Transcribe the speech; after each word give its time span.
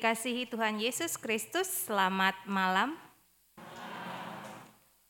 Dikasihi 0.00 0.48
Tuhan 0.48 0.80
Yesus 0.80 1.20
Kristus, 1.20 1.68
selamat 1.84 2.32
malam. 2.48 2.96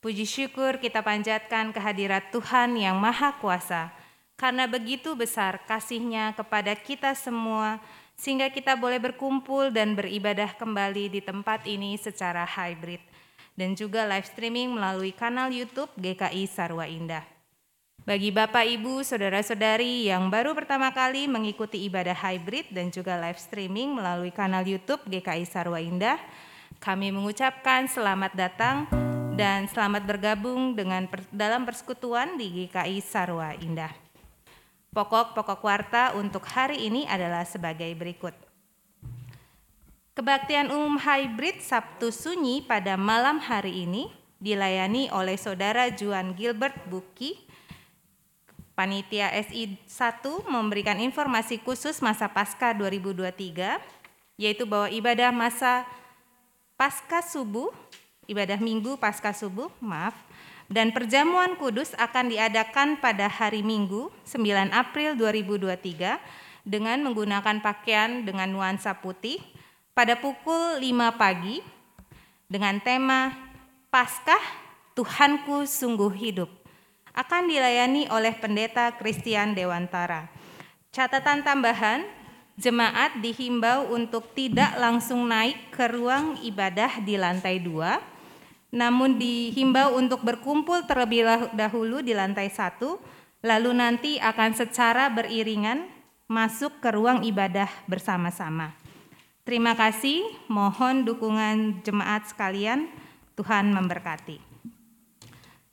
Puji 0.03 0.27
syukur 0.27 0.83
kita 0.83 0.99
panjatkan 0.99 1.71
kehadirat 1.71 2.35
Tuhan 2.35 2.75
yang 2.75 2.99
Maha 2.99 3.39
Kuasa, 3.39 3.95
karena 4.35 4.67
begitu 4.67 5.15
besar 5.15 5.63
kasihnya 5.63 6.35
kepada 6.35 6.75
kita 6.75 7.15
semua, 7.15 7.79
sehingga 8.19 8.51
kita 8.51 8.75
boleh 8.75 8.99
berkumpul 8.99 9.71
dan 9.71 9.95
beribadah 9.95 10.59
kembali 10.59 11.07
di 11.07 11.23
tempat 11.23 11.71
ini 11.71 11.95
secara 11.95 12.43
hybrid, 12.43 12.99
dan 13.55 13.79
juga 13.79 14.03
live 14.11 14.27
streaming 14.27 14.75
melalui 14.75 15.15
kanal 15.15 15.55
YouTube 15.55 15.95
GKI 16.03 16.51
Sarwa 16.51 16.91
Indah. 16.91 17.23
Bagi 18.01 18.33
Bapak, 18.33 18.65
Ibu, 18.65 19.05
Saudara-saudari 19.05 20.09
yang 20.09 20.33
baru 20.33 20.57
pertama 20.57 20.89
kali 20.89 21.29
mengikuti 21.29 21.85
ibadah 21.85 22.17
hybrid 22.17 22.73
dan 22.73 22.89
juga 22.89 23.21
live 23.21 23.37
streaming 23.37 23.93
melalui 23.93 24.33
kanal 24.33 24.65
YouTube 24.65 25.05
GKI 25.05 25.45
Sarwa 25.45 25.77
Indah, 25.85 26.17
kami 26.81 27.13
mengucapkan 27.13 27.85
selamat 27.85 28.33
datang 28.33 28.89
dan 29.37 29.69
selamat 29.69 30.09
bergabung 30.09 30.73
dengan 30.73 31.13
per, 31.13 31.29
dalam 31.29 31.69
persekutuan 31.69 32.41
di 32.41 32.65
GKI 32.65 33.05
Sarwa 33.05 33.53
Indah. 33.61 33.93
Pokok-pokok 34.97 35.61
warta 35.61 36.17
untuk 36.17 36.49
hari 36.49 36.89
ini 36.89 37.05
adalah 37.05 37.45
sebagai 37.45 37.93
berikut. 38.01 38.33
Kebaktian 40.17 40.73
umum 40.73 40.97
hybrid 40.97 41.61
Sabtu 41.61 42.09
Sunyi 42.09 42.65
pada 42.65 42.97
malam 42.97 43.45
hari 43.45 43.85
ini 43.85 44.09
dilayani 44.41 45.13
oleh 45.13 45.37
Saudara 45.37 45.93
Juan 45.93 46.33
Gilbert 46.33 46.89
Buki, 46.89 47.50
Panitia 48.81 49.29
SI 49.45 49.77
1 49.77 50.25
memberikan 50.49 50.97
informasi 50.97 51.61
khusus 51.61 52.01
masa 52.01 52.33
Pasca 52.33 52.73
2023, 52.73 53.77
yaitu 54.41 54.65
bahwa 54.65 54.89
ibadah 54.89 55.29
masa 55.29 55.85
Pasca 56.81 57.21
Subuh, 57.21 57.69
ibadah 58.25 58.57
Minggu 58.57 58.97
Pasca 58.97 59.37
Subuh, 59.37 59.69
maaf, 59.85 60.17
dan 60.73 60.97
perjamuan 60.97 61.61
kudus 61.61 61.93
akan 62.01 62.33
diadakan 62.33 62.97
pada 63.05 63.29
hari 63.29 63.61
Minggu 63.61 64.09
9 64.25 64.73
April 64.73 65.13
2023 65.13 66.17
dengan 66.65 67.05
menggunakan 67.05 67.61
pakaian 67.61 68.25
dengan 68.25 68.49
nuansa 68.49 68.97
putih 68.97 69.45
pada 69.93 70.17
pukul 70.17 70.81
5 70.81 71.21
pagi 71.21 71.61
dengan 72.49 72.81
tema 72.81 73.29
Paskah 73.93 74.41
Tuhanku 74.97 75.69
sungguh 75.69 76.17
hidup 76.17 76.60
akan 77.15 77.51
dilayani 77.51 78.07
oleh 78.11 78.35
pendeta 78.39 78.95
Christian 78.95 79.55
Dewantara. 79.55 80.31
Catatan 80.91 81.47
tambahan, 81.47 82.03
jemaat 82.59 83.19
dihimbau 83.23 83.95
untuk 83.95 84.35
tidak 84.35 84.75
langsung 84.77 85.27
naik 85.31 85.71
ke 85.71 85.87
ruang 85.91 86.39
ibadah 86.43 87.01
di 87.03 87.15
lantai 87.15 87.63
dua, 87.63 88.03
namun 88.71 89.19
dihimbau 89.19 89.99
untuk 89.99 90.23
berkumpul 90.23 90.87
terlebih 90.87 91.51
dahulu 91.55 92.03
di 92.03 92.15
lantai 92.15 92.51
satu, 92.51 92.99
lalu 93.43 93.71
nanti 93.75 94.19
akan 94.19 94.55
secara 94.55 95.11
beriringan 95.11 95.89
masuk 96.31 96.79
ke 96.79 96.95
ruang 96.95 97.27
ibadah 97.27 97.67
bersama-sama. 97.91 98.71
Terima 99.43 99.75
kasih, 99.75 100.23
mohon 100.47 101.03
dukungan 101.03 101.83
jemaat 101.83 102.31
sekalian, 102.31 102.87
Tuhan 103.35 103.75
memberkati. 103.75 104.39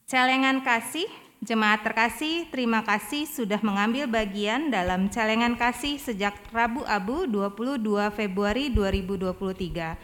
Celengan 0.08 0.64
kasih 0.64 1.06
Jemaat 1.48 1.80
terkasih, 1.80 2.52
terima 2.52 2.84
kasih 2.84 3.24
sudah 3.24 3.64
mengambil 3.64 4.04
bagian 4.04 4.68
dalam 4.68 5.08
celengan 5.08 5.56
kasih 5.56 5.96
sejak 5.96 6.36
Rabu 6.52 6.84
Abu 6.84 7.24
22 7.24 7.88
Februari 8.12 8.68
2023. 8.68 9.96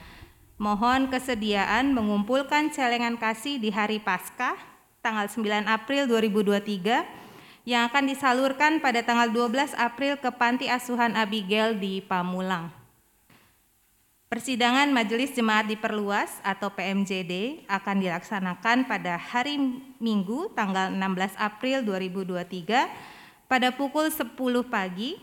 Mohon 0.56 1.12
kesediaan 1.12 1.92
mengumpulkan 1.92 2.72
celengan 2.72 3.20
kasih 3.20 3.60
di 3.60 3.76
hari 3.76 4.00
Paskah 4.00 4.56
tanggal 5.04 5.28
9 5.28 5.68
April 5.68 6.08
2023 6.08 7.04
yang 7.68 7.92
akan 7.92 8.04
disalurkan 8.08 8.80
pada 8.80 9.04
tanggal 9.04 9.28
12 9.28 9.76
April 9.76 10.16
ke 10.16 10.32
Panti 10.32 10.72
Asuhan 10.72 11.12
Abigail 11.12 11.76
di 11.76 12.00
Pamulang. 12.00 12.83
Persidangan 14.34 14.90
Majelis 14.90 15.30
Jemaat 15.38 15.70
Diperluas 15.70 16.42
atau 16.42 16.74
PMJD 16.74 17.62
akan 17.70 18.02
dilaksanakan 18.02 18.90
pada 18.90 19.14
hari 19.14 19.62
Minggu 20.02 20.50
tanggal 20.58 20.90
16 20.90 21.38
April 21.38 21.86
2023 21.86 22.66
pada 23.46 23.70
pukul 23.70 24.10
10 24.10 24.34
pagi 24.66 25.22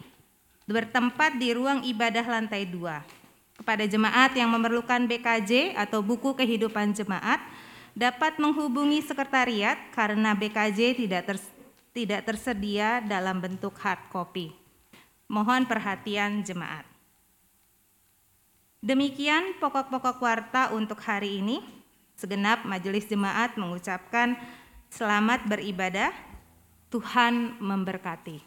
bertempat 0.70 1.42
di 1.42 1.50
ruang 1.50 1.82
ibadah 1.82 2.22
lantai 2.22 2.62
2. 2.70 3.58
Kepada 3.58 3.82
jemaat 3.82 4.30
yang 4.38 4.46
memerlukan 4.46 5.02
BKJ 5.10 5.74
atau 5.74 6.06
buku 6.06 6.30
kehidupan 6.38 6.94
jemaat 6.94 7.42
dapat 7.98 8.38
menghubungi 8.38 9.02
sekretariat 9.02 9.90
karena 9.90 10.38
BKJ 10.38 11.02
tidak 11.02 11.22
ters 11.26 11.42
tidak 11.90 12.30
tersedia 12.30 13.02
dalam 13.02 13.42
bentuk 13.42 13.74
hard 13.74 14.06
copy. 14.14 14.54
Mohon 15.26 15.66
perhatian 15.66 16.46
jemaat. 16.46 16.89
Demikian 18.80 19.60
pokok-pokok 19.60 20.24
warta 20.24 20.72
untuk 20.72 21.04
hari 21.04 21.44
ini. 21.44 21.60
Segenap 22.16 22.64
majelis 22.64 23.04
jemaat 23.04 23.60
mengucapkan 23.60 24.40
selamat 24.88 25.44
beribadah. 25.44 26.08
Tuhan 26.88 27.60
memberkati. 27.60 28.40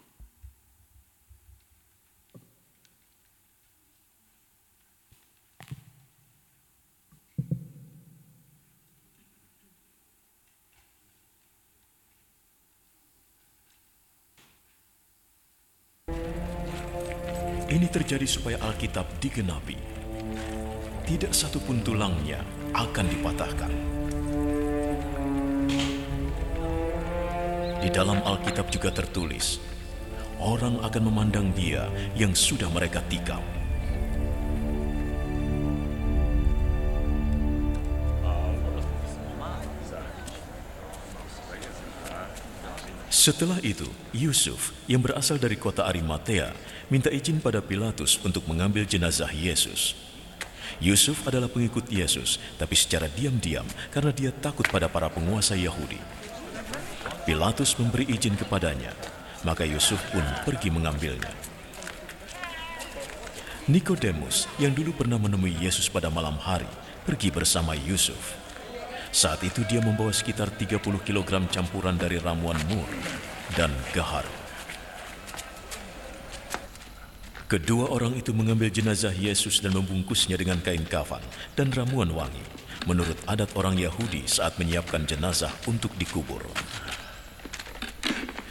Ini 17.69 17.87
terjadi 17.89 18.25
supaya 18.25 18.57
Alkitab 18.65 19.05
digenapi 19.21 20.02
tidak 21.03 21.35
satu 21.35 21.59
pun 21.59 21.83
tulangnya 21.83 22.39
akan 22.71 23.05
dipatahkan. 23.11 23.71
Di 27.83 27.91
dalam 27.91 28.23
Alkitab 28.23 28.71
juga 28.71 28.95
tertulis, 28.95 29.59
orang 30.39 30.79
akan 30.79 31.03
memandang 31.03 31.51
dia 31.51 31.91
yang 32.15 32.31
sudah 32.31 32.71
mereka 32.71 33.03
tikam. 33.11 33.43
Setelah 43.23 43.55
itu, 43.63 43.87
Yusuf 44.11 44.75
yang 44.83 44.99
berasal 44.99 45.39
dari 45.39 45.55
kota 45.55 45.87
Arimatea 45.87 46.51
minta 46.91 47.07
izin 47.07 47.39
pada 47.39 47.63
Pilatus 47.63 48.19
untuk 48.19 48.43
mengambil 48.51 48.83
jenazah 48.83 49.31
Yesus. 49.31 50.02
Yusuf 50.81 51.21
adalah 51.29 51.51
pengikut 51.51 51.85
Yesus, 51.91 52.41
tapi 52.57 52.73
secara 52.73 53.05
diam-diam 53.11 53.65
karena 53.93 54.09
dia 54.09 54.31
takut 54.33 54.65
pada 54.69 54.89
para 54.89 55.11
penguasa 55.11 55.53
Yahudi. 55.53 55.99
Pilatus 57.23 57.77
memberi 57.79 58.09
izin 58.09 58.35
kepadanya, 58.35 58.91
maka 59.47 59.63
Yusuf 59.63 59.99
pun 60.09 60.23
pergi 60.43 60.73
mengambilnya. 60.73 61.31
Nikodemus 63.63 64.51
yang 64.59 64.75
dulu 64.75 64.91
pernah 64.91 65.15
menemui 65.15 65.55
Yesus 65.55 65.87
pada 65.87 66.11
malam 66.11 66.35
hari, 66.35 66.67
pergi 67.07 67.31
bersama 67.31 67.71
Yusuf. 67.71 68.35
Saat 69.13 69.45
itu 69.47 69.63
dia 69.69 69.79
membawa 69.79 70.11
sekitar 70.11 70.51
30 70.51 70.83
kg 70.83 71.31
campuran 71.47 71.95
dari 71.95 72.19
ramuan 72.19 72.59
mur 72.67 72.89
dan 73.55 73.71
gaharu. 73.95 74.42
Kedua 77.53 77.85
orang 77.93 78.17
itu 78.17 78.33
mengambil 78.33 78.73
jenazah 78.73 79.13
Yesus 79.13 79.61
dan 79.61 79.77
membungkusnya 79.77 80.33
dengan 80.41 80.57
kain 80.57 80.81
kafan 80.89 81.21
dan 81.53 81.69
ramuan 81.69 82.09
wangi, 82.09 82.41
menurut 82.89 83.13
adat 83.29 83.53
orang 83.53 83.77
Yahudi 83.77 84.25
saat 84.25 84.57
menyiapkan 84.57 85.05
jenazah 85.05 85.53
untuk 85.69 85.93
dikubur. 86.01 86.41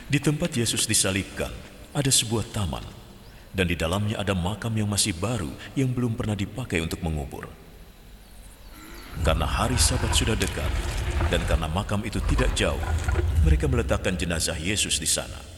Di 0.06 0.22
tempat 0.22 0.54
Yesus 0.54 0.86
disalibkan, 0.86 1.50
ada 1.90 2.14
sebuah 2.14 2.46
taman, 2.54 2.86
dan 3.50 3.66
di 3.66 3.74
dalamnya 3.74 4.22
ada 4.22 4.38
makam 4.38 4.70
yang 4.70 4.86
masih 4.86 5.18
baru 5.18 5.50
yang 5.74 5.90
belum 5.90 6.14
pernah 6.14 6.38
dipakai 6.38 6.78
untuk 6.78 7.02
mengubur. 7.02 7.50
Karena 9.26 9.50
hari 9.50 9.82
Sabat 9.82 10.14
sudah 10.14 10.38
dekat, 10.38 10.70
dan 11.26 11.42
karena 11.50 11.66
makam 11.66 12.06
itu 12.06 12.22
tidak 12.30 12.54
jauh, 12.54 12.78
mereka 13.42 13.66
meletakkan 13.66 14.14
jenazah 14.14 14.54
Yesus 14.54 15.02
di 15.02 15.10
sana. 15.10 15.51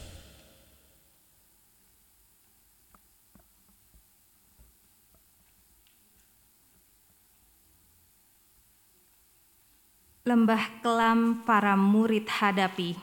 Lembah 10.25 10.81
kelam 10.81 11.45
para 11.45 11.77
murid 11.77 12.25
hadapi 12.25 12.97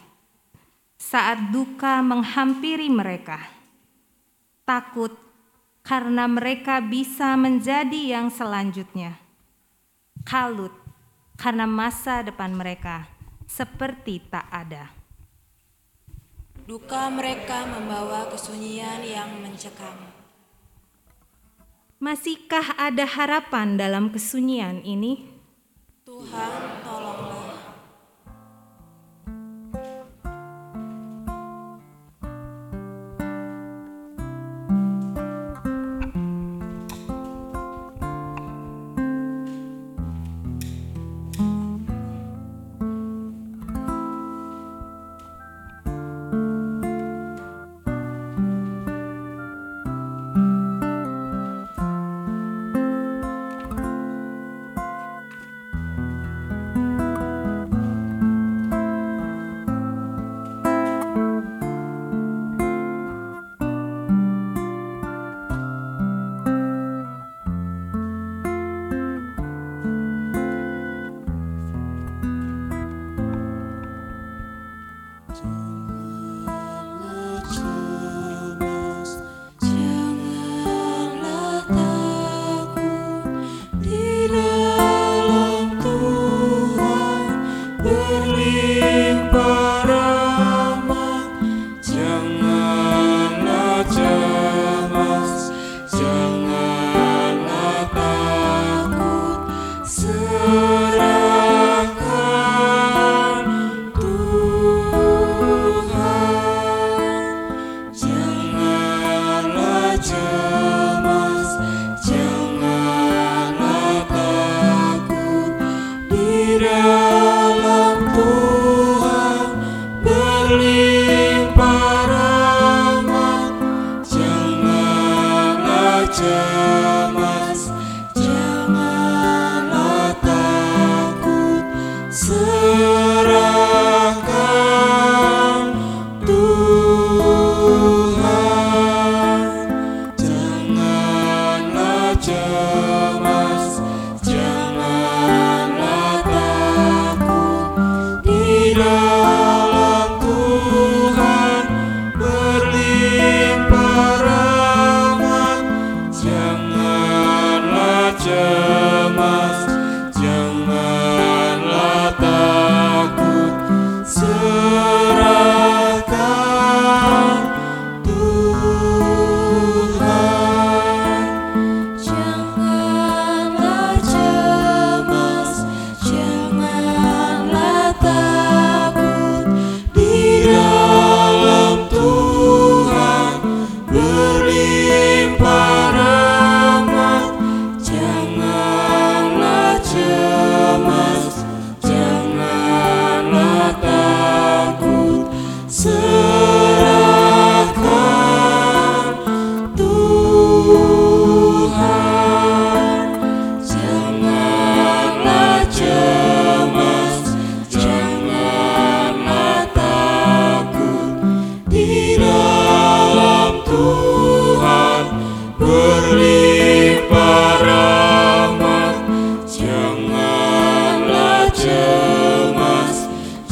saat 0.99 1.55
duka 1.55 2.02
menghampiri 2.02 2.91
mereka. 2.91 3.38
Takut, 4.67 5.14
karena 5.87 6.26
mereka 6.26 6.83
bisa 6.83 7.38
menjadi 7.38 8.19
yang 8.19 8.26
selanjutnya. 8.26 9.23
Kalut 10.26 10.75
karena 11.38 11.62
masa 11.62 12.26
depan 12.26 12.50
mereka 12.59 13.07
seperti 13.47 14.19
tak 14.26 14.50
ada. 14.50 14.91
Duka 16.67 17.07
mereka 17.07 17.71
membawa 17.71 18.31
kesunyian 18.35 18.99
yang 19.07 19.31
mencekam. 19.43 19.95
Masihkah 22.02 22.75
ada 22.75 23.07
harapan 23.07 23.79
dalam 23.79 24.11
kesunyian 24.11 24.83
ini? 24.83 25.32
Tuhan, 26.12 26.85
tolonglah. 26.85 27.51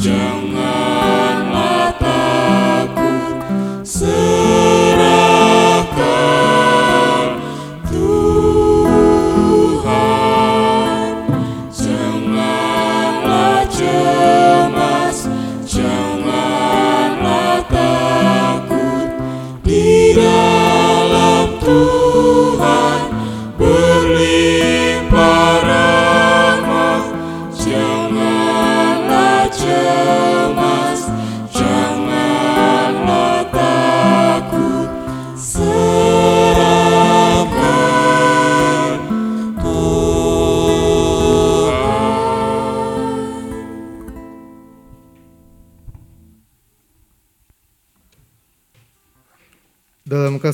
Janganlah 0.01 0.30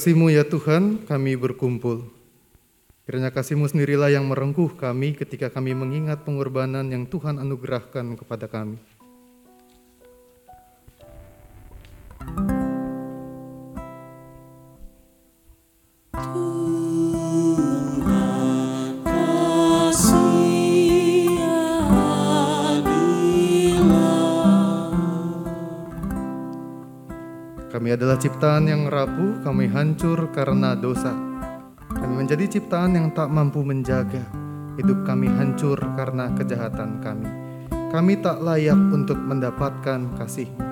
kasih-Mu 0.08 0.32
ya 0.32 0.48
Tuhan, 0.48 1.04
kami 1.04 1.36
berkumpul. 1.36 2.08
Kiranya 3.04 3.28
kasih-Mu 3.28 3.68
sendirilah 3.68 4.08
yang 4.08 4.24
merengkuh 4.32 4.80
kami 4.80 5.12
ketika 5.12 5.52
kami 5.52 5.76
mengingat 5.76 6.24
pengorbanan 6.24 6.88
yang 6.88 7.04
Tuhan 7.04 7.36
anugerahkan 7.36 8.16
kepada 8.16 8.48
kami. 8.48 8.80
Kami 29.48 29.64
hancur 29.72 30.28
karena 30.36 30.76
dosa. 30.76 31.16
Kami 31.88 32.20
menjadi 32.20 32.60
ciptaan 32.60 33.00
yang 33.00 33.16
tak 33.16 33.32
mampu 33.32 33.64
menjaga. 33.64 34.20
Hidup 34.76 35.08
kami 35.08 35.32
hancur 35.32 35.80
karena 35.96 36.28
kejahatan 36.36 37.00
kami. 37.00 37.32
Kami 37.72 38.20
tak 38.20 38.44
layak 38.44 38.76
untuk 38.92 39.16
mendapatkan 39.16 40.20
kasih. 40.20 40.67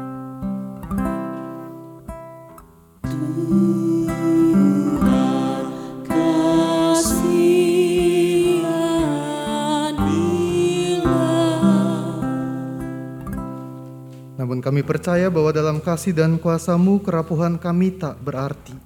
Percaya 14.85 15.33
bahwa 15.33 15.49
dalam 15.49 15.81
kasih 15.81 16.13
dan 16.13 16.37
kuasamu 16.37 17.01
kerapuhan 17.01 17.57
kami 17.57 17.97
tak 17.97 18.21
berarti. 18.21 18.77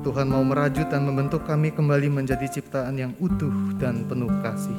Tuhan 0.00 0.32
mau 0.32 0.40
merajut 0.40 0.88
dan 0.88 1.04
membentuk 1.04 1.44
kami 1.44 1.76
kembali 1.76 2.08
menjadi 2.08 2.48
ciptaan 2.48 2.96
yang 2.96 3.12
utuh 3.20 3.52
dan 3.76 4.08
penuh 4.08 4.32
kasih. 4.40 4.76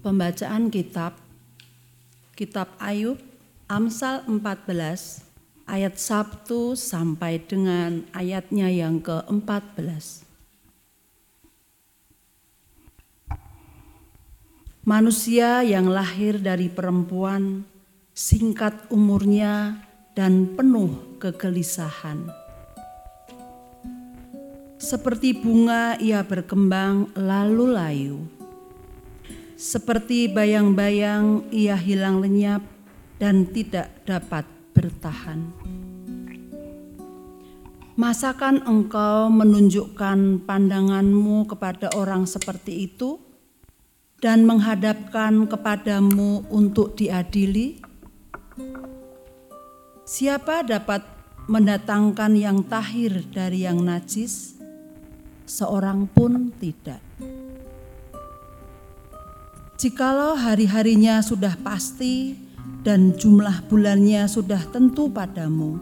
Pembacaan 0.00 0.72
kitab 0.72 1.20
Kitab 2.32 2.72
Ayub 2.80 3.20
Amsal 3.68 4.24
14 4.24 5.20
ayat 5.68 6.00
1 6.00 6.48
sampai 6.72 7.36
dengan 7.44 8.08
ayatnya 8.16 8.72
yang 8.72 9.04
ke-14. 9.04 10.23
Manusia 14.84 15.64
yang 15.64 15.88
lahir 15.88 16.36
dari 16.36 16.68
perempuan 16.68 17.64
singkat 18.12 18.84
umurnya 18.92 19.80
dan 20.12 20.52
penuh 20.52 21.16
kegelisahan. 21.16 22.28
Seperti 24.76 25.40
bunga 25.40 25.96
ia 25.96 26.20
berkembang 26.20 27.16
lalu 27.16 27.64
layu. 27.72 28.20
Seperti 29.56 30.28
bayang-bayang 30.28 31.48
ia 31.48 31.80
hilang 31.80 32.20
lenyap 32.20 32.60
dan 33.16 33.48
tidak 33.48 33.88
dapat 34.04 34.44
bertahan. 34.76 35.48
Masakan 37.96 38.68
engkau 38.68 39.32
menunjukkan 39.32 40.44
pandanganmu 40.44 41.48
kepada 41.48 41.88
orang 41.96 42.28
seperti 42.28 42.84
itu 42.84 43.23
dan 44.24 44.48
menghadapkan 44.48 45.44
kepadamu 45.44 46.48
untuk 46.48 46.96
diadili? 46.96 47.76
Siapa 50.08 50.64
dapat 50.64 51.04
mendatangkan 51.44 52.32
yang 52.32 52.64
tahir 52.64 53.20
dari 53.28 53.68
yang 53.68 53.84
najis? 53.84 54.56
Seorang 55.44 56.08
pun 56.08 56.56
tidak. 56.56 57.04
Jikalau 59.76 60.40
hari-harinya 60.40 61.20
sudah 61.20 61.60
pasti 61.60 62.32
dan 62.80 63.12
jumlah 63.12 63.68
bulannya 63.68 64.24
sudah 64.24 64.64
tentu 64.72 65.12
padamu, 65.12 65.76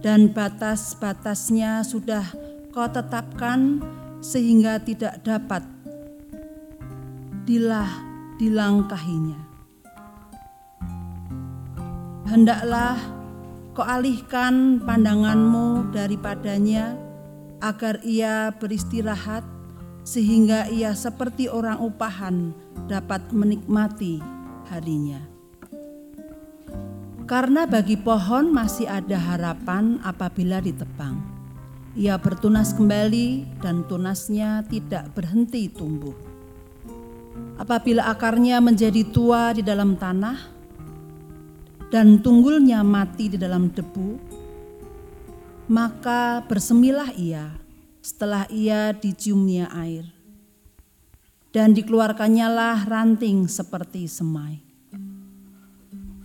dan 0.00 0.32
batas-batasnya 0.32 1.84
sudah 1.84 2.24
kau 2.72 2.88
tetapkan 2.88 3.84
sehingga 4.24 4.80
tidak 4.80 5.20
dapat 5.20 5.73
dilah 7.44 7.88
dilangkahinya. 8.40 9.40
Hendaklah 12.24 12.96
kau 13.76 13.84
alihkan 13.84 14.80
pandanganmu 14.80 15.92
daripadanya 15.92 16.96
agar 17.60 18.00
ia 18.02 18.50
beristirahat 18.56 19.44
sehingga 20.04 20.68
ia 20.72 20.96
seperti 20.96 21.48
orang 21.48 21.80
upahan 21.80 22.56
dapat 22.88 23.28
menikmati 23.32 24.20
harinya. 24.72 25.20
Karena 27.24 27.64
bagi 27.64 27.96
pohon 27.96 28.52
masih 28.52 28.84
ada 28.84 29.16
harapan 29.16 29.96
apabila 30.04 30.60
ditebang. 30.60 31.16
Ia 31.96 32.20
bertunas 32.20 32.76
kembali 32.76 33.60
dan 33.64 33.86
tunasnya 33.88 34.66
tidak 34.68 35.08
berhenti 35.16 35.72
tumbuh. 35.72 36.33
Apabila 37.54 38.10
akarnya 38.10 38.58
menjadi 38.58 39.06
tua 39.10 39.54
di 39.54 39.62
dalam 39.62 39.94
tanah 39.94 40.38
dan 41.90 42.18
tunggulnya 42.18 42.82
mati 42.82 43.30
di 43.30 43.38
dalam 43.38 43.70
debu, 43.70 44.18
maka 45.70 46.42
bersemilah 46.44 47.14
ia 47.14 47.54
setelah 48.02 48.44
ia 48.50 48.92
diciumnya 48.92 49.70
air. 49.72 50.10
Dan 51.54 51.70
dikeluarkannya 51.70 52.48
lah 52.50 52.82
ranting 52.82 53.46
seperti 53.46 54.10
semai. 54.10 54.58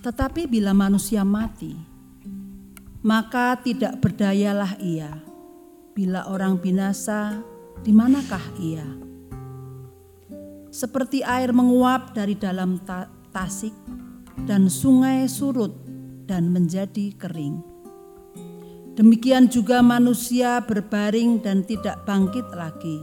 Tetapi 0.01 0.49
bila 0.49 0.73
manusia 0.73 1.21
mati, 1.21 1.77
maka 3.05 3.53
tidak 3.61 4.01
berdayalah 4.01 4.73
ia. 4.81 5.13
Bila 5.93 6.25
orang 6.33 6.57
binasa, 6.57 7.45
di 7.85 7.93
manakah 7.93 8.41
ia? 8.57 9.08
Seperti 10.69 11.25
air 11.25 11.49
menguap 11.49 12.13
dari 12.13 12.37
dalam 12.37 12.77
ta 12.85 13.09
tasik 13.33 13.73
dan 14.45 14.69
sungai 14.69 15.25
surut 15.25 15.73
dan 16.29 16.53
menjadi 16.53 17.13
kering. 17.17 17.61
Demikian 18.93 19.47
juga 19.49 19.79
manusia 19.79 20.59
berbaring 20.61 21.39
dan 21.39 21.63
tidak 21.63 22.03
bangkit 22.05 22.45
lagi. 22.53 22.99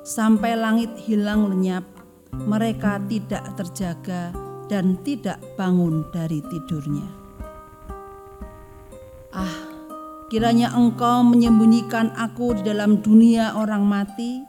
Sampai 0.00 0.56
langit 0.56 0.90
hilang 1.04 1.46
lenyap, 1.46 1.84
mereka 2.32 2.96
tidak 3.04 3.44
terjaga 3.54 4.32
dan 4.72 4.96
tidak 5.04 5.36
bangun 5.60 6.08
dari 6.08 6.40
tidurnya. 6.40 7.04
Ah, 9.30 9.56
kiranya 10.32 10.72
engkau 10.72 11.20
menyembunyikan 11.22 12.16
aku 12.16 12.56
di 12.56 12.66
dalam 12.66 13.04
dunia 13.04 13.60
orang 13.60 13.84
mati, 13.84 14.40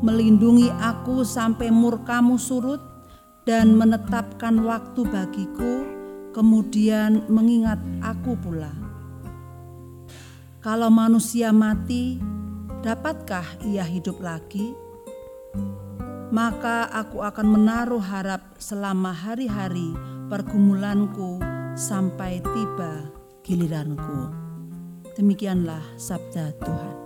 melindungi 0.00 0.72
aku 0.80 1.22
sampai 1.22 1.70
murkamu 1.70 2.40
surut, 2.40 2.94
dan 3.44 3.76
menetapkan 3.76 4.56
waktu 4.64 5.04
bagiku, 5.04 5.84
kemudian 6.32 7.28
mengingat 7.28 7.76
aku 8.00 8.34
pula. 8.40 8.72
Kalau 10.64 10.88
manusia 10.88 11.52
mati, 11.52 12.16
dapatkah 12.80 13.44
ia 13.68 13.84
hidup 13.84 14.16
lagi? 14.24 14.72
Maka 16.32 16.88
aku 16.88 17.20
akan 17.20 17.46
menaruh 17.46 18.00
harap 18.00 18.56
selama 18.56 19.12
hari-hari 19.12 19.92
pergumulanku 20.32 21.38
sampai 21.76 22.40
tiba 22.40 23.12
giliranku. 23.44 24.32
Demikianlah 25.14 25.84
sabda 26.00 26.56
Tuhan. 26.64 26.96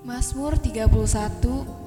Mazmur 0.00 0.56
31 0.56 0.88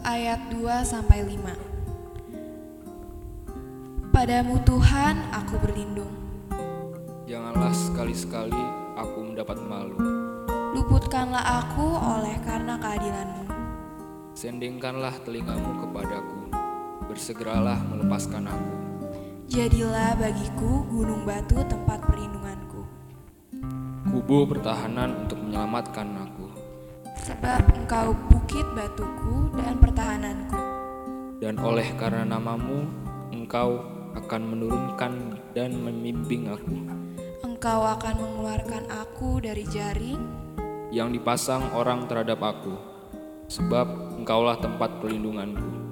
ayat 0.05 0.37
2 0.53 0.85
sampai 0.85 1.25
5. 1.25 4.13
Padamu 4.13 4.61
Tuhan 4.61 5.17
aku 5.33 5.57
berlindung. 5.57 6.13
Janganlah 7.25 7.73
sekali-sekali 7.73 8.61
aku 8.93 9.17
mendapat 9.17 9.57
malu. 9.65 9.97
Luputkanlah 10.77 11.41
aku 11.41 11.89
oleh 11.89 12.37
karena 12.45 12.77
keadilanmu. 12.77 13.49
Sendingkanlah 14.37 15.17
telingamu 15.25 15.81
kepadaku. 15.81 16.53
Bersegeralah 17.09 17.81
melepaskan 17.81 18.45
aku. 18.45 18.73
Jadilah 19.49 20.13
bagiku 20.21 20.85
gunung 20.85 21.25
batu 21.25 21.65
tempat 21.65 21.97
perlindunganku. 22.05 22.85
Kubu 24.05 24.45
pertahanan 24.53 25.25
untuk 25.25 25.41
menyelamatkan 25.41 26.13
aku. 26.13 26.32
Sebab 27.23 27.61
engkau 27.79 28.11
bukit 28.27 28.67
batuku 28.75 29.55
dan 29.55 29.79
pertahananku. 29.79 30.59
Dan 31.39 31.55
oleh 31.63 31.87
karena 31.95 32.27
namamu, 32.27 32.83
engkau 33.31 33.79
akan 34.11 34.41
menurunkan 34.43 35.39
dan 35.55 35.71
membimbing 35.79 36.51
aku. 36.51 36.75
Engkau 37.47 37.79
akan 37.79 38.15
mengeluarkan 38.19 38.91
aku 38.91 39.39
dari 39.39 39.63
jaring 39.63 40.19
yang 40.91 41.15
dipasang 41.15 41.63
orang 41.71 42.11
terhadap 42.11 42.43
aku, 42.43 42.75
sebab 43.47 44.19
engkaulah 44.19 44.59
tempat 44.59 44.99
perlindunganku. 44.99 45.82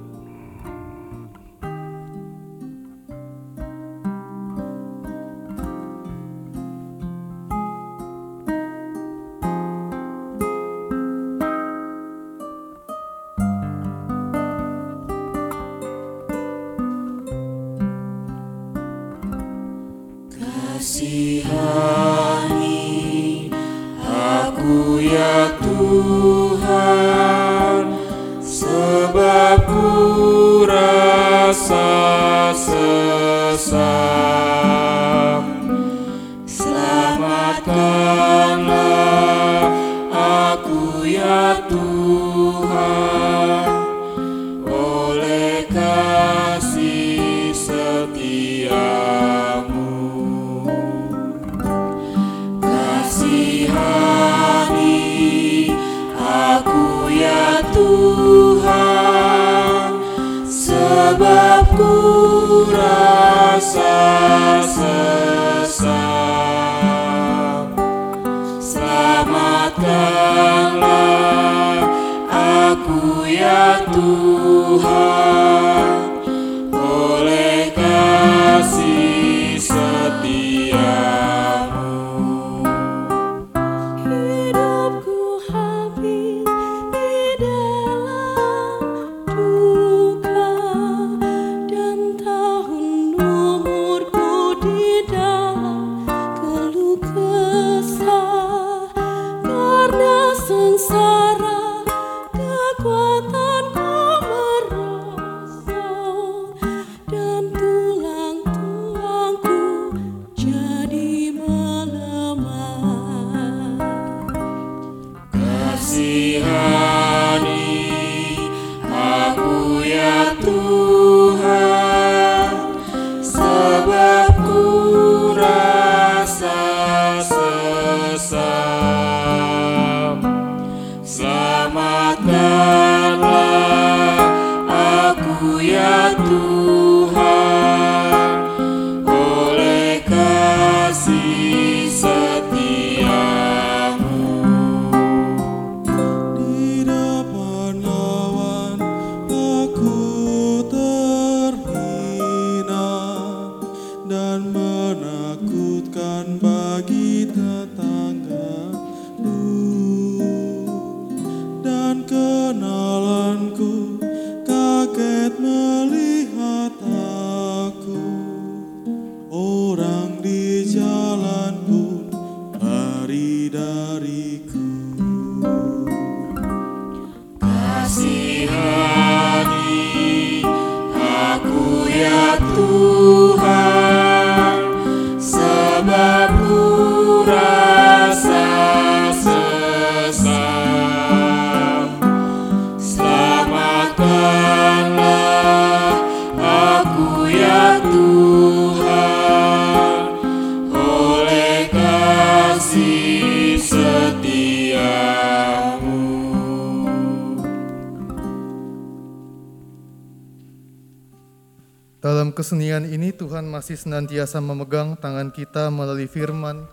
Masih 213.62 213.78
senantiasa 213.78 214.41
memegang 214.41 214.97
tangan 214.97 215.30
kita 215.30 215.69
melalui 215.69 216.10
firman 216.10 216.65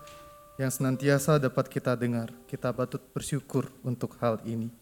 yang 0.56 0.72
senantiasa 0.72 1.36
dapat 1.36 1.68
kita 1.68 1.92
dengar. 1.92 2.32
Kita 2.48 2.72
patut 2.72 3.04
bersyukur 3.12 3.68
untuk 3.84 4.16
hal 4.24 4.40
ini. 4.48 4.72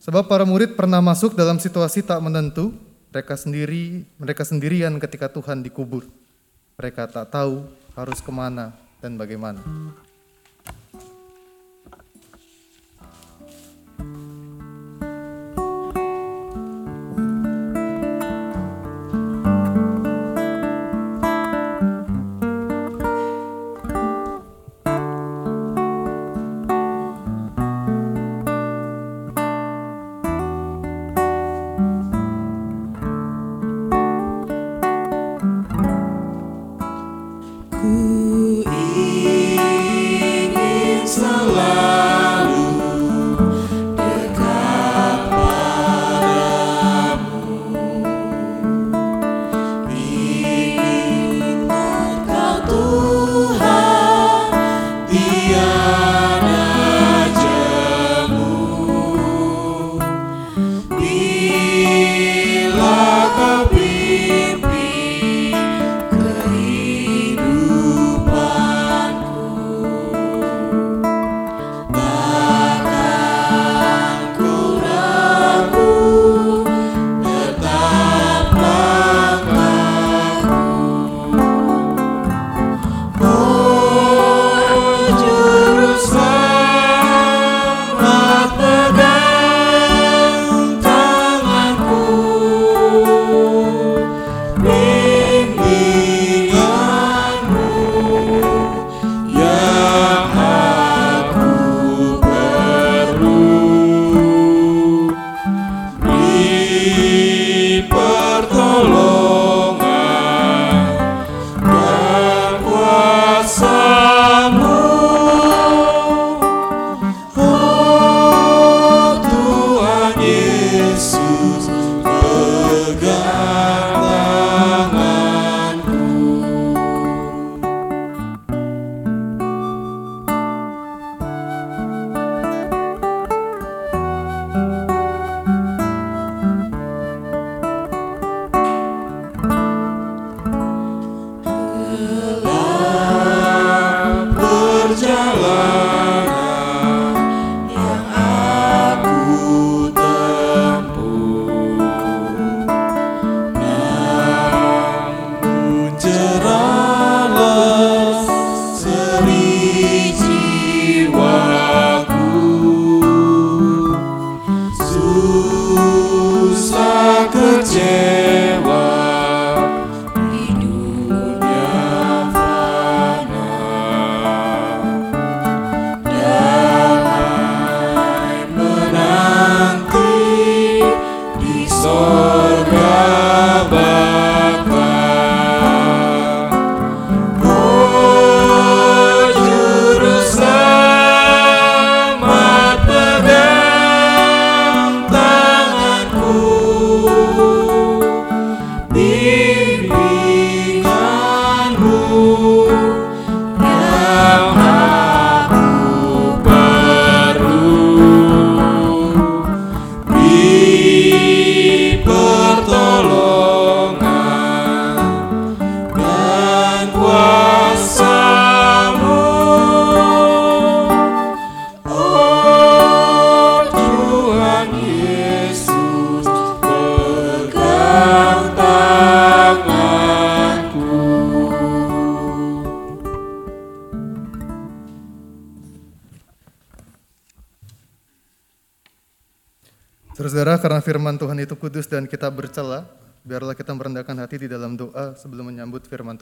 Sebab 0.00 0.24
para 0.24 0.48
murid 0.48 0.72
pernah 0.72 1.04
masuk 1.04 1.36
dalam 1.36 1.60
situasi 1.60 2.00
tak 2.00 2.16
menentu, 2.24 2.72
mereka 3.12 3.36
sendiri, 3.36 4.08
mereka 4.16 4.40
sendirian 4.40 4.96
ketika 4.96 5.28
Tuhan 5.28 5.60
dikubur. 5.60 6.08
Mereka 6.80 7.04
tak 7.12 7.28
tahu 7.28 7.68
harus 7.92 8.24
ke 8.24 8.32
mana 8.32 8.72
dan 9.04 9.20
bagaimana. 9.20 9.60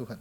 Tuhan. 0.01 0.21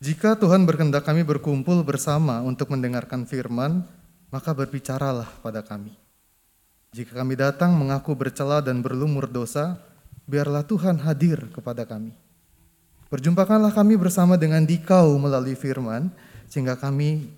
Jika 0.00 0.38
Tuhan 0.38 0.64
berkehendak 0.64 1.04
kami 1.04 1.26
berkumpul 1.26 1.84
bersama 1.84 2.40
untuk 2.40 2.72
mendengarkan 2.72 3.28
firman, 3.28 3.84
maka 4.32 4.54
berbicaralah 4.56 5.28
pada 5.44 5.60
kami. 5.60 5.92
Jika 6.96 7.20
kami 7.20 7.36
datang 7.36 7.76
mengaku 7.76 8.16
bercela 8.16 8.64
dan 8.64 8.80
berlumur 8.80 9.28
dosa, 9.28 9.76
biarlah 10.24 10.64
Tuhan 10.64 11.02
hadir 11.04 11.52
kepada 11.52 11.84
kami. 11.84 12.16
Berjumpakanlah 13.12 13.74
kami 13.74 13.98
bersama 14.00 14.40
dengan 14.40 14.64
dikau 14.64 15.18
melalui 15.20 15.58
firman, 15.58 16.08
sehingga 16.48 16.80
kami 16.80 17.28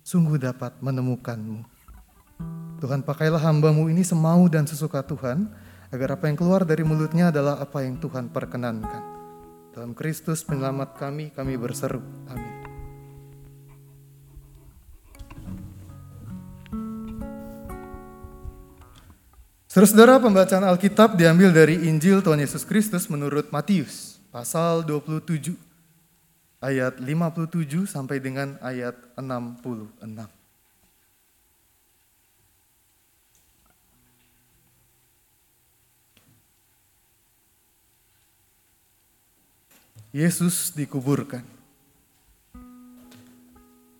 sungguh 0.00 0.40
dapat 0.40 0.78
menemukanmu. 0.80 1.60
Tuhan 2.78 3.04
pakailah 3.04 3.42
hambamu 3.42 3.90
ini 3.92 4.00
semau 4.06 4.48
dan 4.48 4.64
sesuka 4.64 5.04
Tuhan, 5.04 5.50
agar 5.88 6.20
apa 6.20 6.28
yang 6.28 6.36
keluar 6.36 6.68
dari 6.68 6.84
mulutnya 6.84 7.32
adalah 7.32 7.60
apa 7.60 7.80
yang 7.80 7.96
Tuhan 7.96 8.28
perkenankan. 8.28 9.02
Dalam 9.72 9.96
Kristus 9.96 10.44
penyelamat 10.44 10.98
kami, 11.00 11.32
kami 11.32 11.54
berseru. 11.56 12.02
Amin. 12.28 12.58
Saudara-saudara, 19.68 20.18
pembacaan 20.18 20.64
Alkitab 20.64 21.14
diambil 21.14 21.52
dari 21.54 21.86
Injil 21.86 22.24
Tuhan 22.24 22.40
Yesus 22.40 22.64
Kristus 22.66 23.06
menurut 23.06 23.52
Matius, 23.54 24.18
pasal 24.32 24.82
27, 24.82 25.54
ayat 26.58 26.98
57 26.98 27.86
sampai 27.86 28.18
dengan 28.18 28.58
ayat 28.64 28.96
66. 29.14 30.37
Yesus 40.08 40.72
dikuburkan. 40.72 41.44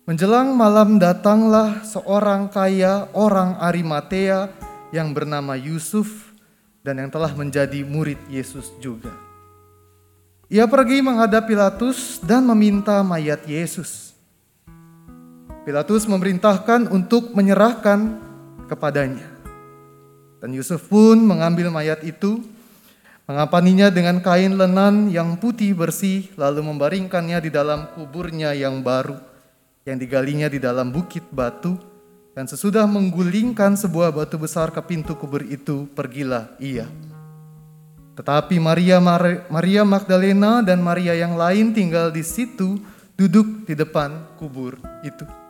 Menjelang 0.09 0.57
malam 0.57 0.97
datanglah 0.97 1.85
seorang 1.85 2.49
kaya 2.49 3.05
orang 3.13 3.61
Arimatea 3.61 4.49
yang 4.89 5.13
bernama 5.13 5.53
Yusuf 5.53 6.33
dan 6.81 6.97
yang 6.97 7.13
telah 7.13 7.29
menjadi 7.37 7.85
murid 7.85 8.17
Yesus 8.25 8.73
juga. 8.81 9.13
Ia 10.49 10.65
pergi 10.65 11.05
menghadap 11.05 11.45
Pilatus 11.45 12.17
dan 12.25 12.41
meminta 12.49 13.05
mayat 13.05 13.45
Yesus. 13.45 14.17
Pilatus 15.61 16.09
memerintahkan 16.09 16.89
untuk 16.89 17.37
menyerahkan 17.37 18.17
kepadanya. 18.65 19.29
Dan 20.41 20.57
Yusuf 20.57 20.89
pun 20.89 21.21
mengambil 21.21 21.69
mayat 21.69 22.01
itu, 22.01 22.41
mengapaninya 23.29 23.93
dengan 23.93 24.17
kain 24.25 24.57
lenan 24.57 25.13
yang 25.13 25.37
putih 25.37 25.77
bersih, 25.77 26.33
lalu 26.33 26.65
membaringkannya 26.65 27.37
di 27.45 27.53
dalam 27.53 27.85
kuburnya 27.93 28.57
yang 28.57 28.81
baru, 28.81 29.21
yang 29.85 30.01
digalinya 30.01 30.49
di 30.49 30.57
dalam 30.57 30.89
bukit 30.89 31.29
batu, 31.29 31.77
dan 32.33 32.49
sesudah 32.49 32.89
menggulingkan 32.89 33.77
sebuah 33.77 34.09
batu 34.09 34.41
besar 34.41 34.73
ke 34.73 34.81
pintu 34.81 35.13
kubur 35.13 35.45
itu, 35.45 35.85
pergilah 35.93 36.57
ia. 36.57 36.89
Tetapi 38.17 38.57
Maria 38.57 38.97
Maria 39.47 39.85
Magdalena 39.85 40.65
dan 40.65 40.81
Maria 40.81 41.13
yang 41.13 41.37
lain 41.37 41.69
tinggal 41.69 42.09
di 42.09 42.25
situ, 42.25 42.81
duduk 43.13 43.69
di 43.69 43.77
depan 43.77 44.25
kubur 44.41 44.73
itu. 45.05 45.48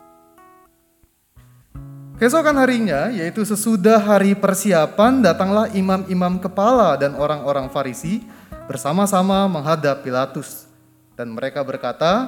Keesokan 2.20 2.60
harinya, 2.60 3.08
yaitu 3.16 3.48
sesudah 3.48 3.96
hari 3.96 4.36
persiapan, 4.36 5.24
datanglah 5.24 5.72
imam-imam 5.72 6.36
kepala 6.36 7.00
dan 7.00 7.16
orang-orang 7.16 7.72
Farisi 7.72 8.28
bersama-sama 8.68 9.48
menghadap 9.48 10.04
Pilatus. 10.04 10.68
Dan 11.16 11.32
mereka 11.32 11.64
berkata, 11.64 12.28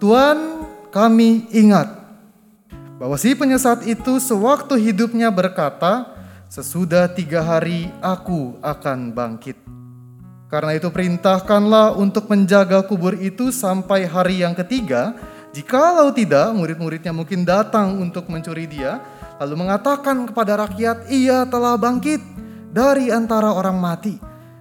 Tuan 0.00 0.64
kami 0.88 1.52
ingat 1.52 2.00
bahwa 2.96 3.20
si 3.20 3.36
penyesat 3.36 3.84
itu 3.84 4.16
sewaktu 4.16 4.72
hidupnya 4.80 5.28
berkata, 5.28 6.16
sesudah 6.48 7.04
tiga 7.12 7.44
hari 7.44 7.92
aku 8.00 8.56
akan 8.64 9.12
bangkit. 9.12 9.60
Karena 10.48 10.80
itu 10.80 10.88
perintahkanlah 10.88 11.92
untuk 11.92 12.32
menjaga 12.32 12.80
kubur 12.88 13.12
itu 13.20 13.52
sampai 13.52 14.08
hari 14.08 14.40
yang 14.40 14.56
ketiga. 14.56 15.12
Jikalau 15.52 16.08
tidak, 16.16 16.56
murid-muridnya 16.56 17.12
mungkin 17.12 17.44
datang 17.44 18.00
untuk 18.00 18.32
mencuri 18.32 18.64
dia, 18.64 18.96
lalu 19.40 19.54
mengatakan 19.66 20.28
kepada 20.28 20.66
rakyat, 20.66 21.08
ia 21.12 21.44
telah 21.48 21.76
bangkit 21.76 22.20
dari 22.72 23.08
antara 23.08 23.52
orang 23.52 23.76
mati. 23.80 24.16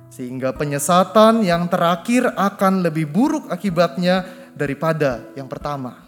Sehingga 0.08 0.56
penyesatan 0.56 1.44
yang 1.44 1.68
terakhir 1.68 2.32
akan 2.32 2.88
lebih 2.88 3.12
buruk 3.12 3.52
akibatnya 3.52 4.24
daripada 4.56 5.28
yang 5.36 5.52
pertama. 5.52 6.00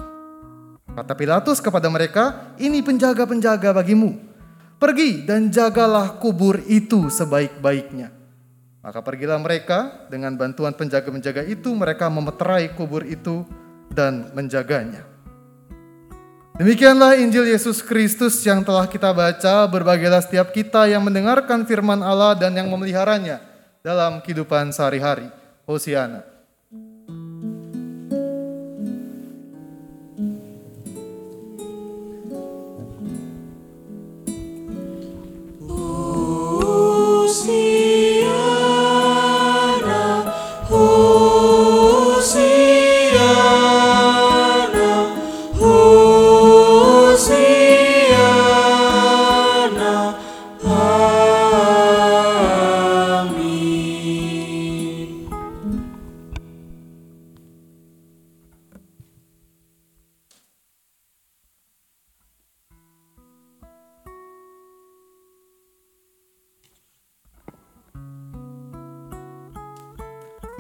Kata 0.88 1.14
Pilatus 1.14 1.60
kepada 1.60 1.92
mereka, 1.92 2.56
ini 2.58 2.80
penjaga-penjaga 2.82 3.76
bagimu. 3.76 4.18
Pergi 4.80 5.28
dan 5.28 5.52
jagalah 5.52 6.18
kubur 6.18 6.64
itu 6.66 7.12
sebaik-baiknya. 7.12 8.10
Maka 8.82 9.04
pergilah 9.04 9.36
mereka 9.38 10.08
dengan 10.08 10.40
bantuan 10.40 10.72
penjaga-penjaga 10.72 11.44
itu, 11.44 11.76
mereka 11.76 12.08
memeterai 12.08 12.72
kubur 12.74 13.04
itu 13.04 13.44
dan 13.92 14.32
menjaganya. 14.32 15.17
Demikianlah 16.58 17.22
Injil 17.22 17.54
Yesus 17.54 17.86
Kristus 17.86 18.42
yang 18.42 18.66
telah 18.66 18.90
kita 18.90 19.14
baca. 19.14 19.70
Berbagilah 19.70 20.26
setiap 20.26 20.50
kita 20.50 20.90
yang 20.90 21.06
mendengarkan 21.06 21.62
firman 21.70 22.02
Allah 22.02 22.34
dan 22.34 22.50
yang 22.58 22.66
memeliharanya 22.66 23.46
dalam 23.86 24.18
kehidupan 24.26 24.74
sehari-hari. 24.74 25.30
Hosiana. 25.70 26.26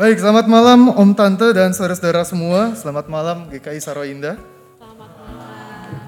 Baik, 0.08 0.24
selamat 0.24 0.47
malam 0.47 0.88
Om 0.88 1.12
Tante 1.20 1.51
dan 1.51 1.76
saudara-saudara 1.76 2.24
semua. 2.24 2.72
Selamat 2.80 3.12
malam 3.12 3.51
GKI 3.51 3.76
Saro 3.84 4.08
Indah. 4.08 4.39
Selamat 4.80 5.12
malam. 5.20 5.99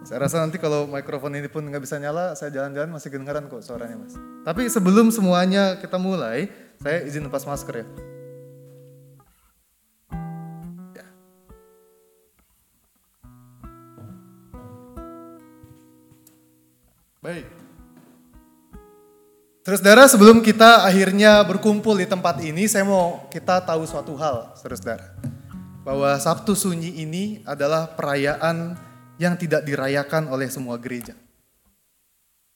Saya 0.00 0.24
rasa 0.24 0.40
nanti 0.40 0.56
kalau 0.56 0.88
mikrofon 0.88 1.36
ini 1.36 1.44
pun 1.52 1.68
nggak 1.68 1.84
bisa 1.84 2.00
nyala, 2.00 2.32
saya 2.32 2.48
jalan-jalan 2.48 2.88
masih 2.88 3.12
kedengaran 3.12 3.52
kok 3.52 3.60
suaranya 3.60 4.00
mas. 4.00 4.16
Tapi 4.48 4.64
sebelum 4.72 5.12
semuanya 5.12 5.76
kita 5.76 6.00
mulai, 6.00 6.48
saya 6.80 7.04
izin 7.04 7.28
lepas 7.28 7.44
masker 7.44 7.84
ya. 7.84 7.86
Baik. 17.20 17.57
Saudara, 19.68 20.08
sebelum 20.08 20.40
kita 20.40 20.88
akhirnya 20.88 21.44
berkumpul 21.44 22.00
di 22.00 22.08
tempat 22.08 22.40
ini, 22.40 22.64
saya 22.64 22.88
mau 22.88 23.28
kita 23.28 23.60
tahu 23.60 23.84
suatu 23.84 24.16
hal, 24.16 24.56
saudara. 24.56 25.12
Bahwa 25.84 26.16
Sabtu 26.16 26.56
Sunyi 26.56 27.04
ini 27.04 27.44
adalah 27.44 27.92
perayaan 27.92 28.80
yang 29.20 29.36
tidak 29.36 29.68
dirayakan 29.68 30.32
oleh 30.32 30.48
semua 30.48 30.80
gereja. 30.80 31.12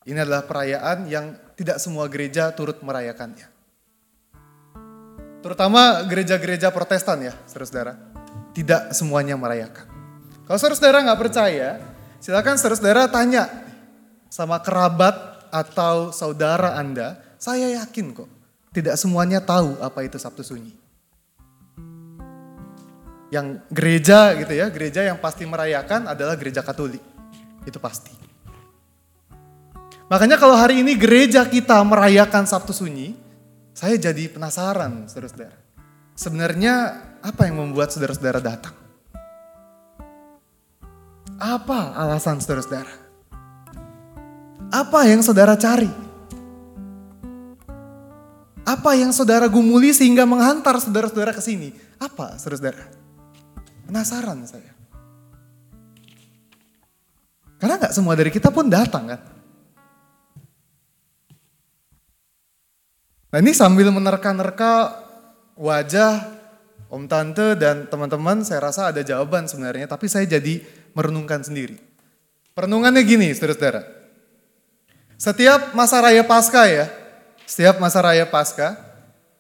Ini 0.08 0.24
adalah 0.24 0.48
perayaan 0.48 1.04
yang 1.04 1.36
tidak 1.52 1.84
semua 1.84 2.08
gereja 2.08 2.48
turut 2.56 2.80
merayakannya. 2.80 3.44
Terutama 5.44 6.00
gereja-gereja 6.08 6.72
protestan 6.72 7.28
ya, 7.28 7.36
saudara-saudara. 7.44 7.92
Tidak 8.56 8.96
semuanya 8.96 9.36
merayakan. 9.36 9.84
Kalau 10.48 10.56
saudara-saudara 10.56 11.12
nggak 11.12 11.20
percaya, 11.20 11.76
silakan 12.24 12.56
saudara-saudara 12.56 13.12
tanya 13.12 13.52
sama 14.32 14.64
kerabat 14.64 15.31
atau 15.52 16.10
saudara 16.10 16.80
Anda, 16.80 17.20
saya 17.36 17.76
yakin 17.84 18.16
kok 18.16 18.30
tidak 18.72 18.96
semuanya 18.96 19.44
tahu 19.44 19.76
apa 19.84 20.00
itu 20.02 20.16
Sabtu 20.16 20.40
Sunyi. 20.40 20.82
yang 23.32 23.64
gereja 23.72 24.36
gitu 24.36 24.52
ya, 24.52 24.68
gereja 24.68 25.08
yang 25.08 25.16
pasti 25.16 25.48
merayakan 25.48 26.04
adalah 26.04 26.36
gereja 26.36 26.60
Katolik. 26.60 27.00
Itu 27.64 27.80
pasti. 27.80 28.12
Makanya 30.12 30.36
kalau 30.36 30.52
hari 30.52 30.84
ini 30.84 30.92
gereja 31.00 31.40
kita 31.48 31.80
merayakan 31.80 32.44
Sabtu 32.44 32.76
Sunyi, 32.76 33.16
saya 33.72 33.96
jadi 33.96 34.28
penasaran, 34.28 35.08
saudara-saudara. 35.08 35.56
Sebenarnya 36.12 36.74
apa 37.24 37.48
yang 37.48 37.56
membuat 37.56 37.88
saudara-saudara 37.96 38.44
datang? 38.44 38.76
Apa 41.40 41.96
alasan 41.96 42.36
saudara-saudara? 42.36 43.01
Apa 44.72 45.04
yang 45.04 45.20
saudara 45.20 45.52
cari? 45.52 45.92
Apa 48.64 48.96
yang 48.96 49.12
saudara 49.12 49.44
gumuli 49.44 49.92
sehingga 49.92 50.24
menghantar 50.24 50.80
saudara-saudara 50.80 51.36
ke 51.36 51.44
sini? 51.44 51.76
Apa, 52.00 52.40
saudara-saudara? 52.40 52.88
Penasaran 53.84 54.48
saya. 54.48 54.72
Karena 57.60 57.76
nggak 57.76 57.92
semua 57.92 58.16
dari 58.16 58.32
kita 58.32 58.48
pun 58.48 58.72
datang 58.72 59.12
kan. 59.12 59.20
Nah 63.28 63.38
ini 63.44 63.52
sambil 63.52 63.92
menerka-nerka 63.92 65.04
wajah 65.60 66.32
om 66.88 67.04
tante 67.04 67.60
dan 67.60 67.92
teman-teman 67.92 68.40
saya 68.40 68.72
rasa 68.72 68.88
ada 68.88 69.04
jawaban 69.04 69.44
sebenarnya. 69.52 69.84
Tapi 69.84 70.08
saya 70.08 70.24
jadi 70.24 70.64
merenungkan 70.96 71.44
sendiri. 71.44 71.76
Perenungannya 72.56 73.04
gini 73.04 73.28
saudara-saudara. 73.36 74.01
Setiap 75.22 75.70
masa 75.70 76.02
raya 76.02 76.26
pasca 76.26 76.66
ya, 76.66 76.90
setiap 77.46 77.78
masa 77.78 78.02
raya 78.02 78.26
pasca, 78.26 78.74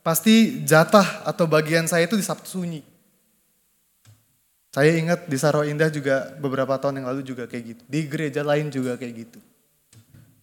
pasti 0.06 0.62
jatah 0.62 1.26
atau 1.26 1.42
bagian 1.50 1.90
saya 1.90 2.06
itu 2.06 2.14
di 2.14 2.22
Sabtu 2.22 2.46
Sunyi. 2.46 2.86
Saya 4.70 4.94
ingat 4.94 5.26
di 5.26 5.34
Saro 5.34 5.66
Indah 5.66 5.90
juga 5.90 6.38
beberapa 6.38 6.78
tahun 6.78 7.02
yang 7.02 7.10
lalu 7.10 7.26
juga 7.26 7.50
kayak 7.50 7.64
gitu. 7.66 7.82
Di 7.90 8.06
gereja 8.06 8.46
lain 8.46 8.70
juga 8.70 8.94
kayak 8.94 9.26
gitu. 9.26 9.42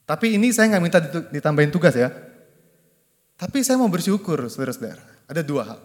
Tapi 0.03 0.35
ini 0.35 0.51
saya 0.51 0.75
nggak 0.75 0.83
minta 0.83 0.99
ditambahin 1.31 1.71
tugas 1.71 1.95
ya. 1.95 2.11
Tapi 3.39 3.63
saya 3.63 3.79
mau 3.79 3.87
bersyukur 3.87 4.43
saudara-saudara. 4.51 5.23
Ada 5.23 5.39
dua 5.39 5.63
hal. 5.63 5.79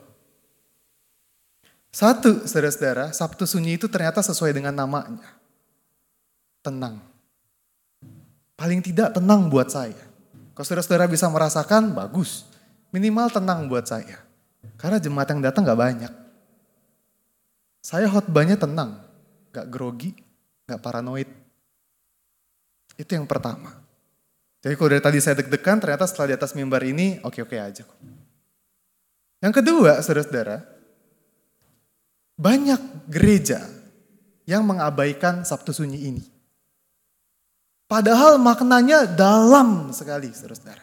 Satu, 1.95 2.43
saudara-saudara, 2.43 3.15
Sabtu 3.15 3.47
Sunyi 3.47 3.79
itu 3.79 3.87
ternyata 3.87 4.19
sesuai 4.19 4.51
dengan 4.51 4.75
namanya. 4.75 5.31
Tenang. 6.59 7.14
Paling 8.55 8.81
tidak 8.81 9.15
tenang 9.15 9.51
buat 9.51 9.67
saya. 9.71 9.99
Kalau 10.55 10.67
saudara-saudara 10.67 11.11
bisa 11.11 11.27
merasakan, 11.27 11.91
bagus. 11.95 12.47
Minimal 12.95 13.27
tenang 13.35 13.67
buat 13.67 13.87
saya. 13.91 14.23
Karena 14.79 15.03
jemaat 15.03 15.29
yang 15.35 15.43
datang 15.43 15.67
gak 15.67 15.81
banyak. 15.81 16.13
Saya 17.85 18.07
khotbahnya 18.09 18.55
tenang, 18.57 19.03
gak 19.51 19.67
grogi, 19.69 20.15
gak 20.65 20.81
paranoid. 20.81 21.29
Itu 22.95 23.19
yang 23.19 23.27
pertama. 23.27 23.75
Jadi 24.65 24.75
kalau 24.79 24.91
dari 24.95 25.03
tadi 25.05 25.19
saya 25.21 25.37
deg-degan, 25.43 25.83
ternyata 25.83 26.09
setelah 26.09 26.33
di 26.33 26.35
atas 26.41 26.57
mimbar 26.57 26.81
ini 26.87 27.21
oke-oke 27.21 27.59
aja 27.59 27.85
kok. 27.85 28.01
Yang 29.45 29.61
kedua, 29.61 30.01
saudara-saudara, 30.01 30.65
banyak 32.41 33.11
gereja 33.13 33.61
yang 34.49 34.65
mengabaikan 34.65 35.45
Sabtu 35.45 35.77
Sunyi 35.77 36.09
ini. 36.09 36.25
Padahal 37.95 38.43
maknanya 38.43 39.07
dalam 39.07 39.95
sekali, 39.95 40.27
saudara-saudara. 40.35 40.83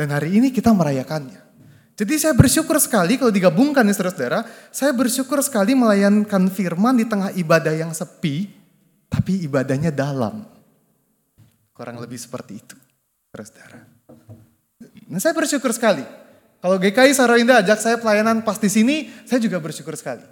Dan 0.00 0.08
hari 0.08 0.40
ini 0.40 0.48
kita 0.48 0.72
merayakannya. 0.72 1.44
Jadi 1.92 2.16
saya 2.16 2.32
bersyukur 2.32 2.80
sekali 2.80 3.20
kalau 3.20 3.28
digabungkan 3.28 3.84
nih 3.84 3.92
saudara-saudara, 3.92 4.48
saya 4.72 4.96
bersyukur 4.96 5.44
sekali 5.44 5.76
melayankan 5.76 6.48
firman 6.48 6.96
di 6.96 7.04
tengah 7.04 7.36
ibadah 7.36 7.76
yang 7.76 7.92
sepi, 7.92 8.48
tapi 9.12 9.44
ibadahnya 9.44 9.92
dalam. 9.92 10.40
Kurang 11.76 12.00
lebih 12.00 12.16
seperti 12.16 12.64
itu, 12.64 12.76
saudara-saudara. 13.28 13.84
Nah 15.04 15.20
saya 15.20 15.36
bersyukur 15.36 15.68
sekali. 15.76 16.08
Kalau 16.64 16.80
GKI 16.80 17.12
Sarainda 17.12 17.60
ajak 17.60 17.76
saya 17.76 18.00
pelayanan 18.00 18.40
pas 18.40 18.56
di 18.56 18.72
sini, 18.72 19.12
saya 19.28 19.36
juga 19.36 19.60
bersyukur 19.60 20.00
sekali. 20.00 20.24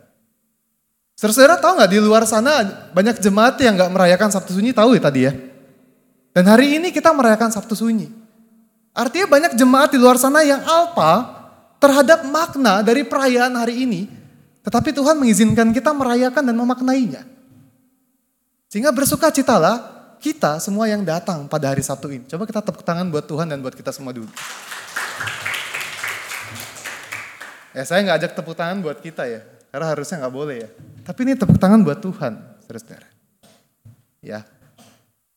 Saudara-saudara 1.22 1.54
tahu 1.62 1.72
nggak 1.78 1.92
di 1.94 1.98
luar 2.02 2.26
sana 2.26 2.66
banyak 2.90 3.22
jemaat 3.22 3.54
yang 3.62 3.78
nggak 3.78 3.94
merayakan 3.94 4.34
Sabtu 4.34 4.58
Sunyi, 4.58 4.74
tahu 4.74 4.98
ya 4.98 5.02
tadi 5.06 5.30
ya? 5.30 5.30
Dan 6.34 6.50
hari 6.50 6.82
ini 6.82 6.90
kita 6.90 7.14
merayakan 7.14 7.46
Sabtu 7.54 7.78
Sunyi. 7.78 8.10
Artinya 8.90 9.30
banyak 9.30 9.54
jemaat 9.54 9.94
di 9.94 10.02
luar 10.02 10.18
sana 10.18 10.42
yang 10.42 10.58
alpa 10.66 11.30
terhadap 11.78 12.26
makna 12.26 12.82
dari 12.82 13.06
perayaan 13.06 13.54
hari 13.54 13.86
ini, 13.86 14.10
tetapi 14.66 14.90
Tuhan 14.90 15.14
mengizinkan 15.14 15.70
kita 15.70 15.94
merayakan 15.94 16.42
dan 16.42 16.58
memaknainya. 16.58 17.22
Sehingga 18.66 18.90
bersuka 18.90 19.30
citalah 19.30 19.78
kita 20.18 20.58
semua 20.58 20.90
yang 20.90 21.06
datang 21.06 21.46
pada 21.46 21.70
hari 21.70 21.86
Sabtu 21.86 22.10
ini. 22.10 22.26
Coba 22.26 22.50
kita 22.50 22.66
tepuk 22.66 22.82
tangan 22.82 23.06
buat 23.06 23.30
Tuhan 23.30 23.46
dan 23.46 23.62
buat 23.62 23.78
kita 23.78 23.94
semua 23.94 24.10
dulu. 24.10 24.26
Ya 27.78 27.86
saya 27.86 28.02
nggak 28.10 28.18
ajak 28.26 28.32
tepuk 28.34 28.58
tangan 28.58 28.82
buat 28.82 28.98
kita 28.98 29.22
ya, 29.30 29.46
karena 29.70 29.86
harusnya 29.86 30.18
nggak 30.18 30.34
boleh 30.34 30.58
ya. 30.66 30.70
Tapi 31.02 31.18
ini 31.26 31.34
tepuk 31.34 31.58
tangan 31.58 31.82
buat 31.82 31.98
Tuhan, 31.98 32.62
saudara-saudara. 32.62 33.08
Ya, 34.22 34.46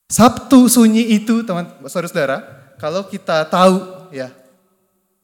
Sabtu 0.05 0.69
sunyi 0.69 1.17
itu 1.17 1.41
teman 1.41 1.65
saudara-saudara, 1.89 2.45
kalau 2.77 3.09
kita 3.09 3.41
tahu 3.49 4.13
ya 4.13 4.29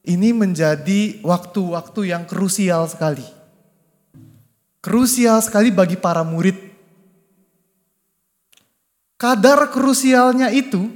ini 0.02 0.34
menjadi 0.34 1.22
waktu-waktu 1.22 2.10
yang 2.10 2.26
krusial 2.26 2.90
sekali. 2.90 3.22
Krusial 4.82 5.38
sekali 5.38 5.70
bagi 5.70 5.94
para 5.94 6.26
murid. 6.26 6.58
Kadar 9.14 9.70
krusialnya 9.70 10.50
itu 10.50 10.90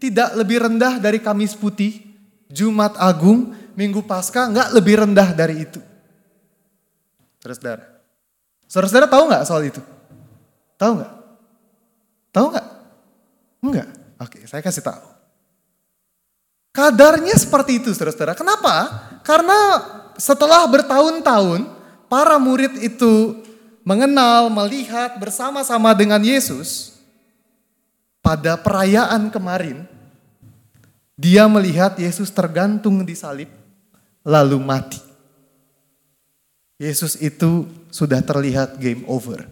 tidak 0.00 0.32
lebih 0.32 0.64
rendah 0.64 0.96
dari 0.96 1.20
Kamis 1.20 1.52
Putih, 1.52 2.00
Jumat 2.48 2.96
Agung, 2.96 3.52
Minggu 3.76 4.00
Paskah, 4.00 4.48
nggak 4.48 4.72
lebih 4.72 5.04
rendah 5.04 5.36
dari 5.36 5.68
itu. 5.68 5.84
Saudara-saudara. 7.44 7.95
Saudara-saudara 8.66 9.06
tahu 9.06 9.24
nggak 9.30 9.44
soal 9.46 9.62
itu? 9.66 9.82
Tahu 10.76 10.92
nggak? 10.98 11.12
Tahu 12.34 12.46
nggak? 12.52 12.66
Enggak. 13.64 13.88
Oke, 14.20 14.38
saya 14.44 14.62
kasih 14.62 14.84
tahu. 14.84 15.06
Kadarnya 16.76 17.32
seperti 17.40 17.80
itu 17.80 17.90
saudara-saudara. 17.96 18.36
Kenapa? 18.36 18.74
Karena 19.24 19.56
setelah 20.20 20.68
bertahun-tahun 20.68 21.64
para 22.12 22.36
murid 22.36 22.76
itu 22.84 23.40
mengenal, 23.80 24.52
melihat 24.52 25.16
bersama-sama 25.16 25.94
dengan 25.96 26.20
Yesus 26.20 27.00
pada 28.20 28.58
perayaan 28.60 29.32
kemarin, 29.32 29.88
dia 31.16 31.48
melihat 31.48 31.96
Yesus 31.96 32.28
tergantung 32.28 33.00
di 33.06 33.16
salib 33.16 33.48
lalu 34.20 34.60
mati. 34.60 35.00
Yesus 36.76 37.16
itu 37.16 37.64
sudah 37.96 38.20
terlihat 38.20 38.76
game 38.76 39.08
over. 39.08 39.48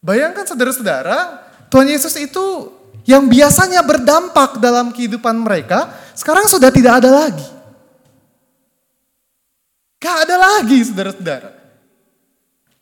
Bayangkan 0.00 0.48
saudara-saudara, 0.48 1.44
Tuhan 1.68 1.92
Yesus 1.92 2.16
itu 2.16 2.72
yang 3.04 3.28
biasanya 3.28 3.84
berdampak 3.84 4.56
dalam 4.56 4.88
kehidupan 4.88 5.36
mereka, 5.36 5.92
sekarang 6.16 6.48
sudah 6.48 6.72
tidak 6.72 7.04
ada 7.04 7.12
lagi. 7.12 7.44
Gak 10.00 10.16
ada 10.26 10.36
lagi 10.40 10.80
saudara-saudara. 10.82 11.60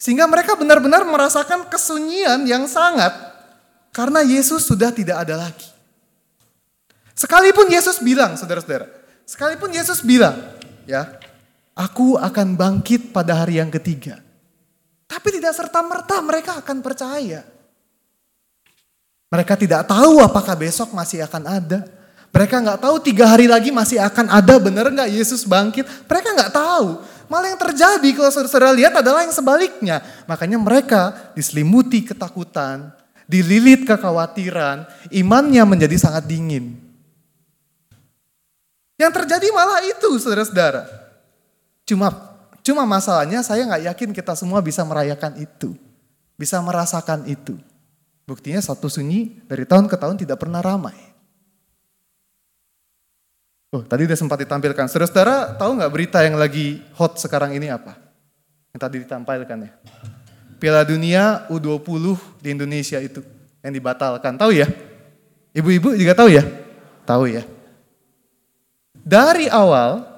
Sehingga 0.00 0.24
mereka 0.24 0.56
benar-benar 0.56 1.04
merasakan 1.04 1.68
kesunyian 1.68 2.48
yang 2.48 2.64
sangat 2.64 3.12
karena 3.92 4.24
Yesus 4.24 4.64
sudah 4.64 4.88
tidak 4.88 5.28
ada 5.28 5.36
lagi. 5.36 5.68
Sekalipun 7.12 7.68
Yesus 7.68 8.00
bilang, 8.00 8.32
saudara-saudara, 8.40 8.88
sekalipun 9.28 9.68
Yesus 9.76 10.00
bilang, 10.00 10.40
ya, 10.88 11.19
aku 11.80 12.20
akan 12.20 12.60
bangkit 12.60 13.08
pada 13.08 13.40
hari 13.40 13.56
yang 13.56 13.72
ketiga. 13.72 14.20
Tapi 15.08 15.32
tidak 15.32 15.56
serta-merta 15.56 16.20
mereka 16.20 16.60
akan 16.60 16.84
percaya. 16.84 17.40
Mereka 19.32 19.56
tidak 19.56 19.88
tahu 19.88 20.20
apakah 20.20 20.54
besok 20.54 20.92
masih 20.92 21.24
akan 21.24 21.48
ada. 21.48 21.80
Mereka 22.30 22.62
nggak 22.62 22.78
tahu 22.78 22.96
tiga 23.02 23.26
hari 23.26 23.50
lagi 23.50 23.74
masih 23.74 23.98
akan 23.98 24.30
ada 24.30 24.54
benar 24.62 24.86
nggak 24.92 25.10
Yesus 25.10 25.42
bangkit. 25.48 25.88
Mereka 26.06 26.28
nggak 26.36 26.52
tahu. 26.54 27.02
Malah 27.26 27.54
yang 27.54 27.62
terjadi 27.62 28.08
kalau 28.14 28.30
saudara 28.30 28.74
lihat 28.74 28.94
adalah 28.94 29.26
yang 29.26 29.34
sebaliknya. 29.34 30.02
Makanya 30.30 30.58
mereka 30.58 31.30
diselimuti 31.34 32.06
ketakutan, 32.06 32.90
dililit 33.26 33.86
kekhawatiran, 33.86 34.86
imannya 35.14 35.62
menjadi 35.66 35.94
sangat 35.98 36.26
dingin. 36.26 36.78
Yang 38.98 39.12
terjadi 39.22 39.46
malah 39.54 39.82
itu 39.86 40.10
saudara-saudara. 40.18 41.09
Cuma 41.90 42.14
cuma 42.62 42.86
masalahnya 42.86 43.42
saya 43.42 43.66
nggak 43.66 43.82
yakin 43.90 44.10
kita 44.14 44.38
semua 44.38 44.62
bisa 44.62 44.86
merayakan 44.86 45.42
itu. 45.42 45.74
Bisa 46.38 46.62
merasakan 46.62 47.26
itu. 47.26 47.58
Buktinya 48.30 48.62
satu 48.62 48.86
sunyi 48.86 49.42
dari 49.50 49.66
tahun 49.66 49.90
ke 49.90 49.98
tahun 49.98 50.14
tidak 50.22 50.38
pernah 50.38 50.62
ramai. 50.62 50.94
Oh, 53.74 53.82
tadi 53.82 54.06
udah 54.06 54.18
sempat 54.18 54.38
ditampilkan. 54.38 54.86
Saudara-saudara 54.86 55.58
tahu 55.58 55.82
nggak 55.82 55.90
berita 55.90 56.22
yang 56.22 56.38
lagi 56.38 56.78
hot 56.94 57.18
sekarang 57.18 57.54
ini 57.58 57.70
apa? 57.70 57.98
Yang 58.70 58.80
tadi 58.86 58.96
ditampilkan 59.02 59.58
ya. 59.66 59.70
Piala 60.62 60.82
Dunia 60.86 61.46
U20 61.50 62.18
di 62.38 62.48
Indonesia 62.54 62.98
itu 63.02 63.22
yang 63.62 63.74
dibatalkan. 63.74 64.38
Tahu 64.38 64.50
ya? 64.54 64.66
Ibu-ibu 65.54 65.98
juga 65.98 66.14
tahu 66.14 66.34
ya? 66.34 66.46
Tahu 67.06 67.24
ya. 67.30 67.42
Dari 69.06 69.50
awal 69.50 70.09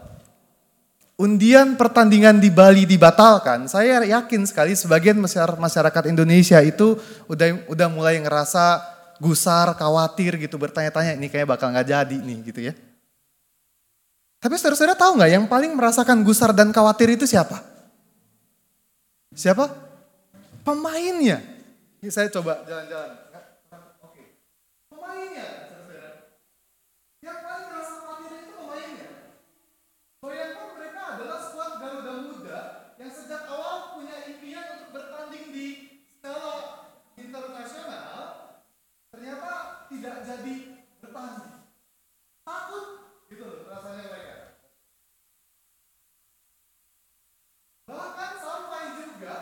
undian 1.21 1.77
pertandingan 1.77 2.41
di 2.41 2.49
Bali 2.49 2.89
dibatalkan, 2.89 3.69
saya 3.69 4.03
yakin 4.03 4.49
sekali 4.49 4.73
sebagian 4.77 5.17
masyar- 5.21 5.59
masyarakat 5.61 6.05
Indonesia 6.09 6.59
itu 6.65 6.99
udah 7.29 7.69
udah 7.69 7.89
mulai 7.93 8.19
ngerasa 8.21 8.81
gusar, 9.23 9.77
khawatir 9.79 10.35
gitu, 10.41 10.59
bertanya-tanya 10.59 11.15
ini 11.15 11.31
kayak 11.31 11.47
bakal 11.55 11.71
nggak 11.71 11.87
jadi 11.87 12.17
nih 12.19 12.39
gitu 12.43 12.61
ya. 12.71 12.75
Tapi 14.43 14.59
saudara-saudara 14.59 14.99
tahu 14.99 15.23
nggak 15.23 15.31
yang 15.31 15.47
paling 15.47 15.71
merasakan 15.79 16.27
gusar 16.27 16.51
dan 16.51 16.75
khawatir 16.75 17.15
itu 17.15 17.23
siapa? 17.31 17.63
Siapa? 19.31 19.71
Pemainnya. 20.67 21.39
Ini 22.03 22.11
saya 22.11 22.27
coba 22.27 22.67
jalan-jalan. 22.67 23.31
Oke. 24.03 24.43
Pemainnya, 24.91 25.71
saudara-saudara. 25.71 26.11
Yang 27.23 27.39
paling 27.47 27.67
merasa 27.71 27.95
khawatir 28.03 28.31
itu 28.43 28.53
pemainnya. 28.59 29.09
Bayangkan 30.19 30.69
mereka 30.75 31.03
adalah 31.15 31.39
skuad 31.39 31.73
Garuda 31.79 32.15
Muda 32.27 32.59
yang 32.99 33.11
sejak 33.15 33.47
awal 33.47 33.95
punya 33.95 34.27
impian 34.27 34.67
untuk 34.75 34.91
bertanding 34.91 35.55
di 35.55 35.67
skala 36.19 36.55
internasional, 37.15 38.15
ternyata 39.15 39.51
tidak 39.87 40.17
jadi 40.27 40.55
bertanding. 40.99 41.55
Takut 42.43 42.87
gitu 43.31 43.43
loh 43.47 43.67
rasanya 43.67 44.05
mereka. 44.11 44.35
Bahkan 47.87 48.33
sampai 48.39 48.83
juga 48.95 49.37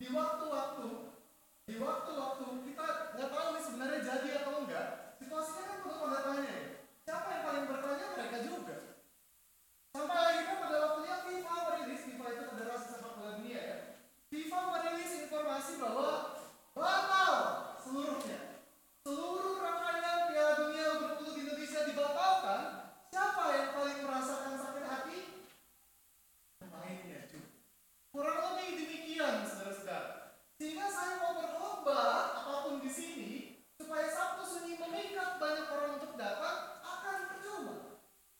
di 0.00 0.06
waktu-waktu 0.10 0.88
di 1.70 1.74
waktu-waktu 1.78 2.44
kita 2.66 2.86
nggak 3.14 3.30
tahu 3.30 3.46
nih 3.54 3.62
sebenarnya 3.62 4.00
jadi 4.02 4.28
atau 4.42 4.66
enggak, 4.66 4.86
situasinya 5.22 5.64
kan 5.70 5.78
penuh 5.86 5.98
tanda 6.02 6.18
tanya 6.26 6.50
ya. 6.50 6.66
Siapa 7.06 7.28
yang 7.30 7.44
paling 7.46 7.64
bertanya 7.70 8.06
mereka 8.18 8.38
juga. 8.42 8.76
Sampai 9.94 10.18
akhirnya 10.18 10.56
pada 10.62 10.76
waktunya 10.82 11.16
FIFA 11.22 11.54
merilis, 11.66 12.02
FIFA 12.06 12.26
itu 12.30 12.42
federasi 12.54 12.86
sepak 12.90 13.12
bola 13.18 13.30
dunia 13.38 13.60
ya. 13.62 13.76
FIFA 14.30 14.58
merilis 14.70 15.12
informasi 15.26 15.72
bahwa 15.78 16.08
batal 16.74 17.34
seluruhnya. 17.82 18.66
Seluruh 19.02 19.58
rangkaian 19.58 20.30
Piala 20.30 20.52
Dunia 20.58 20.84
U20 20.94 21.26
di 21.34 21.40
Indonesia 21.42 21.80
dibatalkan. 21.86 22.60
Siapa 23.10 23.42
yang 23.54 23.70
paling 23.74 23.98
merasakan 24.06 24.54
sakit 24.58 24.84
hati? 24.86 25.18
Pemainnya 26.62 27.26
juga. 27.30 27.50
Kurang 28.14 28.38
lebih 28.54 28.86
demikian, 28.86 29.42
saudara-saudara. 29.46 30.38
Sehingga 30.54 30.86
saya 30.86 31.18
mau 31.18 31.40
berlomba 31.40 32.00
apa 32.36 32.54
pun 32.68 32.78
di 32.78 32.90
sini 32.92 33.30
supaya 33.74 34.06
Sabtu 34.06 34.44
Sunyi 34.44 34.76
memikat 34.76 35.40
banyak 35.40 35.66
orang 35.72 35.98
untuk 35.98 36.14
datang 36.14 36.78
akan 36.84 37.18
percuma. 37.32 37.74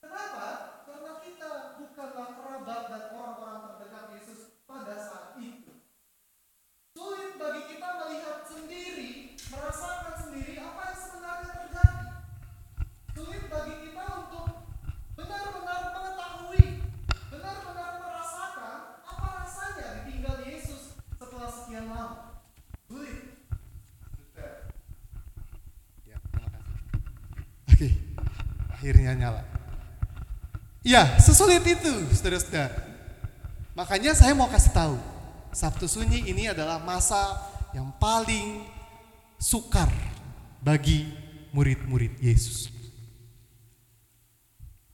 Kenapa? 0.04 0.46
Karena 0.84 1.12
kita 1.24 1.50
bukanlah 1.80 2.28
kerabat 2.36 2.82
dan 2.92 3.04
orang-orang 3.16 3.58
terdekat 3.72 4.04
Yesus 4.20 4.40
pada 4.68 5.00
saat 5.00 5.40
itu. 5.40 5.72
Sulit 6.92 7.40
bagi 7.40 7.62
kita 7.72 7.88
melihat 8.04 8.44
sendiri, 8.44 9.40
merasakan 9.48 10.14
sendiri 10.20 10.60
apa 10.60 10.80
yang 10.92 11.00
sebenarnya 11.00 11.48
terjadi. 11.56 12.06
Sulit 13.16 13.44
bagi 13.48 13.74
kita 13.88 14.04
untuk 14.28 14.46
benar-benar 15.16 15.80
mengetahui, 15.88 16.64
benar-benar 17.32 17.92
merasakan 17.96 18.76
apa 19.08 19.26
rasanya 19.40 20.04
ditinggal 20.04 20.36
Yesus 20.44 21.00
setelah 21.16 21.48
sekian 21.48 21.88
lama. 21.88 22.44
Sulit. 22.90 23.40
Ya, 26.04 26.18
terima 26.18 26.48
kasih. 26.50 26.74
Oke, 27.70 27.88
akhirnya 28.90 29.14
nyala. 29.14 29.42
Ya, 30.82 31.06
sesulit 31.22 31.62
itu, 31.62 32.10
saudara-saudara. 32.10 32.74
Makanya 33.78 34.18
saya 34.18 34.34
mau 34.34 34.50
kasih 34.50 34.74
tahu, 34.74 34.98
Sabtu 35.54 35.86
Sunyi 35.86 36.26
ini 36.26 36.50
adalah 36.50 36.82
masa 36.82 37.38
yang 37.70 37.94
paling 38.02 38.66
sukar 39.38 39.86
bagi 40.58 41.06
murid-murid 41.54 42.18
Yesus. 42.18 42.66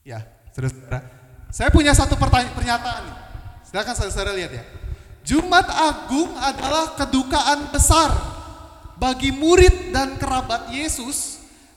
Ya, 0.05 0.21
saudara-saudara. 0.53 1.01
Saya 1.49 1.73
punya 1.73 1.97
satu 1.97 2.21
pertanyaan, 2.21 2.53
pernyataan 2.53 3.03
nih. 3.09 3.17
Silakan 3.65 3.95
saudara-saudara 3.97 4.37
lihat 4.37 4.53
ya. 4.53 4.65
Jumat 5.25 5.73
Agung 5.73 6.37
adalah 6.37 7.01
kedukaan 7.01 7.73
besar 7.73 8.13
bagi 9.01 9.33
murid 9.33 9.97
dan 9.97 10.21
kerabat 10.21 10.69
Yesus, 10.69 11.36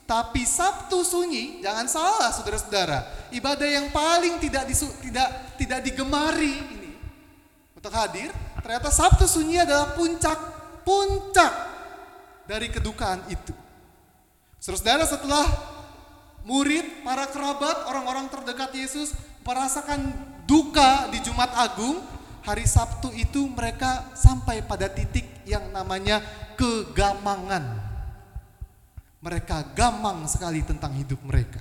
tapi 0.10 0.42
Sabtu 0.42 1.06
Sunyi, 1.06 1.62
jangan 1.62 1.86
salah 1.86 2.34
saudara-saudara, 2.34 3.30
ibadah 3.30 3.70
yang 3.70 3.94
paling 3.94 4.42
tidak 4.42 4.66
disu, 4.66 4.90
tidak 5.06 5.54
tidak 5.62 5.86
digemari 5.86 6.66
ini 6.74 6.98
untuk 7.78 7.94
hadir, 7.94 8.34
ternyata 8.66 8.90
Sabtu 8.90 9.30
Sunyi 9.30 9.62
adalah 9.62 9.94
puncak 9.94 10.34
puncak 10.82 11.54
dari 12.50 12.74
kedukaan 12.74 13.22
itu. 13.30 13.54
Saudara-saudara 14.58 15.06
setelah 15.06 15.46
murid, 16.42 17.06
para 17.06 17.30
kerabat, 17.30 17.86
orang-orang 17.86 18.34
terdekat 18.34 18.74
Yesus 18.74 19.14
merasakan 19.46 20.10
duka 20.50 21.06
di 21.14 21.22
Jumat 21.22 21.54
Agung, 21.54 22.02
hari 22.42 22.66
Sabtu 22.66 23.14
itu 23.14 23.46
mereka 23.46 24.10
sampai 24.18 24.66
pada 24.66 24.90
titik 24.90 25.46
yang 25.46 25.70
namanya 25.70 26.18
kegamangan. 26.58 27.89
Mereka 29.20 29.76
gamang 29.76 30.24
sekali 30.32 30.64
tentang 30.64 30.96
hidup 30.96 31.20
mereka. 31.28 31.60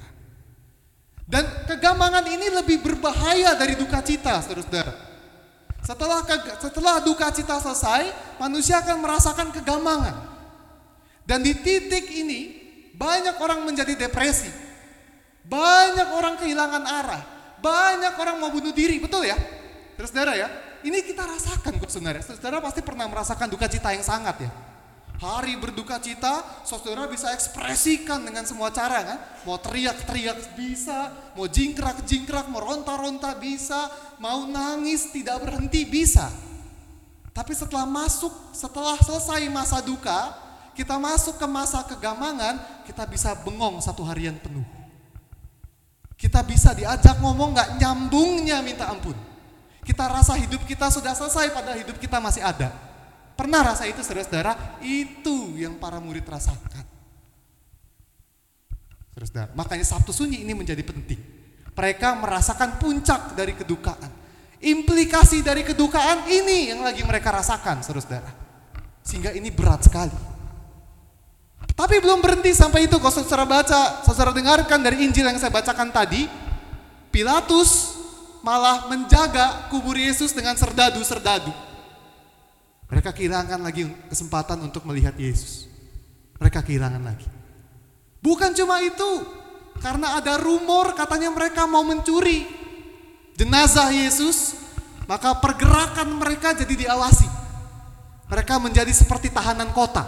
Dan 1.28 1.44
kegamangan 1.68 2.24
ini 2.24 2.48
lebih 2.48 2.80
berbahaya 2.80 3.52
dari 3.58 3.76
duka 3.76 4.00
cita, 4.00 4.40
saudara-saudara. 4.40 4.94
Setelah 5.84 6.24
setelah 6.56 6.96
duka 7.04 7.28
cita 7.34 7.60
selesai, 7.60 8.08
manusia 8.40 8.80
akan 8.80 8.96
merasakan 9.04 9.48
kegamangan. 9.52 10.16
Dan 11.28 11.44
di 11.44 11.52
titik 11.52 12.08
ini 12.08 12.56
banyak 12.96 13.36
orang 13.36 13.66
menjadi 13.68 14.08
depresi. 14.08 14.48
Banyak 15.44 16.08
orang 16.16 16.40
kehilangan 16.40 16.84
arah. 16.88 17.22
Banyak 17.58 18.14
orang 18.16 18.36
mau 18.40 18.48
bunuh 18.48 18.72
diri, 18.72 18.96
betul 19.02 19.26
ya? 19.26 19.36
Terus 19.98 20.14
saudara 20.14 20.38
ya, 20.38 20.48
ini 20.86 21.02
kita 21.02 21.26
rasakan 21.26 21.76
kok 21.76 21.90
sebenarnya. 21.90 22.22
Saudara 22.22 22.62
pasti 22.62 22.80
pernah 22.80 23.04
merasakan 23.10 23.50
duka 23.50 23.66
cita 23.66 23.90
yang 23.92 24.06
sangat 24.06 24.46
ya. 24.46 24.50
Hari 25.18 25.58
berduka 25.58 25.98
cita, 25.98 26.46
saudara 26.62 27.10
bisa 27.10 27.34
ekspresikan 27.34 28.22
dengan 28.22 28.46
semua 28.46 28.70
cara 28.70 29.02
kan. 29.02 29.18
Mau 29.42 29.58
teriak-teriak 29.58 30.54
bisa, 30.54 31.10
mau 31.34 31.50
jingkrak-jingkrak, 31.50 32.46
mau 32.46 32.62
ronta-ronta 32.62 33.34
bisa, 33.34 33.90
mau 34.22 34.46
nangis 34.46 35.10
tidak 35.10 35.42
berhenti 35.42 35.82
bisa. 35.82 36.30
Tapi 37.34 37.50
setelah 37.50 37.82
masuk, 37.82 38.30
setelah 38.54 38.94
selesai 39.02 39.42
masa 39.50 39.82
duka, 39.82 40.38
kita 40.78 40.94
masuk 41.02 41.34
ke 41.34 41.46
masa 41.50 41.82
kegamangan, 41.82 42.86
kita 42.86 43.02
bisa 43.10 43.34
bengong 43.42 43.82
satu 43.82 44.06
harian 44.06 44.38
penuh. 44.38 44.62
Kita 46.14 46.46
bisa 46.46 46.70
diajak 46.78 47.18
ngomong 47.18 47.58
nggak 47.58 47.70
nyambungnya 47.82 48.62
minta 48.62 48.86
ampun. 48.86 49.18
Kita 49.82 50.06
rasa 50.06 50.38
hidup 50.38 50.62
kita 50.62 50.94
sudah 50.94 51.10
selesai 51.18 51.50
padahal 51.50 51.82
hidup 51.82 51.98
kita 51.98 52.22
masih 52.22 52.46
ada. 52.46 52.87
Pernah 53.38 53.70
rasa 53.70 53.86
itu 53.86 54.02
saudara-saudara? 54.02 54.82
Itu 54.82 55.54
yang 55.54 55.78
para 55.78 56.02
murid 56.02 56.26
rasakan. 56.26 56.82
Saudara-saudara, 59.14 59.54
makanya 59.54 59.86
Sabtu 59.86 60.10
Sunyi 60.10 60.42
ini 60.42 60.58
menjadi 60.58 60.82
penting. 60.82 61.22
Mereka 61.70 62.18
merasakan 62.18 62.82
puncak 62.82 63.38
dari 63.38 63.54
kedukaan. 63.54 64.10
Implikasi 64.58 65.46
dari 65.46 65.62
kedukaan 65.62 66.26
ini 66.26 66.74
yang 66.74 66.82
lagi 66.82 67.06
mereka 67.06 67.30
rasakan, 67.30 67.78
saudara-saudara. 67.86 68.34
Sehingga 69.06 69.30
ini 69.30 69.54
berat 69.54 69.86
sekali. 69.86 70.18
Tapi 71.78 72.02
belum 72.02 72.18
berhenti 72.18 72.50
sampai 72.50 72.90
itu, 72.90 72.98
kalau 72.98 73.14
saudara 73.14 73.46
baca, 73.46 74.02
saudara 74.02 74.34
dengarkan 74.34 74.82
dari 74.82 75.06
Injil 75.06 75.22
yang 75.22 75.38
saya 75.38 75.54
bacakan 75.54 75.94
tadi, 75.94 76.26
Pilatus 77.14 77.94
malah 78.42 78.90
menjaga 78.90 79.70
kubur 79.70 79.94
Yesus 79.94 80.34
dengan 80.34 80.58
serdadu-serdadu. 80.58 81.54
Mereka 82.88 83.12
kehilangan 83.12 83.60
lagi 83.60 83.84
kesempatan 84.08 84.64
untuk 84.64 84.88
melihat 84.88 85.12
Yesus. 85.16 85.68
Mereka 86.40 86.64
kehilangan 86.64 87.02
lagi. 87.04 87.28
Bukan 88.24 88.56
cuma 88.56 88.80
itu, 88.80 89.10
karena 89.78 90.18
ada 90.18 90.40
rumor 90.40 90.96
katanya 90.96 91.30
mereka 91.30 91.68
mau 91.68 91.84
mencuri 91.84 92.48
jenazah 93.38 93.92
Yesus, 93.92 94.56
maka 95.06 95.36
pergerakan 95.38 96.16
mereka 96.18 96.56
jadi 96.56 96.88
diawasi. 96.88 97.28
Mereka 98.28 98.60
menjadi 98.60 98.90
seperti 98.90 99.30
tahanan 99.32 99.70
kota. 99.76 100.04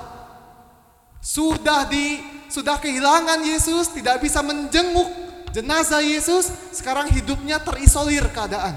Sudah 1.21 1.85
di 1.87 2.21
sudah 2.51 2.81
kehilangan 2.81 3.45
Yesus, 3.45 3.93
tidak 3.93 4.25
bisa 4.25 4.43
menjenguk 4.43 5.09
jenazah 5.55 6.03
Yesus 6.03 6.51
sekarang 6.75 7.13
hidupnya 7.13 7.63
terisolir 7.63 8.27
keadaan. 8.35 8.75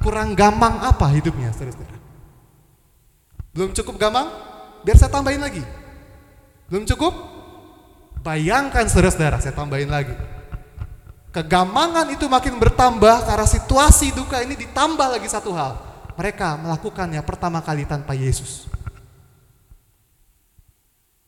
Kurang 0.00 0.32
gampang 0.32 0.80
apa 0.80 1.12
hidupnya, 1.12 1.52
saudara-saudara? 1.52 1.93
Belum 3.54 3.70
cukup 3.70 3.94
gampang? 3.96 4.28
Biar 4.82 4.98
saya 4.98 5.08
tambahin 5.08 5.40
lagi. 5.40 5.62
Belum 6.66 6.82
cukup? 6.84 7.14
Bayangkan 8.20 8.90
saudara-saudara, 8.90 9.38
saya 9.38 9.54
tambahin 9.54 9.88
lagi. 9.88 10.12
Kegamangan 11.30 12.10
itu 12.14 12.26
makin 12.26 12.58
bertambah 12.58 13.26
karena 13.26 13.46
situasi 13.46 14.10
duka 14.14 14.42
ini 14.42 14.58
ditambah 14.58 15.18
lagi 15.18 15.26
satu 15.30 15.54
hal. 15.54 15.78
Mereka 16.14 16.62
melakukannya 16.62 17.22
pertama 17.26 17.58
kali 17.62 17.86
tanpa 17.86 18.14
Yesus. 18.14 18.70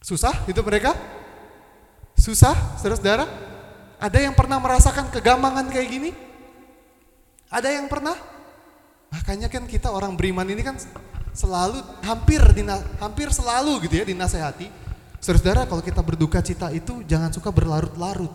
Susah 0.03 0.47
hidup 0.47 0.63
mereka? 0.67 0.95
Susah, 2.15 2.55
saudara-saudara? 2.79 3.27
Ada 3.99 4.23
yang 4.23 4.35
pernah 4.39 4.63
merasakan 4.63 5.11
kegamangan 5.11 5.67
kayak 5.75 5.89
gini? 5.91 6.11
Ada 7.51 7.75
yang 7.75 7.91
pernah? 7.91 8.15
Makanya 9.11 9.51
kan 9.51 9.67
kita 9.67 9.91
orang 9.91 10.15
beriman 10.15 10.47
ini 10.47 10.63
kan 10.63 10.79
selalu 11.37 11.85
hampir 12.01 12.41
hampir 12.97 13.29
selalu 13.29 13.85
gitu 13.85 14.01
ya 14.01 14.05
dinasehati. 14.09 14.73
Saudara-saudara 15.21 15.69
kalau 15.69 15.83
kita 15.85 16.01
berduka 16.01 16.41
cita 16.41 16.73
itu 16.73 17.05
jangan 17.05 17.29
suka 17.29 17.53
berlarut-larut. 17.53 18.33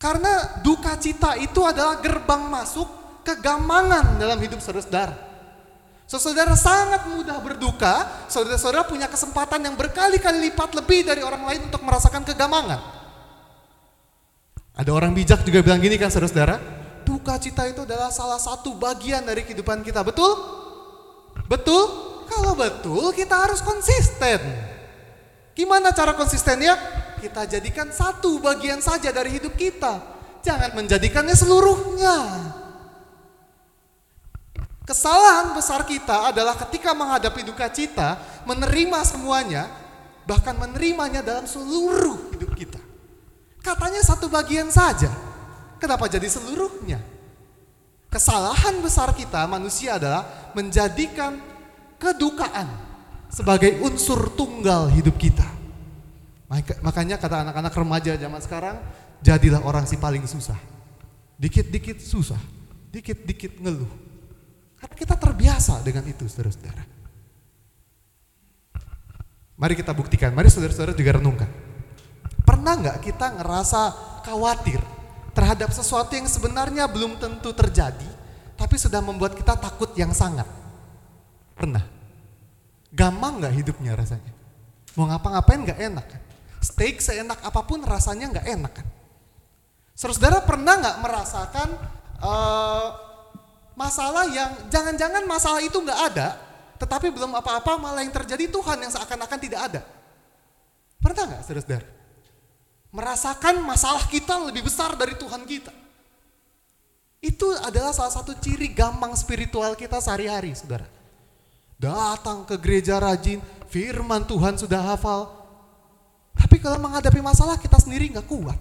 Karena 0.00 0.58
duka 0.64 0.98
cita 0.98 1.38
itu 1.38 1.62
adalah 1.62 2.02
gerbang 2.02 2.50
masuk 2.50 2.88
kegamangan 3.22 4.18
dalam 4.18 4.40
hidup 4.40 4.58
saudara-saudara. 4.58 5.30
Saudara 6.10 6.52
sangat 6.58 7.08
mudah 7.08 7.40
berduka, 7.40 8.26
saudara-saudara 8.28 8.84
punya 8.84 9.08
kesempatan 9.08 9.64
yang 9.64 9.78
berkali-kali 9.78 10.50
lipat 10.50 10.76
lebih 10.76 11.08
dari 11.08 11.24
orang 11.24 11.40
lain 11.48 11.72
untuk 11.72 11.80
merasakan 11.80 12.20
kegamangan. 12.26 12.80
Ada 14.76 14.90
orang 14.92 15.16
bijak 15.16 15.40
juga 15.46 15.64
bilang 15.64 15.80
gini 15.80 15.96
kan 15.96 16.12
saudara-saudara, 16.12 16.81
duka 17.22 17.38
cita 17.38 17.70
itu 17.70 17.86
adalah 17.86 18.10
salah 18.10 18.42
satu 18.42 18.74
bagian 18.74 19.22
dari 19.22 19.46
kehidupan 19.46 19.86
kita, 19.86 20.02
betul? 20.02 20.34
Betul? 21.46 21.86
Kalau 22.26 22.58
betul 22.58 23.14
kita 23.14 23.46
harus 23.46 23.62
konsisten. 23.62 24.42
Gimana 25.54 25.94
cara 25.94 26.18
konsistennya? 26.18 26.74
Kita 27.22 27.46
jadikan 27.46 27.94
satu 27.94 28.42
bagian 28.42 28.82
saja 28.82 29.14
dari 29.14 29.38
hidup 29.38 29.54
kita. 29.54 30.02
Jangan 30.42 30.74
menjadikannya 30.74 31.38
seluruhnya. 31.38 32.18
Kesalahan 34.82 35.54
besar 35.54 35.86
kita 35.86 36.34
adalah 36.34 36.58
ketika 36.66 36.90
menghadapi 36.90 37.46
duka 37.46 37.70
cita, 37.70 38.18
menerima 38.50 38.98
semuanya, 39.06 39.70
bahkan 40.26 40.58
menerimanya 40.58 41.22
dalam 41.22 41.46
seluruh 41.46 42.34
hidup 42.34 42.50
kita. 42.58 42.82
Katanya 43.62 44.02
satu 44.02 44.26
bagian 44.26 44.66
saja. 44.74 45.14
Kenapa 45.78 46.10
jadi 46.10 46.26
seluruhnya? 46.26 47.11
Kesalahan 48.12 48.76
besar 48.84 49.16
kita 49.16 49.48
manusia 49.48 49.96
adalah 49.96 50.52
menjadikan 50.52 51.40
kedukaan 51.96 52.68
sebagai 53.32 53.80
unsur 53.80 54.28
tunggal 54.36 54.92
hidup 54.92 55.16
kita. 55.16 55.48
Makanya 56.84 57.16
kata 57.16 57.48
anak-anak 57.48 57.72
remaja 57.72 58.12
zaman 58.20 58.40
sekarang, 58.44 58.76
jadilah 59.24 59.64
orang 59.64 59.88
si 59.88 59.96
paling 59.96 60.28
susah. 60.28 60.60
Dikit-dikit 61.40 62.04
susah, 62.04 62.36
dikit-dikit 62.92 63.56
ngeluh. 63.64 63.88
Karena 64.76 64.92
kita 64.92 65.16
terbiasa 65.16 65.80
dengan 65.80 66.04
itu, 66.04 66.28
saudara-saudara. 66.28 66.84
Mari 69.56 69.72
kita 69.72 69.96
buktikan, 69.96 70.36
mari 70.36 70.52
saudara-saudara 70.52 70.92
juga 70.92 71.16
renungkan. 71.16 71.48
Pernah 72.44 72.76
nggak 72.76 72.98
kita 73.00 73.40
ngerasa 73.40 73.80
khawatir 74.28 74.84
terhadap 75.32 75.72
sesuatu 75.72 76.12
yang 76.12 76.28
sebenarnya 76.28 76.84
belum 76.88 77.16
tentu 77.16 77.52
terjadi, 77.56 78.08
tapi 78.56 78.76
sudah 78.76 79.00
membuat 79.00 79.36
kita 79.36 79.56
takut 79.56 79.92
yang 79.96 80.12
sangat? 80.12 80.44
Pernah? 81.56 81.84
Gampang 82.92 83.40
nggak 83.40 83.54
hidupnya 83.56 83.96
rasanya? 83.96 84.32
Mau 84.96 85.08
ngapa-ngapain 85.08 85.64
nggak 85.64 85.80
enak 85.80 86.06
kan? 86.06 86.22
Steak 86.60 87.00
seenak 87.00 87.40
apa 87.40 87.60
pun 87.64 87.80
rasanya 87.82 88.28
nggak 88.28 88.46
enak 88.46 88.72
kan? 88.76 88.86
Saudara 89.96 90.44
pernah 90.44 90.76
nggak 90.80 90.96
merasakan 91.00 91.68
uh, 92.20 92.88
masalah 93.72 94.28
yang 94.28 94.50
jangan-jangan 94.68 95.24
masalah 95.24 95.60
itu 95.64 95.76
nggak 95.80 96.00
ada, 96.12 96.36
tetapi 96.76 97.08
belum 97.08 97.32
apa-apa 97.32 97.80
malah 97.80 98.04
yang 98.04 98.12
terjadi 98.12 98.52
Tuhan 98.52 98.84
yang 98.84 98.92
seakan-akan 98.92 99.38
tidak 99.40 99.60
ada. 99.72 99.80
Pernah 101.00 101.24
nggak 101.34 101.42
saudara? 101.48 102.01
Merasakan 102.92 103.64
masalah 103.64 104.04
kita 104.04 104.36
lebih 104.44 104.68
besar 104.68 104.92
dari 105.00 105.16
Tuhan 105.16 105.48
kita. 105.48 105.72
Itu 107.24 107.48
adalah 107.64 107.96
salah 107.96 108.12
satu 108.12 108.36
ciri 108.36 108.68
gampang 108.76 109.16
spiritual 109.16 109.72
kita 109.72 109.96
sehari-hari, 110.02 110.52
saudara. 110.52 110.84
Datang 111.80 112.44
ke 112.44 112.60
gereja 112.60 113.00
rajin, 113.00 113.40
firman 113.72 114.28
Tuhan 114.28 114.60
sudah 114.60 114.92
hafal, 114.92 115.30
tapi 116.36 116.60
kalau 116.60 116.76
menghadapi 116.80 117.24
masalah 117.24 117.56
kita 117.56 117.80
sendiri 117.80 118.12
nggak 118.12 118.28
kuat. 118.28 118.58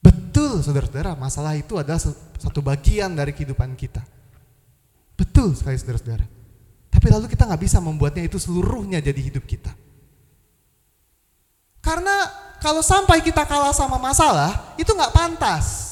Betul 0.00 0.64
saudara-saudara, 0.64 1.14
masalah 1.14 1.54
itu 1.54 1.78
adalah 1.78 2.00
satu 2.02 2.60
bagian 2.64 3.14
dari 3.14 3.30
kehidupan 3.30 3.76
kita. 3.78 4.02
Betul 5.14 5.54
sekali 5.54 5.76
saudara-saudara. 5.78 6.26
Tapi 6.90 7.06
lalu 7.06 7.30
kita 7.30 7.46
nggak 7.46 7.62
bisa 7.62 7.78
membuatnya 7.78 8.24
itu 8.26 8.40
seluruhnya 8.40 8.98
jadi 8.98 9.20
hidup 9.20 9.44
kita. 9.46 9.70
Karena 11.80 12.28
kalau 12.60 12.84
sampai 12.84 13.24
kita 13.24 13.48
kalah 13.48 13.72
sama 13.72 13.96
masalah, 13.96 14.76
itu 14.76 14.92
nggak 14.92 15.16
pantas. 15.16 15.88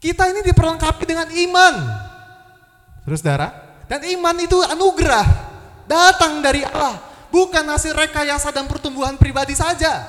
Kita 0.00 0.24
ini 0.32 0.40
diperlengkapi 0.40 1.04
dengan 1.04 1.28
iman. 1.28 1.74
Saudara-saudara, 3.04 3.48
dan 3.84 4.00
iman 4.16 4.36
itu 4.40 4.56
anugerah 4.64 5.26
datang 5.84 6.40
dari 6.40 6.64
Allah 6.64 6.96
bukan 7.28 7.64
hasil 7.68 7.92
rekayasa 7.92 8.50
dan 8.50 8.64
pertumbuhan 8.64 9.20
pribadi 9.20 9.52
saja. 9.52 10.08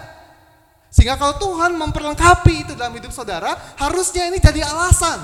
Sehingga 0.91 1.15
kalau 1.15 1.39
Tuhan 1.39 1.71
memperlengkapi 1.75 2.67
itu 2.67 2.73
dalam 2.75 2.91
hidup 2.95 3.15
saudara, 3.15 3.55
harusnya 3.79 4.27
ini 4.27 4.39
jadi 4.39 4.63
alasan 4.67 5.19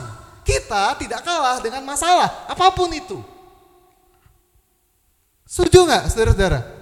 kita 0.48 0.96
tidak 0.96 1.28
kalah 1.28 1.60
dengan 1.60 1.84
masalah, 1.84 2.48
apa 2.48 2.72
pun 2.72 2.88
itu. 2.96 3.20
Setuju 5.44 5.84
nggak 5.84 6.04
saudara-saudara? 6.08 6.77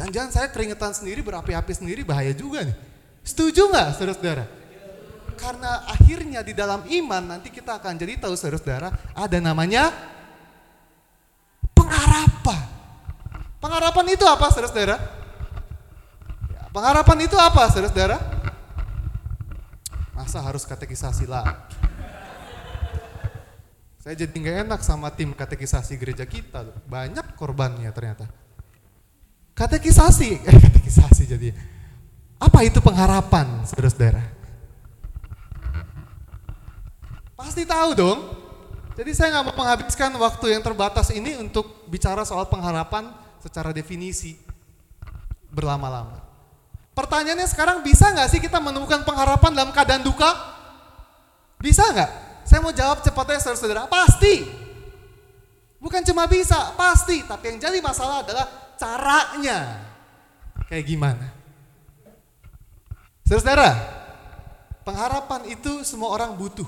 Jangan-jangan 0.00 0.32
saya 0.32 0.48
keringetan 0.48 0.96
sendiri, 0.96 1.20
berapi-api 1.20 1.76
sendiri, 1.76 2.00
bahaya 2.08 2.32
juga 2.32 2.64
nih. 2.64 2.72
Setuju 3.20 3.68
nggak 3.68 4.00
saudara-saudara? 4.00 4.48
Karena 5.36 5.84
akhirnya 5.92 6.40
di 6.40 6.56
dalam 6.56 6.88
iman 6.88 7.36
nanti 7.36 7.52
kita 7.52 7.76
akan 7.76 8.00
jadi 8.00 8.16
tahu 8.16 8.32
saudara-saudara, 8.32 8.96
ada 9.12 9.38
namanya 9.44 9.92
pengharapan. 11.76 12.64
Pengharapan 13.60 14.06
itu 14.16 14.24
apa, 14.24 14.46
saudara-saudara? 14.48 14.96
Pengharapan 16.72 17.18
itu 17.20 17.36
apa, 17.36 17.68
saudara-saudara? 17.68 18.16
Masa 20.16 20.40
harus 20.40 20.64
katekisasi 20.64 21.28
lah? 21.28 21.68
Saya 24.00 24.16
jadi 24.16 24.32
nggak 24.32 24.56
enak 24.64 24.80
sama 24.80 25.12
tim 25.12 25.36
katekisasi 25.36 26.00
gereja 26.00 26.24
kita, 26.24 26.72
banyak 26.88 27.36
korbannya 27.36 27.92
ternyata. 27.92 28.24
Katekisasi, 29.60 30.40
eh 30.40 30.56
katekisasi 30.64 31.22
jadi. 31.28 31.52
Apa 32.40 32.64
itu 32.64 32.80
pengharapan, 32.80 33.60
saudara-saudara? 33.68 34.24
Pasti 37.36 37.68
tahu 37.68 37.90
dong. 37.92 38.18
Jadi 38.96 39.12
saya 39.12 39.36
nggak 39.36 39.52
mau 39.52 39.56
menghabiskan 39.60 40.12
waktu 40.16 40.56
yang 40.56 40.64
terbatas 40.64 41.12
ini 41.12 41.36
untuk 41.36 41.84
bicara 41.92 42.24
soal 42.24 42.48
pengharapan 42.48 43.12
secara 43.40 43.76
definisi 43.76 44.40
berlama-lama. 45.52 46.20
Pertanyaannya 46.96 47.48
sekarang 47.48 47.84
bisa 47.84 48.12
nggak 48.12 48.28
sih 48.32 48.40
kita 48.40 48.60
menemukan 48.60 49.04
pengharapan 49.04 49.52
dalam 49.56 49.72
keadaan 49.72 50.04
duka? 50.04 50.28
Bisa 51.60 51.84
nggak? 51.92 52.10
Saya 52.48 52.64
mau 52.64 52.72
jawab 52.72 53.04
cepatnya 53.04 53.40
saudara-saudara, 53.44 53.84
pasti. 53.92 54.48
Bukan 55.80 56.00
cuma 56.04 56.24
bisa, 56.24 56.72
pasti. 56.76 57.24
Tapi 57.24 57.44
yang 57.56 57.58
jadi 57.60 57.78
masalah 57.80 58.24
adalah 58.24 58.59
caranya. 58.80 59.84
Kayak 60.72 60.84
gimana? 60.88 61.26
Saudara-saudara, 63.28 63.70
pengharapan 64.80 65.52
itu 65.52 65.84
semua 65.84 66.08
orang 66.16 66.32
butuh. 66.32 66.66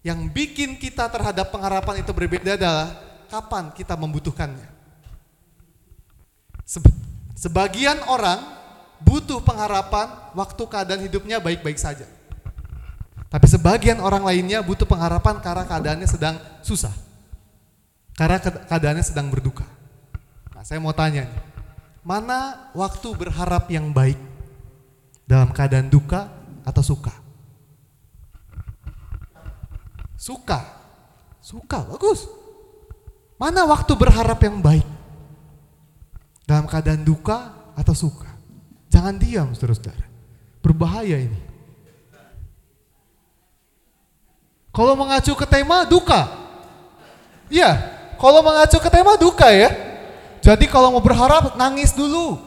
Yang 0.00 0.32
bikin 0.32 0.70
kita 0.80 1.12
terhadap 1.12 1.52
pengharapan 1.52 2.00
itu 2.00 2.10
berbeda 2.16 2.56
adalah 2.56 2.96
kapan 3.28 3.74
kita 3.76 3.92
membutuhkannya. 3.98 4.70
Sebagian 7.36 8.00
orang 8.08 8.38
butuh 9.02 9.42
pengharapan 9.44 10.08
waktu 10.32 10.62
keadaan 10.66 11.02
hidupnya 11.04 11.42
baik-baik 11.42 11.76
saja. 11.76 12.06
Tapi 13.26 13.46
sebagian 13.50 13.98
orang 13.98 14.22
lainnya 14.22 14.62
butuh 14.62 14.86
pengharapan 14.86 15.42
karena 15.42 15.66
keadaannya 15.66 16.08
sedang 16.08 16.38
susah. 16.62 16.94
Karena 18.14 18.38
keadaannya 18.40 19.04
sedang 19.04 19.28
berduka. 19.28 19.65
Saya 20.66 20.82
mau 20.82 20.90
tanya 20.90 21.30
mana 22.02 22.66
waktu 22.74 23.14
berharap 23.14 23.70
yang 23.70 23.94
baik 23.94 24.18
dalam 25.22 25.54
keadaan 25.54 25.86
duka 25.86 26.26
atau 26.66 26.82
suka? 26.82 27.14
Suka. 30.18 30.58
Suka, 31.38 31.86
bagus. 31.86 32.26
Mana 33.38 33.62
waktu 33.62 33.94
berharap 33.94 34.42
yang 34.42 34.58
baik? 34.58 34.82
Dalam 36.42 36.66
keadaan 36.66 37.06
duka 37.06 37.54
atau 37.78 37.94
suka? 37.94 38.26
Jangan 38.90 39.22
diam, 39.22 39.54
saudara-saudara. 39.54 40.02
Berbahaya 40.66 41.22
ini. 41.22 41.40
Kalau 44.74 44.98
mengacu 44.98 45.30
ke 45.38 45.46
tema 45.46 45.86
duka. 45.86 46.26
Iya, 47.46 47.70
kalau 48.18 48.42
mengacu 48.42 48.82
ke 48.82 48.90
tema 48.90 49.14
duka 49.14 49.46
ya. 49.54 49.85
Jadi 50.46 50.70
kalau 50.70 50.94
mau 50.94 51.02
berharap 51.02 51.58
nangis 51.58 51.90
dulu. 51.90 52.38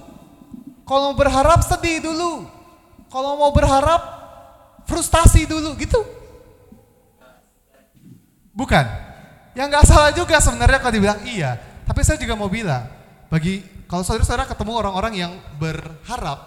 Kalau 0.88 1.12
mau 1.12 1.18
berharap 1.20 1.60
sedih 1.68 2.00
dulu. 2.00 2.48
Kalau 3.12 3.36
mau 3.36 3.52
berharap 3.52 4.00
frustasi 4.88 5.44
dulu 5.44 5.76
gitu. 5.76 6.00
Bukan. 8.56 8.86
Yang 9.52 9.68
nggak 9.68 9.86
salah 9.92 10.12
juga 10.16 10.40
sebenarnya 10.40 10.80
kalau 10.80 10.96
dibilang 10.96 11.20
iya. 11.28 11.60
Tapi 11.84 12.00
saya 12.08 12.16
juga 12.16 12.40
mau 12.40 12.48
bilang, 12.48 12.88
bagi 13.28 13.66
kalau 13.90 14.06
saudara-saudara 14.06 14.48
ketemu 14.48 14.72
orang-orang 14.78 15.14
yang 15.20 15.32
berharap 15.58 16.40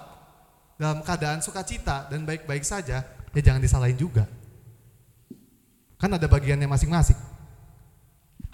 dalam 0.78 1.04
keadaan 1.04 1.42
sukacita 1.44 2.08
dan 2.08 2.22
baik-baik 2.22 2.62
saja, 2.62 3.04
ya 3.04 3.40
jangan 3.42 3.60
disalahin 3.60 3.98
juga. 3.98 4.24
Kan 5.98 6.14
ada 6.14 6.30
bagiannya 6.30 6.70
masing-masing. 6.70 7.18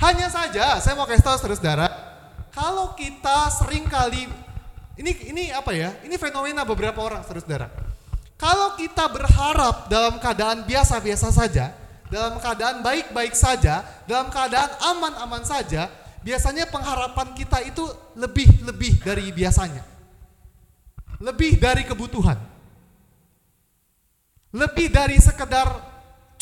Hanya 0.01 0.33
saja, 0.33 0.81
saya 0.81 0.97
mau 0.97 1.05
kasih 1.05 1.23
tahu 1.23 1.37
saudara-saudara, 1.37 1.87
kalau 2.59 2.91
kita 2.99 3.55
sering 3.55 3.87
kali, 3.87 4.27
ini 4.99 5.11
ini 5.31 5.55
apa 5.55 5.71
ya? 5.71 5.95
Ini 6.03 6.19
fenomena 6.19 6.67
beberapa 6.67 6.99
orang 7.07 7.23
saudara-saudara. 7.23 7.71
Kalau 8.35 8.75
kita 8.75 9.07
berharap 9.07 9.87
dalam 9.87 10.19
keadaan 10.19 10.67
biasa-biasa 10.67 11.31
saja, 11.31 11.71
dalam 12.11 12.35
keadaan 12.43 12.83
baik-baik 12.83 13.31
saja, 13.39 13.87
dalam 14.11 14.27
keadaan 14.27 14.75
aman-aman 14.91 15.47
saja, 15.47 15.87
biasanya 16.27 16.67
pengharapan 16.67 17.31
kita 17.39 17.63
itu 17.63 17.87
lebih-lebih 18.19 19.07
dari 19.07 19.31
biasanya. 19.31 19.87
Lebih 21.23 21.63
dari 21.63 21.87
kebutuhan. 21.87 22.43
Lebih 24.51 24.91
dari 24.91 25.19
sekedar 25.23 25.79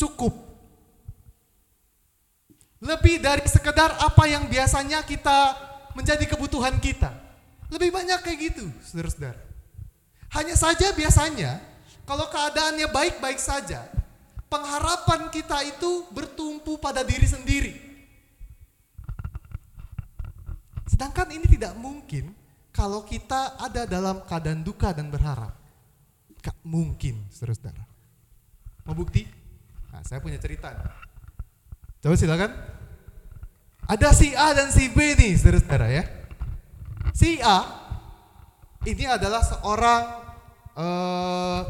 cukup. 0.01 0.33
Lebih 2.81 3.21
dari 3.21 3.45
sekedar 3.45 3.93
apa 4.01 4.25
yang 4.25 4.49
biasanya 4.49 5.01
kita 5.01 5.66
menjadi 5.97 6.29
kebutuhan 6.29 6.77
kita. 6.77 7.09
Lebih 7.73 7.89
banyak 7.89 8.21
kayak 8.21 8.39
gitu, 8.53 8.69
saudara-saudara. 8.85 9.41
Hanya 10.37 10.53
saja 10.53 10.93
biasanya, 10.93 11.57
kalau 12.05 12.29
keadaannya 12.29 12.87
baik-baik 12.93 13.41
saja, 13.41 13.89
pengharapan 14.45 15.33
kita 15.33 15.65
itu 15.65 16.05
bertumpu 16.13 16.77
pada 16.77 17.01
diri 17.01 17.25
sendiri. 17.25 17.73
Sedangkan 20.87 21.27
ini 21.33 21.49
tidak 21.49 21.73
mungkin 21.75 22.31
kalau 22.71 23.01
kita 23.03 23.57
ada 23.57 23.89
dalam 23.89 24.21
keadaan 24.23 24.61
duka 24.61 24.93
dan 24.93 25.09
berharap. 25.09 25.57
Gak 26.39 26.55
mungkin, 26.61 27.25
saudara-saudara. 27.33 27.83
Mau 28.87 28.95
bukti? 28.95 29.27
Nah, 29.91 30.05
saya 30.05 30.21
punya 30.23 30.39
cerita. 30.39 30.71
Coba 31.99 32.15
silakan. 32.15 32.76
Ada 33.87 34.11
si 34.11 34.35
A 34.35 34.51
dan 34.51 34.67
si 34.67 34.91
B 34.91 35.15
nih, 35.15 35.39
saudara-saudara 35.39 35.87
ya. 35.87 36.03
Si 37.15 37.39
A 37.39 37.63
ini 38.83 39.07
adalah 39.07 39.39
seorang 39.39 40.03
uh, 40.75 41.61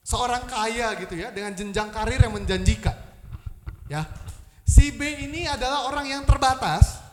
seorang 0.00 0.48
kaya 0.48 0.96
gitu 0.96 1.12
ya 1.20 1.28
dengan 1.28 1.52
jenjang 1.52 1.92
karir 1.92 2.24
yang 2.24 2.32
menjanjikan. 2.32 2.96
Ya. 3.92 4.08
Si 4.64 4.88
B 4.96 5.28
ini 5.28 5.44
adalah 5.44 5.88
orang 5.92 6.08
yang 6.08 6.24
terbatas 6.24 7.04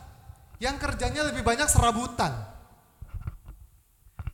yang 0.56 0.80
kerjanya 0.80 1.28
lebih 1.28 1.44
banyak 1.44 1.68
serabutan. 1.68 2.32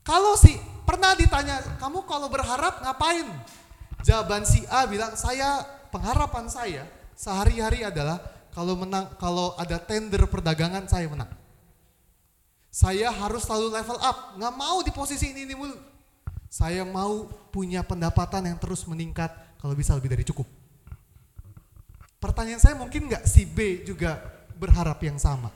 Kalau 0.07 0.39
si 0.39 0.55
pernah 0.87 1.19
ditanya, 1.19 1.59
"Kamu 1.83 2.07
kalau 2.07 2.31
berharap 2.31 2.83
ngapain?" 2.83 3.27
Jawaban 4.07 4.43
si 4.47 4.63
A 4.71 4.87
bilang, 4.87 5.15
"Saya 5.15 5.63
pengharapan 5.91 6.47
saya 6.51 6.83
sehari-hari 7.15 7.87
adalah 7.87 8.19
kalau 8.53 8.77
menang 8.77 9.09
kalau 9.17 9.57
ada 9.57 9.81
tender 9.81 10.23
perdagangan 10.29 10.85
saya 10.87 11.09
menang. 11.09 11.33
Saya 12.73 13.13
harus 13.13 13.45
selalu 13.45 13.69
level 13.69 13.99
up, 14.01 14.37
nggak 14.41 14.55
mau 14.57 14.81
di 14.81 14.93
posisi 14.93 15.29
ini, 15.29 15.45
ini 15.45 15.53
mulu. 15.53 15.77
Saya 16.49 16.85
mau 16.85 17.29
punya 17.53 17.85
pendapatan 17.85 18.49
yang 18.49 18.57
terus 18.61 18.85
meningkat 18.89 19.33
kalau 19.61 19.77
bisa 19.77 19.93
lebih 19.97 20.13
dari 20.13 20.25
cukup. 20.25 20.49
Pertanyaan 22.17 22.61
saya 22.61 22.77
mungkin 22.77 23.09
nggak 23.13 23.25
si 23.29 23.45
B 23.45 23.85
juga 23.85 24.21
berharap 24.57 25.01
yang 25.05 25.21
sama? 25.21 25.53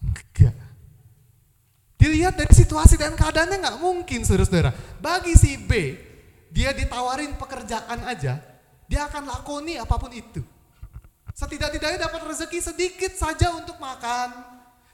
Enggak. 0.00 0.56
Dilihat 2.00 2.32
dari 2.40 2.54
situasi 2.56 2.96
dan 2.96 3.12
keadaannya 3.12 3.60
nggak 3.60 3.78
mungkin 3.80 4.24
saudara-saudara. 4.24 4.72
Bagi 5.04 5.36
si 5.36 5.60
B, 5.60 6.00
dia 6.48 6.72
ditawarin 6.72 7.36
pekerjaan 7.36 8.08
aja, 8.08 8.40
dia 8.88 9.00
akan 9.04 9.28
lakoni 9.28 9.76
apa 9.76 10.00
pun 10.00 10.12
itu. 10.16 10.40
Setidak-tidaknya 11.40 12.04
dapat 12.04 12.20
rezeki 12.28 12.60
sedikit 12.60 13.16
saja 13.16 13.56
untuk 13.56 13.80
makan, 13.80 14.28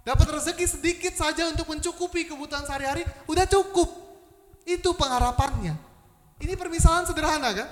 dapat 0.07 0.30
rezeki 0.30 0.78
sedikit 0.78 1.11
saja 1.18 1.51
untuk 1.51 1.66
mencukupi 1.66 2.22
kebutuhan 2.22 2.62
sehari-hari, 2.62 3.03
udah 3.26 3.51
cukup. 3.51 3.90
Itu 4.62 4.94
pengharapannya. 4.94 5.74
Ini 6.38 6.55
permisalan 6.55 7.03
sederhana 7.03 7.51
kan? 7.51 7.66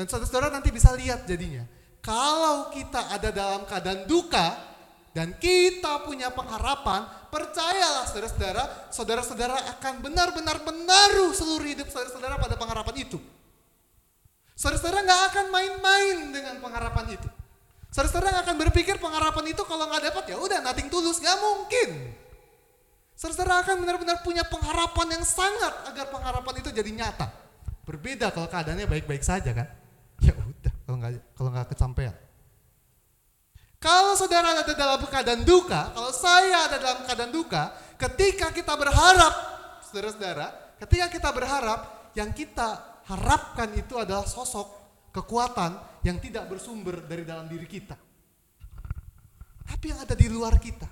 Dan 0.00 0.08
saudara-saudara 0.08 0.48
nanti 0.48 0.72
bisa 0.72 0.96
lihat 0.96 1.28
jadinya. 1.28 1.68
Kalau 2.00 2.72
kita 2.72 3.12
ada 3.12 3.28
dalam 3.28 3.68
keadaan 3.68 4.08
duka 4.08 4.56
dan 5.12 5.36
kita 5.36 6.00
punya 6.08 6.32
pengharapan, 6.32 7.04
percayalah 7.28 8.08
saudara-saudara, 8.08 8.64
saudara-saudara 8.88 9.56
akan 9.76 10.00
benar-benar 10.00 10.64
menaruh 10.64 11.36
seluruh 11.36 11.68
hidup 11.68 11.92
saudara-saudara 11.92 12.40
pada 12.40 12.56
pengharapan 12.56 13.04
itu. 13.04 13.20
Saudara-saudara 14.56 15.04
nggak 15.04 15.22
akan 15.36 15.46
main-main 15.52 16.16
dengan 16.32 16.56
pengharapan 16.64 17.20
itu. 17.20 17.39
Saudara-saudara 17.90 18.46
akan 18.46 18.54
berpikir 18.54 19.02
pengharapan 19.02 19.50
itu 19.50 19.62
kalau 19.66 19.90
nggak 19.90 20.14
dapat 20.14 20.24
ya 20.30 20.36
udah 20.38 20.62
nating 20.62 20.86
tulus, 20.86 21.18
nggak 21.18 21.38
mungkin. 21.42 22.14
Saudara-saudara 23.18 23.66
akan 23.66 23.76
benar-benar 23.82 24.22
punya 24.22 24.46
pengharapan 24.46 25.18
yang 25.18 25.24
sangat 25.26 25.74
agar 25.90 26.06
pengharapan 26.08 26.54
itu 26.62 26.70
jadi 26.70 26.86
nyata. 26.86 27.26
Berbeda 27.82 28.30
kalau 28.30 28.46
keadaannya 28.46 28.86
baik-baik 28.86 29.26
saja 29.26 29.50
kan? 29.50 29.66
Ya 30.22 30.38
udah 30.38 30.72
kalau 30.86 30.96
nggak 31.02 31.12
kalau 31.34 31.50
nggak 31.50 31.66
kecapean. 31.74 32.14
Kalau 33.80 34.12
saudara 34.14 34.54
ada 34.54 34.72
dalam 34.76 35.00
keadaan 35.08 35.42
duka, 35.42 35.90
kalau 35.90 36.12
saya 36.12 36.68
ada 36.68 36.76
dalam 36.76 37.00
keadaan 37.08 37.32
duka, 37.32 37.72
ketika 37.96 38.52
kita 38.52 38.76
berharap, 38.76 39.34
saudara-saudara, 39.88 40.76
ketika 40.84 41.08
kita 41.08 41.28
berharap, 41.32 42.12
yang 42.12 42.30
kita 42.36 43.00
harapkan 43.08 43.72
itu 43.74 43.96
adalah 43.96 44.28
sosok 44.28 44.68
kekuatan 45.16 45.89
yang 46.06 46.16
tidak 46.16 46.48
bersumber 46.48 47.04
dari 47.04 47.24
dalam 47.28 47.44
diri 47.48 47.68
kita. 47.68 47.96
Tapi 49.68 49.84
yang 49.92 50.00
ada 50.02 50.16
di 50.16 50.26
luar 50.26 50.56
kita, 50.58 50.88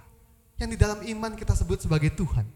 yang 0.61 0.71
di 0.71 0.79
dalam 0.79 1.01
iman 1.03 1.33
kita 1.35 1.57
sebut 1.57 1.83
sebagai 1.83 2.13
Tuhan. 2.15 2.47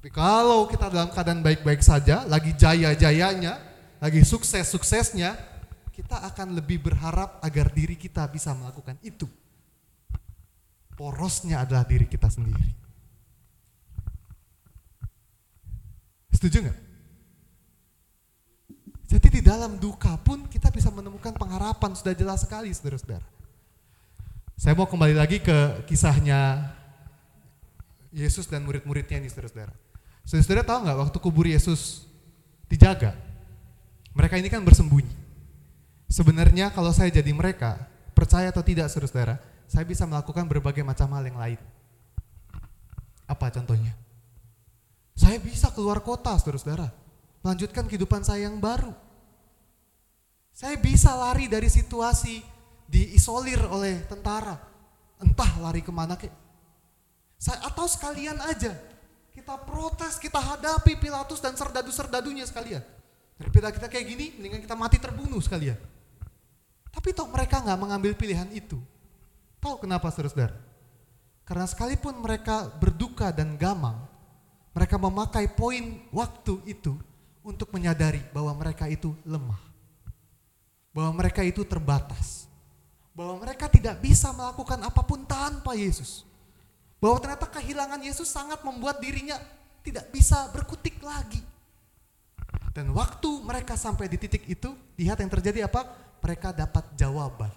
Tapi 0.00 0.08
kalau 0.08 0.64
kita 0.64 0.88
dalam 0.88 1.12
keadaan 1.12 1.44
baik-baik 1.44 1.84
saja, 1.84 2.24
lagi 2.24 2.56
jaya-jayanya, 2.56 3.60
lagi 4.00 4.24
sukses-suksesnya, 4.24 5.36
kita 5.92 6.24
akan 6.24 6.56
lebih 6.56 6.80
berharap 6.80 7.36
agar 7.44 7.68
diri 7.68 8.00
kita 8.00 8.24
bisa 8.32 8.56
melakukan 8.56 8.96
itu. 9.04 9.28
Porosnya 10.96 11.64
adalah 11.68 11.84
diri 11.84 12.08
kita 12.08 12.32
sendiri. 12.32 12.72
Setuju 16.32 16.64
nggak? 16.64 16.89
Di 19.30 19.38
dalam 19.38 19.78
duka 19.78 20.18
pun 20.18 20.50
kita 20.50 20.74
bisa 20.74 20.90
menemukan 20.90 21.30
pengharapan 21.38 21.94
sudah 21.94 22.10
jelas 22.18 22.42
sekali 22.42 22.74
saudara-saudara. 22.74 23.22
Saya 24.58 24.74
mau 24.74 24.90
kembali 24.90 25.14
lagi 25.14 25.38
ke 25.38 25.86
kisahnya 25.86 26.74
Yesus 28.10 28.50
dan 28.50 28.66
murid-muridnya 28.66 29.22
ini 29.22 29.30
saudara-saudara. 29.30 29.70
Saudara-saudara 30.26 30.66
tahu 30.66 30.78
nggak 30.82 30.98
waktu 30.98 31.18
kubur 31.22 31.46
Yesus 31.46 32.10
dijaga, 32.66 33.14
mereka 34.18 34.34
ini 34.34 34.50
kan 34.50 34.66
bersembunyi. 34.66 35.14
Sebenarnya 36.10 36.74
kalau 36.74 36.90
saya 36.90 37.14
jadi 37.14 37.30
mereka, 37.30 37.78
percaya 38.18 38.50
atau 38.50 38.66
tidak 38.66 38.90
saudara-saudara, 38.90 39.38
saya 39.70 39.86
bisa 39.86 40.02
melakukan 40.10 40.42
berbagai 40.50 40.82
macam 40.82 41.06
hal 41.14 41.22
yang 41.22 41.38
lain. 41.38 41.60
Apa 43.30 43.46
contohnya? 43.54 43.94
Saya 45.14 45.38
bisa 45.38 45.70
keluar 45.70 46.02
kota 46.02 46.34
saudara-saudara, 46.34 46.90
melanjutkan 47.46 47.86
kehidupan 47.86 48.26
saya 48.26 48.50
yang 48.50 48.58
baru. 48.58 48.90
Saya 50.60 50.76
bisa 50.76 51.16
lari 51.16 51.48
dari 51.48 51.72
situasi 51.72 52.44
diisolir 52.84 53.64
oleh 53.64 54.04
tentara, 54.04 54.60
entah 55.16 55.56
lari 55.56 55.80
ke 55.80 55.88
mana 55.88 56.20
kek. 56.20 56.28
Sa- 57.40 57.64
Atau 57.64 57.88
sekalian 57.88 58.36
aja 58.44 58.76
kita 59.32 59.56
protes, 59.64 60.20
kita 60.20 60.36
hadapi 60.36 61.00
Pilatus 61.00 61.40
dan 61.40 61.56
serdadu-serdadunya 61.56 62.44
sekalian. 62.44 62.84
Daripada 63.40 63.72
kita 63.72 63.88
kayak 63.88 64.04
gini, 64.04 64.26
mendingan 64.36 64.60
kita 64.60 64.76
mati 64.76 65.00
terbunuh 65.00 65.40
sekalian. 65.40 65.80
Tapi 66.92 67.08
toh 67.16 67.24
mereka 67.32 67.64
nggak 67.64 67.80
mengambil 67.80 68.12
pilihan 68.12 68.52
itu. 68.52 68.76
Tahu 69.64 69.80
kenapa 69.80 70.12
saudara-saudara? 70.12 70.60
Karena 71.48 71.64
sekalipun 71.64 72.20
mereka 72.20 72.68
berduka 72.76 73.32
dan 73.32 73.56
gamang, 73.56 73.96
mereka 74.76 75.00
memakai 75.00 75.48
poin 75.48 76.04
waktu 76.12 76.60
itu 76.68 77.00
untuk 77.40 77.72
menyadari 77.72 78.20
bahwa 78.36 78.52
mereka 78.60 78.84
itu 78.92 79.16
lemah. 79.24 79.69
Bahwa 80.90 81.22
mereka 81.22 81.40
itu 81.46 81.62
terbatas. 81.62 82.50
Bahwa 83.14 83.42
mereka 83.42 83.70
tidak 83.70 83.98
bisa 84.02 84.30
melakukan 84.34 84.78
apa 84.82 85.02
pun 85.06 85.22
tanpa 85.26 85.74
Yesus. 85.78 86.26
Bahwa 86.98 87.16
ternyata 87.22 87.46
kehilangan 87.48 88.00
Yesus 88.02 88.28
sangat 88.28 88.60
membuat 88.66 88.98
dirinya 88.98 89.38
tidak 89.80 90.12
bisa 90.12 90.50
berkutik 90.52 91.00
lagi. 91.00 91.40
Dan 92.70 92.92
waktu 92.94 93.30
mereka 93.42 93.74
sampai 93.74 94.06
di 94.06 94.20
titik 94.20 94.46
itu, 94.46 94.70
lihat 94.94 95.18
yang 95.18 95.30
terjadi 95.30 95.66
apa? 95.66 95.86
Mereka 96.20 96.54
dapat 96.54 96.84
jawaban. 96.94 97.50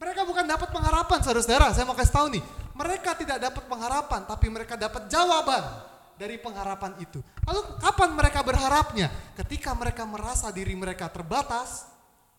Mereka 0.00 0.22
bukan 0.24 0.46
dapat 0.48 0.68
pengharapan, 0.72 1.18
saudara-saudara. 1.20 1.76
Saya 1.76 1.84
mau 1.84 1.98
kasih 1.98 2.14
tahu 2.14 2.26
nih, 2.32 2.44
mereka 2.72 3.12
tidak 3.18 3.36
dapat 3.36 3.64
pengharapan, 3.68 4.20
tapi 4.24 4.46
mereka 4.48 4.74
dapat 4.78 5.08
jawaban 5.12 5.90
dari 6.20 6.36
pengharapan 6.36 7.00
itu. 7.00 7.24
Lalu 7.48 7.80
kapan 7.80 8.12
mereka 8.12 8.44
berharapnya? 8.44 9.08
Ketika 9.40 9.72
mereka 9.72 10.04
merasa 10.04 10.52
diri 10.52 10.76
mereka 10.76 11.08
terbatas, 11.08 11.88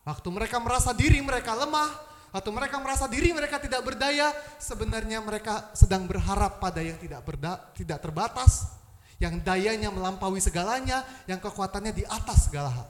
waktu 0.05 0.29
mereka 0.29 0.61
merasa 0.61 0.93
diri 0.93 1.17
mereka 1.17 1.57
lemah, 1.57 1.89
atau 2.29 2.53
mereka 2.53 2.77
merasa 2.77 3.09
diri 3.09 3.33
mereka 3.33 3.57
tidak 3.57 3.81
berdaya, 3.81 4.29
sebenarnya 4.61 5.17
mereka 5.19 5.73
sedang 5.73 6.05
berharap 6.05 6.61
pada 6.61 6.79
yang 6.79 6.95
tidak 7.01 7.25
berda, 7.25 7.57
tidak 7.73 7.99
terbatas, 8.05 8.69
yang 9.17 9.41
dayanya 9.41 9.89
melampaui 9.89 10.37
segalanya, 10.37 11.01
yang 11.25 11.41
kekuatannya 11.41 11.91
di 11.91 12.05
atas 12.05 12.47
segala 12.47 12.69
hal. 12.69 12.87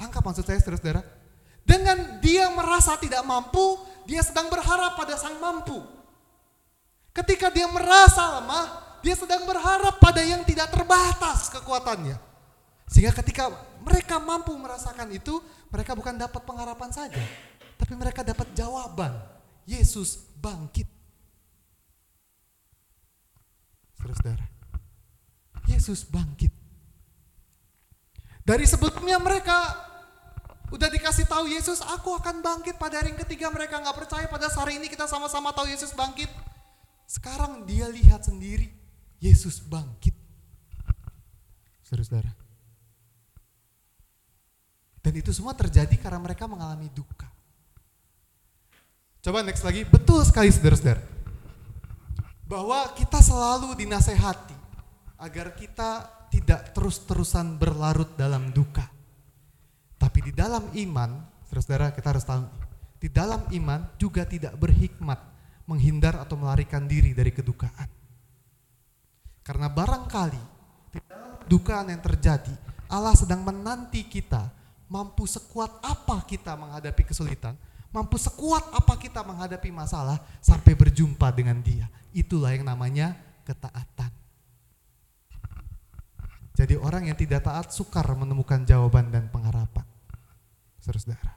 Tangkap 0.00 0.24
maksud 0.24 0.48
saya 0.48 0.58
saudara-saudara? 0.58 1.04
Dengan 1.62 2.18
dia 2.18 2.48
merasa 2.50 2.96
tidak 2.96 3.20
mampu, 3.22 3.78
dia 4.08 4.24
sedang 4.24 4.48
berharap 4.48 4.96
pada 4.96 5.16
sang 5.20 5.36
mampu. 5.36 5.80
Ketika 7.14 7.48
dia 7.48 7.70
merasa 7.70 8.42
lemah, 8.42 8.83
dia 9.04 9.12
sedang 9.12 9.44
berharap 9.44 10.00
pada 10.00 10.24
yang 10.24 10.40
tidak 10.48 10.72
terbatas 10.72 11.52
kekuatannya. 11.52 12.16
Sehingga 12.88 13.12
ketika 13.20 13.52
mereka 13.84 14.16
mampu 14.16 14.56
merasakan 14.56 15.12
itu, 15.12 15.44
mereka 15.68 15.92
bukan 15.92 16.16
dapat 16.16 16.40
pengharapan 16.40 16.88
saja, 16.88 17.20
tapi 17.76 17.92
mereka 17.92 18.24
dapat 18.24 18.48
jawaban. 18.56 19.12
Yesus 19.64 20.20
bangkit. 20.40 20.84
Saudara-saudara, 23.96 24.44
Yesus 25.68 26.04
bangkit. 26.04 26.52
Dari 28.44 28.68
sebelumnya 28.68 29.16
mereka 29.16 29.56
udah 30.68 30.88
dikasih 30.92 31.24
tahu 31.24 31.48
Yesus, 31.48 31.80
aku 31.80 32.12
akan 32.12 32.44
bangkit 32.44 32.76
pada 32.76 33.00
hari 33.00 33.16
yang 33.16 33.20
ketiga 33.24 33.48
mereka 33.48 33.80
nggak 33.80 33.96
percaya 33.96 34.28
pada 34.28 34.52
hari 34.52 34.76
ini 34.76 34.92
kita 34.92 35.08
sama-sama 35.08 35.56
tahu 35.56 35.64
Yesus 35.72 35.96
bangkit. 35.96 36.28
Sekarang 37.08 37.64
dia 37.64 37.88
lihat 37.88 38.28
sendiri 38.28 38.83
Yesus 39.24 39.64
bangkit. 39.64 40.12
Saudara-saudara. 41.80 42.28
Dan 45.00 45.12
itu 45.16 45.32
semua 45.32 45.56
terjadi 45.56 45.96
karena 45.96 46.20
mereka 46.20 46.44
mengalami 46.44 46.92
duka. 46.92 47.28
Coba 49.24 49.40
next 49.40 49.64
lagi, 49.64 49.88
betul 49.88 50.20
sekali 50.28 50.52
saudara-saudara. 50.52 51.00
Bahwa 52.44 52.92
kita 52.92 53.24
selalu 53.24 53.72
dinasehati 53.80 54.56
agar 55.16 55.56
kita 55.56 56.04
tidak 56.28 56.76
terus-terusan 56.76 57.56
berlarut 57.56 58.12
dalam 58.20 58.52
duka. 58.52 58.84
Tapi 59.96 60.20
di 60.28 60.32
dalam 60.36 60.68
iman, 60.68 61.24
saudara-saudara 61.48 61.96
kita 61.96 62.12
harus 62.12 62.28
tahu, 62.28 62.44
di 63.00 63.08
dalam 63.08 63.40
iman 63.48 63.88
juga 63.96 64.28
tidak 64.28 64.52
berhikmat 64.60 65.16
menghindar 65.64 66.20
atau 66.20 66.36
melarikan 66.36 66.84
diri 66.84 67.16
dari 67.16 67.32
kedukaan. 67.32 68.03
Karena 69.44 69.68
barangkali 69.68 70.42
di 70.88 70.98
dalam 71.04 71.36
dukaan 71.44 71.92
yang 71.92 72.00
terjadi, 72.00 72.56
Allah 72.88 73.12
sedang 73.12 73.44
menanti 73.44 74.00
kita 74.08 74.48
mampu 74.88 75.28
sekuat 75.28 75.84
apa 75.84 76.24
kita 76.24 76.56
menghadapi 76.56 77.04
kesulitan, 77.04 77.52
mampu 77.92 78.16
sekuat 78.16 78.72
apa 78.72 78.96
kita 78.96 79.20
menghadapi 79.20 79.68
masalah 79.68 80.16
sampai 80.40 80.72
berjumpa 80.72 81.28
dengan 81.36 81.60
dia. 81.60 81.92
Itulah 82.16 82.56
yang 82.56 82.64
namanya 82.64 83.12
ketaatan. 83.44 84.08
Jadi 86.54 86.78
orang 86.78 87.10
yang 87.10 87.18
tidak 87.18 87.44
taat 87.44 87.68
sukar 87.74 88.06
menemukan 88.14 88.62
jawaban 88.62 89.10
dan 89.10 89.26
pengharapan. 89.28 89.84
Saudara-saudara. 90.80 91.32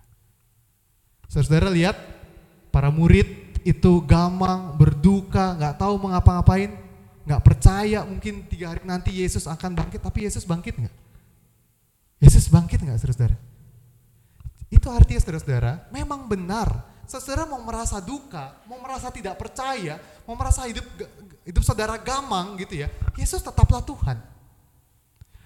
Saudara-saudara 1.27 1.69
lihat 1.73 1.97
para 2.69 2.93
murid 2.93 3.59
itu 3.65 3.99
gamang, 4.05 4.77
berduka, 4.77 5.57
nggak 5.57 5.81
tahu 5.81 5.97
mengapa-ngapain, 5.97 6.86
nggak 7.27 7.43
percaya 7.43 8.07
mungkin 8.07 8.47
tiga 8.47 8.71
hari 8.71 8.87
nanti 8.87 9.11
Yesus 9.11 9.51
akan 9.51 9.75
bangkit, 9.75 9.99
tapi 9.99 10.23
Yesus 10.23 10.47
bangkit 10.47 10.79
nggak? 10.79 10.95
Yesus 12.23 12.47
bangkit 12.47 12.79
nggak 12.79 12.95
saudara-saudara? 12.95 13.35
Itu 14.71 14.87
artinya 14.87 15.19
saudara-saudara, 15.19 15.91
memang 15.91 16.31
benar. 16.31 16.95
Saudara 17.03 17.43
mau 17.43 17.59
merasa 17.59 17.99
duka, 17.99 18.63
mau 18.67 18.79
merasa 18.79 19.11
tidak 19.11 19.35
percaya, 19.35 19.99
mau 20.23 20.39
merasa 20.39 20.63
hidup 20.67 20.83
hidup 21.43 21.63
saudara 21.63 21.99
gamang 21.99 22.55
gitu 22.63 22.83
ya, 22.83 22.87
Yesus 23.19 23.43
tetaplah 23.43 23.83
Tuhan. 23.83 24.19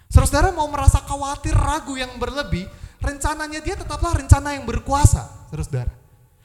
Saudara 0.06 0.54
mau 0.54 0.66
merasa 0.70 1.02
khawatir, 1.02 1.54
ragu 1.54 1.98
yang 1.98 2.14
berlebih, 2.18 2.66
rencananya 3.02 3.58
dia 3.58 3.74
tetaplah 3.74 4.14
rencana 4.14 4.54
yang 4.54 4.62
berkuasa, 4.66 5.50
saudara. 5.50 5.90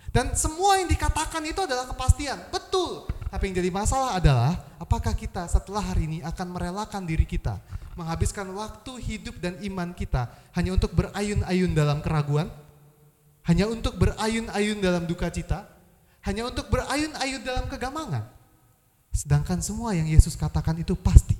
Dan 0.09 0.33
semua 0.33 0.81
yang 0.81 0.89
dikatakan 0.89 1.45
itu 1.45 1.61
adalah 1.61 1.85
kepastian, 1.85 2.41
betul. 2.49 3.05
Tapi 3.27 3.51
yang 3.51 3.55
jadi 3.59 3.69
masalah 3.71 4.15
adalah 4.15 4.51
apakah 4.79 5.11
kita 5.11 5.47
setelah 5.51 5.83
hari 5.83 6.07
ini 6.07 6.19
akan 6.23 6.47
merelakan 6.47 7.03
diri 7.03 7.27
kita 7.27 7.59
menghabiskan 7.97 8.45
waktu 8.53 8.93
hidup 9.01 9.41
dan 9.41 9.57
iman 9.65 9.89
kita 9.91 10.29
hanya 10.53 10.77
untuk 10.77 10.93
berayun-ayun 10.93 11.73
dalam 11.73 11.99
keraguan, 12.05 12.47
hanya 13.49 13.65
untuk 13.65 13.97
berayun-ayun 13.97 14.77
dalam 14.77 15.09
duka 15.09 15.27
cita, 15.33 15.65
hanya 16.23 16.45
untuk 16.45 16.69
berayun-ayun 16.69 17.41
dalam 17.41 17.65
kegamangan. 17.65 18.29
Sedangkan 19.09 19.59
semua 19.65 19.97
yang 19.97 20.05
Yesus 20.05 20.37
katakan 20.37 20.77
itu 20.77 20.93
pasti. 20.93 21.33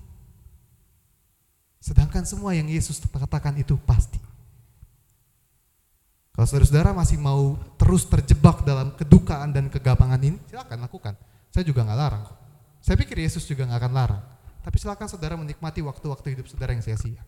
Sedangkan 1.77 2.25
semua 2.25 2.57
yang 2.57 2.65
Yesus 2.65 2.97
katakan 3.05 3.53
itu 3.61 3.77
pasti. 3.85 4.17
Kalau 6.33 6.45
saudara-saudara 6.49 6.93
masih 6.93 7.21
mau 7.21 7.57
terus 7.77 8.05
terjebak 8.09 8.65
dalam 8.65 8.93
kedukaan 8.97 9.53
dan 9.53 9.69
kegamangan 9.69 10.21
ini, 10.21 10.37
silakan 10.49 10.85
lakukan. 10.85 11.13
Saya 11.51 11.63
juga 11.63 11.83
nggak 11.83 11.99
larang. 11.99 12.25
Saya 12.83 12.95
pikir 12.95 13.19
Yesus 13.19 13.43
juga 13.43 13.67
nggak 13.67 13.79
akan 13.83 13.93
larang. 13.93 14.23
Tapi 14.63 14.75
silakan 14.83 15.07
saudara 15.07 15.39
menikmati 15.39 15.79
waktu-waktu 15.79 16.35
hidup 16.35 16.47
saudara 16.51 16.75
yang 16.75 16.83
sia-sia. 16.83 17.23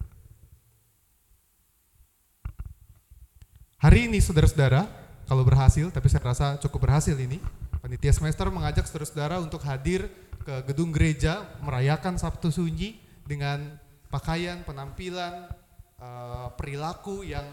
Hari 3.79 4.11
ini 4.11 4.19
saudara-saudara, 4.19 4.83
kalau 5.23 5.47
berhasil, 5.47 5.87
tapi 5.87 6.11
saya 6.11 6.19
rasa 6.35 6.59
cukup 6.59 6.91
berhasil 6.91 7.15
ini, 7.15 7.39
panitia 7.79 8.11
semester 8.11 8.51
mengajak 8.51 8.83
saudara-saudara 8.91 9.39
untuk 9.39 9.63
hadir 9.63 10.11
ke 10.43 10.67
gedung 10.67 10.91
gereja 10.91 11.47
merayakan 11.63 12.19
Sabtu 12.19 12.51
Sunyi 12.51 12.99
dengan 13.23 13.79
pakaian, 14.11 14.67
penampilan, 14.67 15.47
uh, 15.95 16.51
perilaku 16.59 17.23
yang 17.23 17.47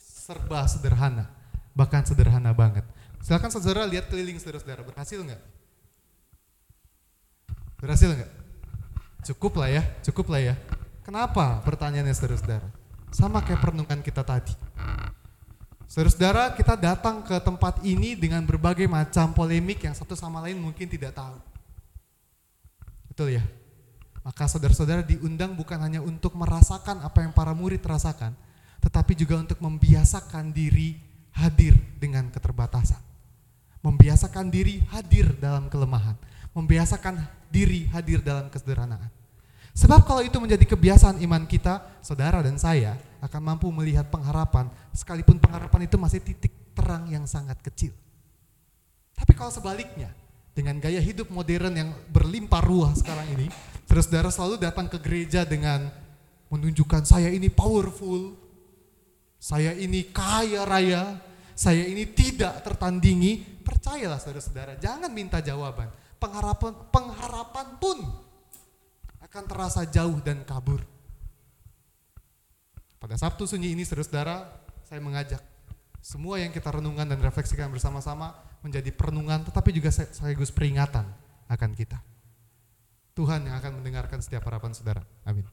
serba 0.00 0.64
sederhana, 0.64 1.28
bahkan 1.76 2.08
sederhana 2.08 2.56
banget. 2.56 2.88
Silakan 3.20 3.52
saudara 3.52 3.84
lihat 3.84 4.08
keliling 4.08 4.40
saudara-saudara, 4.40 4.80
berhasil 4.80 5.20
nggak? 5.20 5.55
Berhasil 7.76 8.08
nggak? 8.08 8.32
Cukup 9.32 9.58
lah 9.58 9.68
ya, 9.68 9.82
cukup 10.06 10.32
lah 10.32 10.40
ya. 10.40 10.54
Kenapa 11.02 11.62
pertanyaannya 11.62 12.14
saudara-saudara? 12.14 12.68
Sama 13.14 13.42
kayak 13.42 13.62
perenungan 13.62 14.00
kita 14.02 14.26
tadi. 14.26 14.54
Saudara-saudara, 15.86 16.50
kita 16.58 16.74
datang 16.74 17.22
ke 17.22 17.38
tempat 17.38 17.78
ini 17.86 18.18
dengan 18.18 18.42
berbagai 18.42 18.90
macam 18.90 19.30
polemik 19.30 19.86
yang 19.86 19.94
satu 19.94 20.18
sama 20.18 20.42
lain 20.42 20.58
mungkin 20.58 20.90
tidak 20.90 21.14
tahu. 21.14 21.38
Betul 23.06 23.38
ya? 23.38 23.44
Maka 24.26 24.50
saudara-saudara 24.50 25.06
diundang 25.06 25.54
bukan 25.54 25.78
hanya 25.78 26.02
untuk 26.02 26.34
merasakan 26.34 26.98
apa 27.06 27.22
yang 27.22 27.30
para 27.30 27.54
murid 27.54 27.78
rasakan, 27.86 28.34
tetapi 28.82 29.14
juga 29.14 29.38
untuk 29.38 29.62
membiasakan 29.62 30.50
diri 30.50 30.98
hadir 31.30 31.78
dengan 32.02 32.26
keterbatasan. 32.34 32.98
Membiasakan 33.86 34.50
diri 34.50 34.82
hadir 34.90 35.30
dalam 35.38 35.70
kelemahan. 35.70 36.18
Membiasakan 36.56 37.20
diri 37.52 37.84
hadir 37.92 38.24
dalam 38.24 38.48
kesederhanaan. 38.48 39.12
Sebab 39.76 40.08
kalau 40.08 40.24
itu 40.24 40.40
menjadi 40.40 40.64
kebiasaan 40.64 41.20
iman 41.20 41.44
kita, 41.44 41.84
saudara 42.00 42.40
dan 42.40 42.56
saya 42.56 42.96
akan 43.20 43.40
mampu 43.44 43.68
melihat 43.68 44.08
pengharapan, 44.08 44.72
sekalipun 44.96 45.36
pengharapan 45.36 45.84
itu 45.84 46.00
masih 46.00 46.24
titik 46.24 46.48
terang 46.72 47.04
yang 47.12 47.28
sangat 47.28 47.60
kecil. 47.60 47.92
Tapi 49.12 49.36
kalau 49.36 49.52
sebaliknya, 49.52 50.08
dengan 50.56 50.80
gaya 50.80 50.96
hidup 50.96 51.28
modern 51.28 51.76
yang 51.76 51.92
berlimpah 52.08 52.64
ruah 52.64 52.96
sekarang 52.96 53.28
ini, 53.36 53.52
saudara-saudara 53.84 54.32
selalu 54.32 54.56
datang 54.64 54.88
ke 54.88 54.96
gereja 54.96 55.44
dengan 55.44 55.92
menunjukkan 56.48 57.04
saya 57.04 57.28
ini 57.28 57.52
powerful, 57.52 58.32
saya 59.36 59.76
ini 59.76 60.08
kaya 60.08 60.64
raya, 60.64 61.20
saya 61.52 61.84
ini 61.84 62.08
tidak 62.08 62.64
tertandingi. 62.64 63.60
Percayalah 63.60 64.16
saudara-saudara, 64.16 64.80
jangan 64.80 65.12
minta 65.12 65.44
jawaban. 65.44 65.92
Pengharapan, 66.16 66.72
pengharapan 66.88 67.66
pun 67.76 67.98
akan 69.20 69.44
terasa 69.44 69.84
jauh 69.84 70.16
dan 70.24 70.42
kabur. 70.48 70.80
Pada 72.96 73.20
Sabtu 73.20 73.44
sunyi 73.44 73.76
ini 73.76 73.84
saudara-saudara, 73.84 74.48
saya 74.88 74.98
mengajak 75.04 75.42
semua 76.00 76.38
yang 76.38 76.54
kita 76.54 76.70
renungkan 76.70 77.10
dan 77.10 77.18
refleksikan 77.18 77.68
bersama-sama 77.68 78.32
menjadi 78.62 78.94
perenungan 78.94 79.42
tetapi 79.42 79.74
juga 79.74 79.90
sekaligus 79.90 80.54
peringatan 80.54 81.04
akan 81.50 81.70
kita. 81.74 81.98
Tuhan 83.16 83.48
yang 83.48 83.56
akan 83.58 83.82
mendengarkan 83.82 84.20
setiap 84.22 84.46
harapan 84.46 84.76
saudara. 84.76 85.02
Amin. 85.26 85.44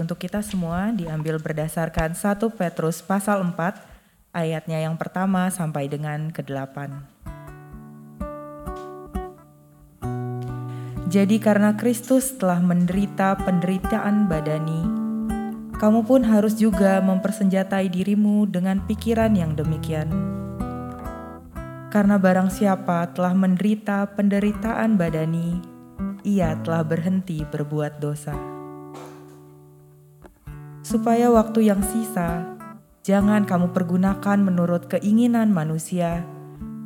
Untuk 0.00 0.16
kita 0.16 0.40
semua 0.40 0.88
diambil 0.88 1.36
berdasarkan 1.36 2.16
1 2.16 2.40
Petrus 2.56 3.04
pasal 3.04 3.44
4 3.44 4.32
ayatnya 4.32 4.80
yang 4.80 4.96
pertama 4.96 5.52
sampai 5.52 5.88
dengan 5.92 6.32
ke-8. 6.32 6.88
Jadi 11.12 11.36
karena 11.44 11.76
Kristus 11.76 12.32
telah 12.40 12.64
menderita 12.64 13.36
penderitaan 13.44 14.32
badani, 14.32 14.80
kamu 15.76 16.08
pun 16.08 16.24
harus 16.24 16.56
juga 16.56 17.04
mempersenjatai 17.04 17.92
dirimu 17.92 18.48
dengan 18.48 18.80
pikiran 18.88 19.36
yang 19.36 19.52
demikian. 19.52 20.08
Karena 21.92 22.16
barang 22.16 22.48
siapa 22.48 23.12
telah 23.12 23.36
menderita 23.36 24.08
penderitaan 24.16 24.96
badani, 24.96 25.60
ia 26.24 26.56
telah 26.64 26.80
berhenti 26.80 27.44
berbuat 27.44 28.00
dosa 28.00 28.61
supaya 30.82 31.30
waktu 31.30 31.70
yang 31.70 31.80
sisa 31.80 32.58
jangan 33.02 33.42
kamu 33.46 33.74
pergunakan 33.74 34.38
menurut 34.38 34.86
keinginan 34.86 35.50
manusia, 35.50 36.22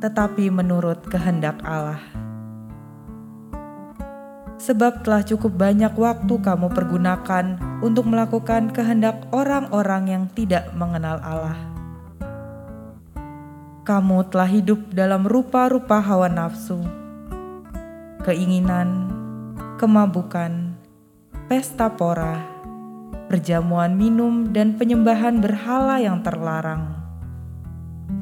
tetapi 0.01 0.49
menurut 0.49 1.05
kehendak 1.09 1.61
Allah. 1.61 2.01
Sebab 4.57 5.05
telah 5.05 5.21
cukup 5.21 5.53
banyak 5.53 5.93
waktu 5.93 6.33
kamu 6.41 6.73
pergunakan 6.73 7.61
untuk 7.85 8.09
melakukan 8.09 8.73
kehendak 8.73 9.29
orang-orang 9.29 10.09
yang 10.09 10.23
tidak 10.33 10.73
mengenal 10.73 11.21
Allah. 11.21 11.57
Kamu 13.85 14.27
telah 14.33 14.49
hidup 14.49 14.91
dalam 14.91 15.23
rupa-rupa 15.23 16.01
hawa 16.01 16.27
nafsu, 16.27 16.81
keinginan, 18.25 19.07
kemabukan, 19.77 20.75
pesta 21.47 21.87
pora, 21.93 22.56
perjamuan 23.27 23.95
minum, 23.95 24.49
dan 24.49 24.79
penyembahan 24.79 25.43
berhala 25.43 25.99
yang 25.99 26.23
terlarang. 26.23 26.95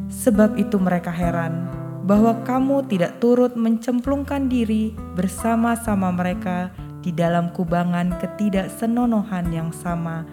Sebab 0.09 0.57
itu 0.57 0.77
mereka 0.81 1.09
heran 1.13 1.69
bahwa 2.05 2.37
kamu 2.45 2.85
tidak 2.85 3.17
turut 3.17 3.57
mencemplungkan 3.57 4.45
diri 4.45 4.93
bersama-sama 5.17 6.13
mereka 6.13 6.69
di 7.01 7.09
dalam 7.09 7.49
kubangan 7.53 8.17
ketidaksenonohan 8.21 9.49
yang 9.49 9.69
sama 9.73 10.25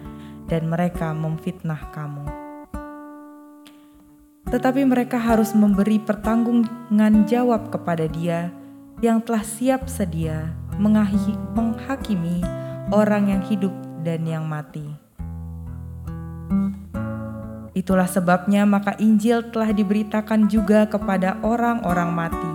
dan 0.49 0.69
mereka 0.69 1.13
memfitnah 1.13 1.89
kamu. 1.93 2.25
Tetapi 4.49 4.85
mereka 4.85 5.17
harus 5.17 5.57
memberi 5.57 5.97
pertanggungan 5.97 7.25
jawab 7.25 7.73
kepada 7.73 8.05
dia 8.05 8.53
yang 9.01 9.17
telah 9.25 9.41
siap 9.41 9.89
sedia 9.89 10.53
menghakimi 10.77 12.45
orang 12.93 13.33
yang 13.33 13.41
hidup 13.49 13.73
dan 14.03 14.27
yang 14.27 14.43
mati. 14.43 14.83
Itulah 17.73 18.05
sebabnya 18.05 18.69
maka 18.69 18.93
Injil 19.01 19.49
telah 19.49 19.73
diberitakan 19.73 20.45
juga 20.45 20.85
kepada 20.85 21.41
orang-orang 21.41 22.13
mati, 22.13 22.53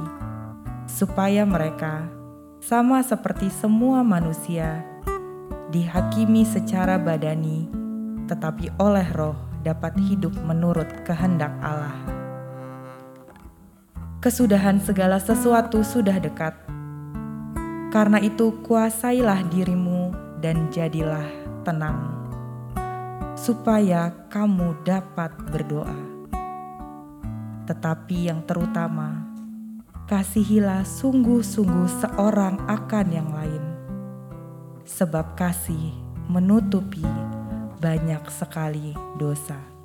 supaya 0.87 1.43
mereka, 1.43 2.07
sama 2.63 3.03
seperti 3.03 3.51
semua 3.51 4.07
manusia, 4.07 4.87
dihakimi 5.75 6.47
secara 6.47 7.03
badani, 7.03 7.67
tetapi 8.31 8.71
oleh 8.79 9.11
roh 9.11 9.35
dapat 9.67 9.99
hidup 10.07 10.39
menurut 10.47 10.87
kehendak 11.03 11.51
Allah. 11.67 11.99
Kesudahan 14.19 14.83
segala 14.83 15.19
sesuatu 15.23 15.83
sudah 15.83 16.19
dekat. 16.19 16.55
Karena 17.95 18.19
itu 18.19 18.51
kuasailah 18.67 19.47
dirimu 19.51 20.11
dan 20.43 20.71
jadilah 20.75 21.38
tenang 21.69 22.17
supaya 23.37 24.09
kamu 24.33 24.81
dapat 24.89 25.37
berdoa. 25.53 26.01
Tetapi 27.69 28.33
yang 28.33 28.41
terutama, 28.49 29.29
kasihilah 30.09 30.89
sungguh-sungguh 30.89 31.89
seorang 32.01 32.57
akan 32.65 33.07
yang 33.13 33.29
lain, 33.29 33.61
sebab 34.89 35.37
kasih 35.37 35.93
menutupi 36.33 37.05
banyak 37.85 38.25
sekali 38.33 38.97
dosa. 39.21 39.78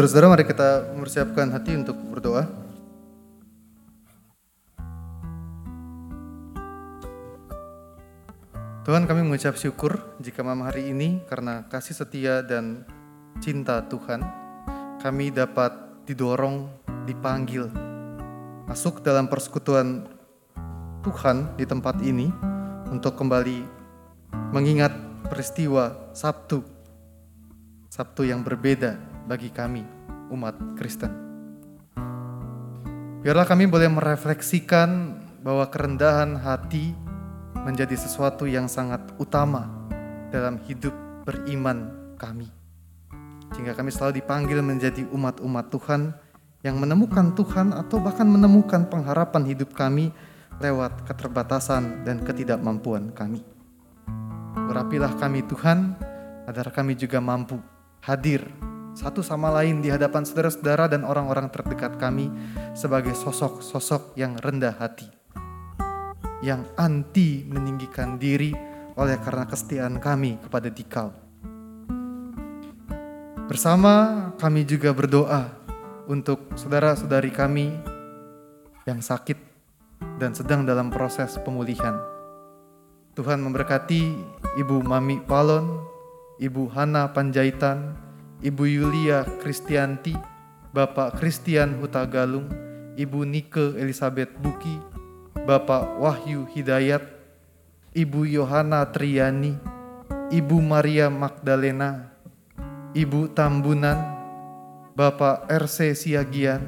Saudara-saudara, 0.00 0.32
mari 0.32 0.48
kita 0.48 0.96
mempersiapkan 0.96 1.52
hati 1.52 1.76
untuk 1.76 1.92
berdoa. 2.08 2.48
Tuhan 8.80 9.04
kami 9.04 9.28
mengucap 9.28 9.60
syukur 9.60 10.00
jika 10.16 10.40
malam 10.40 10.64
hari 10.64 10.88
ini 10.88 11.20
karena 11.28 11.68
kasih 11.68 11.92
setia 11.92 12.40
dan 12.40 12.88
cinta 13.44 13.84
Tuhan 13.92 14.24
kami 15.04 15.36
dapat 15.36 15.76
didorong, 16.08 16.72
dipanggil 17.04 17.68
masuk 18.72 19.04
dalam 19.04 19.28
persekutuan 19.28 20.08
Tuhan 21.04 21.60
di 21.60 21.68
tempat 21.68 22.00
ini 22.00 22.32
untuk 22.88 23.20
kembali 23.20 23.68
mengingat 24.48 24.96
peristiwa 25.28 25.92
Sabtu 26.16 26.64
Sabtu 27.92 28.24
yang 28.24 28.40
berbeda 28.40 29.09
bagi 29.30 29.46
kami 29.54 29.86
umat 30.34 30.58
Kristen. 30.74 31.14
Biarlah 33.22 33.46
kami 33.46 33.70
boleh 33.70 33.86
merefleksikan 33.86 34.90
bahwa 35.46 35.70
kerendahan 35.70 36.34
hati 36.34 36.90
menjadi 37.62 37.94
sesuatu 37.94 38.50
yang 38.50 38.66
sangat 38.66 38.98
utama 39.22 39.70
dalam 40.34 40.58
hidup 40.66 40.90
beriman 41.22 41.94
kami. 42.18 42.50
Sehingga 43.54 43.78
kami 43.78 43.94
selalu 43.94 44.18
dipanggil 44.18 44.58
menjadi 44.66 45.06
umat-umat 45.14 45.70
Tuhan 45.70 46.10
yang 46.66 46.82
menemukan 46.82 47.30
Tuhan 47.38 47.70
atau 47.70 48.02
bahkan 48.02 48.26
menemukan 48.26 48.90
pengharapan 48.90 49.46
hidup 49.46 49.78
kami 49.78 50.10
lewat 50.58 51.06
keterbatasan 51.06 52.02
dan 52.02 52.18
ketidakmampuan 52.26 53.14
kami. 53.14 53.46
Berapilah 54.66 55.14
kami 55.22 55.46
Tuhan, 55.46 55.94
agar 56.50 56.74
kami 56.74 56.98
juga 56.98 57.22
mampu 57.22 57.62
hadir 58.02 58.42
satu 59.00 59.24
sama 59.24 59.48
lain 59.48 59.80
di 59.80 59.88
hadapan 59.88 60.28
saudara-saudara 60.28 60.84
dan 60.92 61.08
orang-orang 61.08 61.48
terdekat 61.48 61.96
kami 61.96 62.28
sebagai 62.76 63.16
sosok-sosok 63.16 64.12
yang 64.20 64.36
rendah 64.36 64.76
hati. 64.76 65.08
Yang 66.44 66.68
anti 66.76 67.48
meninggikan 67.48 68.20
diri 68.20 68.52
oleh 69.00 69.16
karena 69.24 69.48
kesetiaan 69.48 69.96
kami 69.96 70.36
kepada 70.44 70.68
dikau. 70.68 71.08
Bersama 73.48 74.28
kami 74.36 74.68
juga 74.68 74.92
berdoa 74.92 75.48
untuk 76.04 76.52
saudara-saudari 76.52 77.32
kami 77.32 77.72
yang 78.84 79.00
sakit 79.00 79.40
dan 80.20 80.36
sedang 80.36 80.68
dalam 80.68 80.92
proses 80.92 81.40
pemulihan. 81.40 81.96
Tuhan 83.16 83.40
memberkati 83.40 84.02
Ibu 84.60 84.84
Mami 84.84 85.24
Palon, 85.24 85.88
Ibu 86.36 86.68
Hana 86.68 87.10
Panjaitan, 87.16 88.09
Ibu 88.40 88.64
Yulia 88.64 89.20
Kristianti, 89.44 90.16
Bapak 90.72 91.20
Christian 91.20 91.76
Hutagalung, 91.76 92.48
Ibu 92.96 93.28
Nike 93.28 93.76
Elizabeth 93.76 94.32
Buki, 94.40 94.80
Bapak 95.44 96.00
Wahyu 96.00 96.48
Hidayat, 96.48 97.04
Ibu 97.92 98.24
Yohana 98.24 98.88
Triani, 98.88 99.60
Ibu 100.32 100.56
Maria 100.56 101.12
Magdalena, 101.12 102.16
Ibu 102.96 103.28
Tambunan, 103.36 104.00
Bapak 104.96 105.44
RC 105.52 105.92
Siagian, 105.92 106.64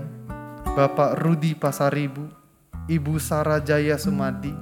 Bapak 0.77 1.25
Rudi 1.25 1.57
Pasaribu, 1.57 2.29
Ibu 2.85 3.17
Sarajaya 3.17 3.97
Sumadi, 3.97 4.53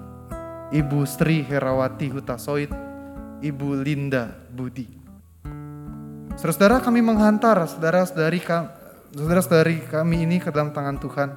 Ibu 0.70 1.02
Sri 1.10 1.42
Herawati 1.42 2.06
Hutasoit, 2.06 2.70
Ibu 3.42 3.82
Linda 3.82 4.30
Budi. 4.46 4.99
Saudara-saudara 6.38 6.78
kami 6.78 7.00
menghantar 7.02 7.58
saudara-saudari 7.66 8.38
saudara-saudari 9.10 9.76
kami 9.90 10.22
ini 10.22 10.38
ke 10.38 10.54
dalam 10.54 10.70
tangan 10.70 10.96
Tuhan. 11.02 11.30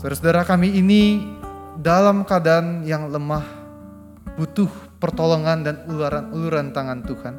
Saudara-saudara 0.00 0.48
kami 0.48 0.72
ini 0.80 1.20
dalam 1.76 2.24
keadaan 2.24 2.88
yang 2.88 3.12
lemah, 3.12 3.44
butuh 4.40 4.68
pertolongan 4.96 5.60
dan 5.60 5.76
uluran-uluran 5.84 6.72
tangan 6.72 7.04
Tuhan. 7.04 7.34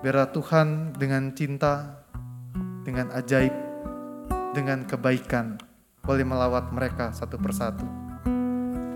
Biarlah 0.00 0.32
Tuhan 0.32 0.96
dengan 0.96 1.36
cinta, 1.36 2.04
dengan 2.88 3.12
ajaib, 3.12 3.52
dengan 4.56 4.88
kebaikan 4.88 5.60
boleh 6.04 6.24
melawat 6.24 6.72
mereka 6.72 7.12
satu 7.12 7.36
persatu. 7.36 7.84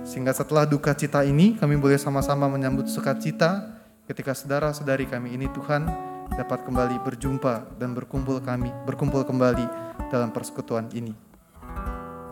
Sehingga 0.02 0.32
setelah 0.32 0.64
duka 0.64 0.96
cita 0.96 1.22
ini 1.28 1.60
kami 1.60 1.76
boleh 1.76 2.00
sama-sama 2.00 2.48
menyambut 2.48 2.88
sukacita 2.88 3.71
ketika 4.12 4.36
saudara-saudari 4.36 5.08
kami 5.08 5.32
ini 5.32 5.48
Tuhan 5.56 5.88
dapat 6.36 6.68
kembali 6.68 7.00
berjumpa 7.00 7.80
dan 7.80 7.96
berkumpul 7.96 8.44
kami, 8.44 8.68
berkumpul 8.84 9.24
kembali 9.24 9.64
dalam 10.12 10.28
persekutuan 10.28 10.92
ini. 10.92 11.16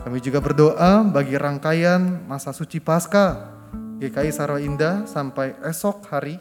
Kami 0.04 0.20
juga 0.20 0.44
berdoa 0.44 1.00
bagi 1.08 1.40
rangkaian 1.40 2.20
masa 2.28 2.52
suci 2.52 2.84
Paskah 2.84 3.56
GKI 3.96 4.28
Sarwa 4.28 4.60
Indah 4.60 5.08
sampai 5.08 5.56
esok 5.64 6.04
hari. 6.12 6.36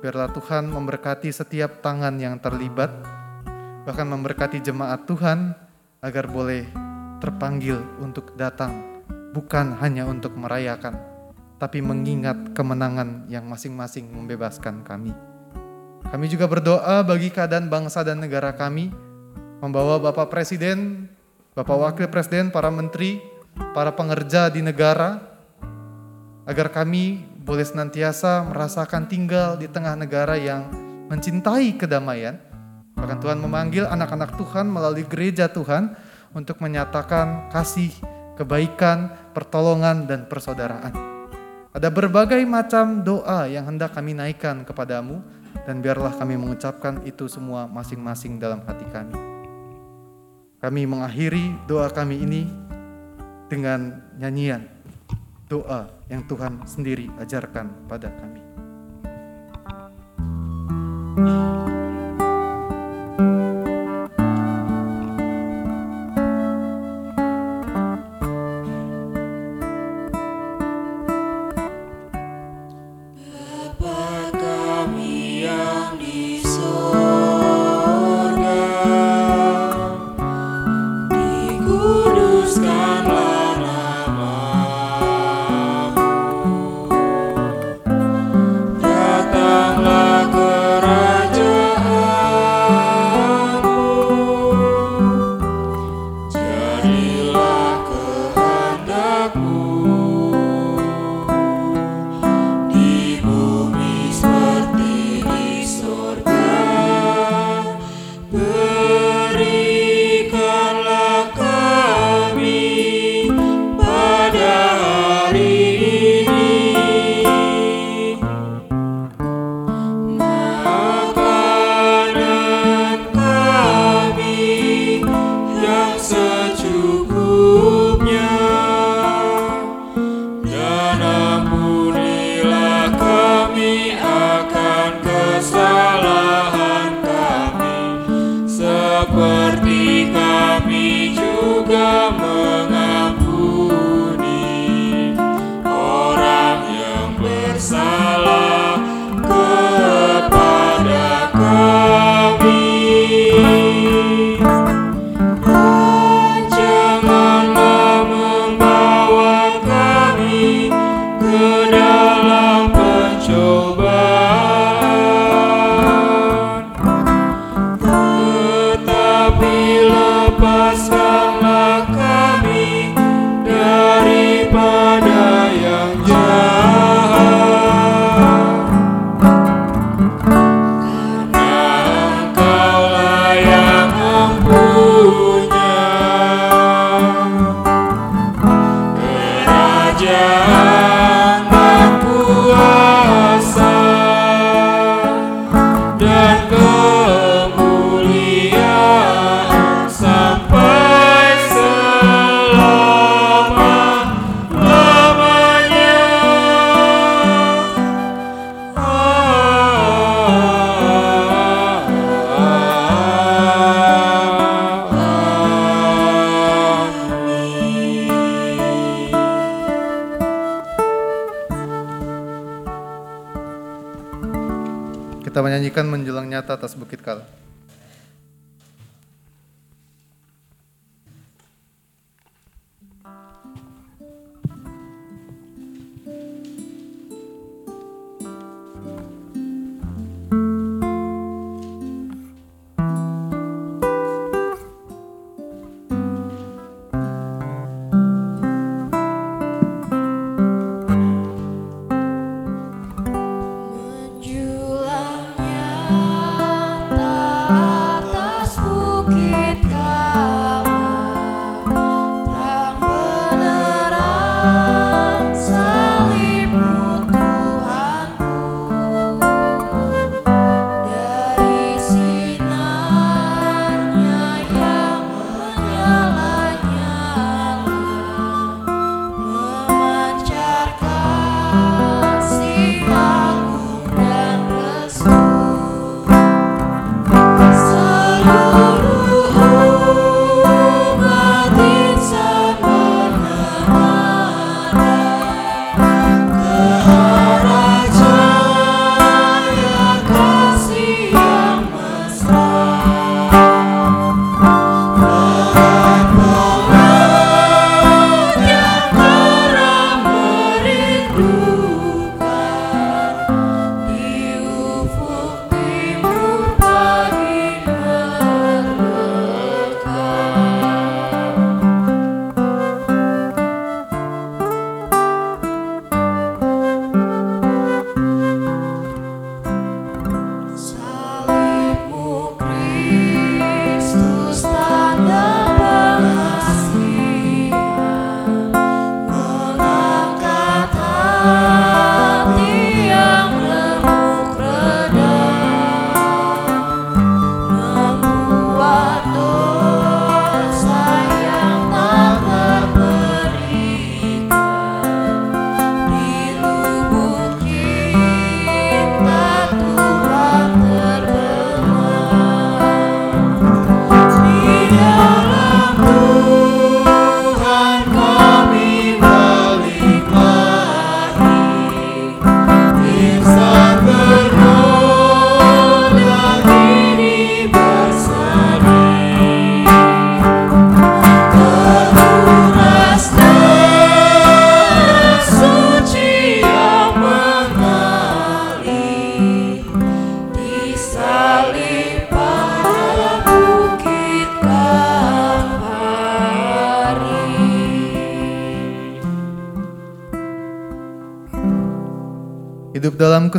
Biarlah 0.00 0.32
Tuhan 0.32 0.64
memberkati 0.72 1.28
setiap 1.28 1.84
tangan 1.84 2.16
yang 2.16 2.40
terlibat, 2.40 2.92
bahkan 3.84 4.08
memberkati 4.08 4.64
jemaat 4.64 5.04
Tuhan 5.04 5.52
agar 6.00 6.24
boleh 6.28 6.64
terpanggil 7.20 7.80
untuk 8.00 8.32
datang, 8.36 9.04
bukan 9.32 9.76
hanya 9.80 10.04
untuk 10.08 10.36
merayakan, 10.36 11.15
tapi 11.56 11.80
mengingat 11.80 12.52
kemenangan 12.52 13.24
yang 13.32 13.48
masing-masing 13.48 14.08
membebaskan 14.12 14.84
kami. 14.84 15.12
Kami 16.06 16.26
juga 16.30 16.46
berdoa 16.46 17.02
bagi 17.02 17.32
keadaan 17.32 17.66
bangsa 17.66 18.04
dan 18.06 18.22
negara 18.22 18.54
kami, 18.54 18.92
membawa 19.58 19.98
Bapak 19.98 20.30
Presiden, 20.30 21.08
Bapak 21.56 21.76
Wakil 21.76 22.06
Presiden, 22.12 22.52
para 22.52 22.68
menteri, 22.68 23.18
para 23.72 23.90
pengerja 23.96 24.52
di 24.52 24.60
negara, 24.60 25.18
agar 26.46 26.70
kami 26.70 27.26
boleh 27.42 27.64
senantiasa 27.64 28.46
merasakan 28.46 29.08
tinggal 29.10 29.58
di 29.58 29.66
tengah 29.66 29.98
negara 29.98 30.36
yang 30.38 30.68
mencintai 31.10 31.74
kedamaian. 31.74 32.38
Bahkan 32.94 33.18
Tuhan 33.20 33.38
memanggil 33.40 33.88
anak-anak 33.88 34.38
Tuhan 34.38 34.68
melalui 34.68 35.04
gereja 35.08 35.50
Tuhan 35.50 35.96
untuk 36.36 36.60
menyatakan 36.60 37.48
kasih, 37.50 37.92
kebaikan, 38.36 39.32
pertolongan, 39.32 40.04
dan 40.04 40.28
persaudaraan. 40.28 41.15
Ada 41.76 41.92
berbagai 41.92 42.40
macam 42.48 43.04
doa 43.04 43.44
yang 43.52 43.68
hendak 43.68 43.92
kami 43.92 44.16
naikkan 44.16 44.64
kepadamu, 44.64 45.20
dan 45.68 45.84
biarlah 45.84 46.16
kami 46.16 46.40
mengucapkan 46.40 47.04
itu 47.04 47.28
semua 47.28 47.68
masing-masing 47.68 48.40
dalam 48.40 48.64
hati 48.64 48.88
kami. 48.88 49.12
Kami 50.56 50.88
mengakhiri 50.88 51.52
doa 51.68 51.92
kami 51.92 52.24
ini 52.24 52.48
dengan 53.52 54.00
nyanyian 54.16 54.64
doa 55.52 55.92
yang 56.08 56.24
Tuhan 56.24 56.64
sendiri 56.64 57.12
ajarkan 57.20 57.68
pada 57.84 58.08
kami. 58.08 58.40
Bapa 61.16 61.45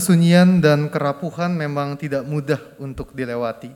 kesunyian 0.08 0.64
dan 0.64 0.88
kerapuhan 0.88 1.52
memang 1.52 2.00
tidak 2.00 2.24
mudah 2.24 2.64
untuk 2.80 3.12
dilewati. 3.12 3.76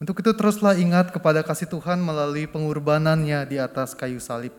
Untuk 0.00 0.24
itu 0.24 0.32
teruslah 0.32 0.72
ingat 0.80 1.12
kepada 1.12 1.44
kasih 1.44 1.68
Tuhan 1.68 2.00
melalui 2.00 2.48
pengorbanannya 2.48 3.44
di 3.44 3.60
atas 3.60 3.92
kayu 3.92 4.16
salib. 4.16 4.56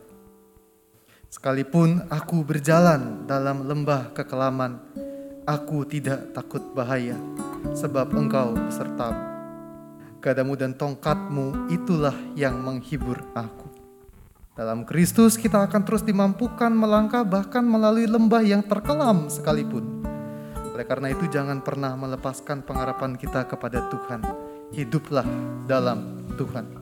Sekalipun 1.34 2.06
aku 2.14 2.46
berjalan 2.46 3.26
dalam 3.26 3.66
lembah 3.66 4.14
kekelaman, 4.14 4.78
aku 5.50 5.82
tidak 5.90 6.30
takut 6.30 6.62
bahaya, 6.78 7.18
sebab 7.74 8.14
engkau 8.14 8.54
besertamu. 8.70 9.18
Gadamu 10.22 10.54
dan 10.62 10.78
tongkatmu 10.78 11.74
itulah 11.74 12.14
yang 12.38 12.54
menghibur 12.62 13.18
aku. 13.34 13.66
Dalam 14.54 14.86
Kristus 14.86 15.42
kita 15.42 15.66
akan 15.66 15.82
terus 15.82 16.06
dimampukan 16.06 16.70
melangkah 16.70 17.26
bahkan 17.26 17.66
melalui 17.66 18.06
lembah 18.06 18.46
yang 18.46 18.62
terkelam 18.62 19.26
sekalipun. 19.26 19.89
Oleh 20.80 20.88
karena 20.88 21.12
itu 21.12 21.28
jangan 21.28 21.60
pernah 21.60 21.92
melepaskan 22.00 22.64
pengharapan 22.64 23.20
kita 23.20 23.44
kepada 23.52 23.92
Tuhan. 23.92 24.24
Hiduplah 24.72 25.28
dalam 25.68 26.24
Tuhan. 26.40 26.79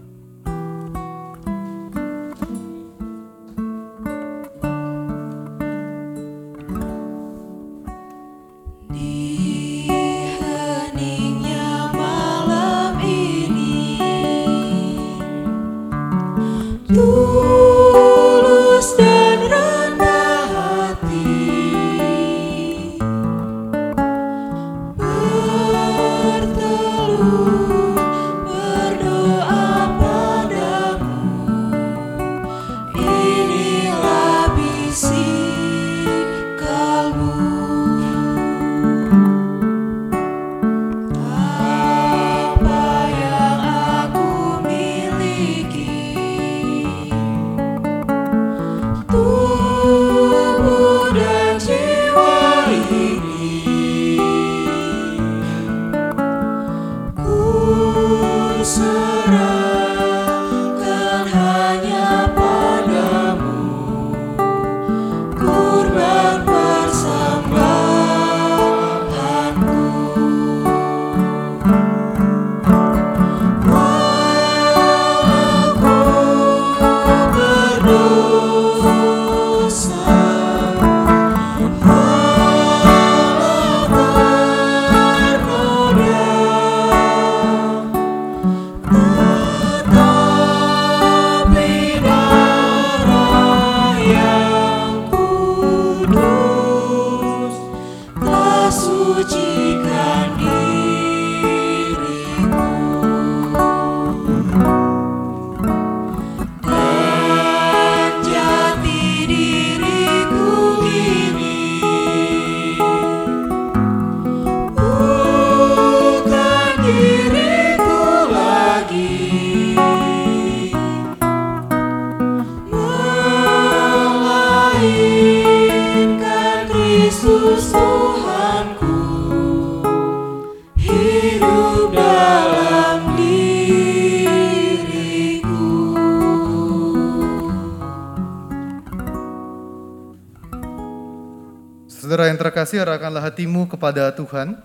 Terkasih, 142.67 142.83
arahkanlah 142.83 143.23
hatimu 143.23 143.63
kepada 143.71 144.11
Tuhan. 144.11 144.59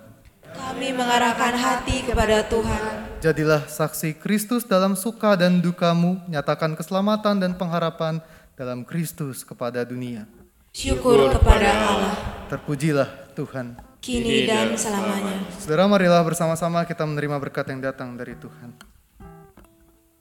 Kami 0.51 0.91
mengarahkan 0.91 1.55
hati 1.55 2.03
kepada 2.03 2.43
Tuhan. 2.51 3.23
Jadilah 3.23 3.63
saksi 3.71 4.19
Kristus 4.19 4.67
dalam 4.67 4.99
suka 4.99 5.39
dan 5.39 5.63
dukamu, 5.63 6.19
nyatakan 6.27 6.75
keselamatan 6.75 7.39
dan 7.39 7.55
pengharapan 7.55 8.19
dalam 8.59 8.83
Kristus 8.83 9.47
kepada 9.47 9.87
dunia. 9.87 10.27
Syukur 10.75 11.31
kepada 11.31 11.71
Allah, 11.71 12.15
Terpujilah 12.51 13.07
Tuhan. 13.39 13.79
kini 14.03 14.51
dan 14.51 14.75
selamanya. 14.75 15.39
Saudara, 15.63 15.87
marilah 15.87 16.27
bersama-sama 16.27 16.83
kita 16.83 17.07
menerima 17.07 17.39
berkat 17.39 17.71
yang 17.71 17.87
datang 17.87 18.19
dari 18.19 18.35
Tuhan. 18.35 18.83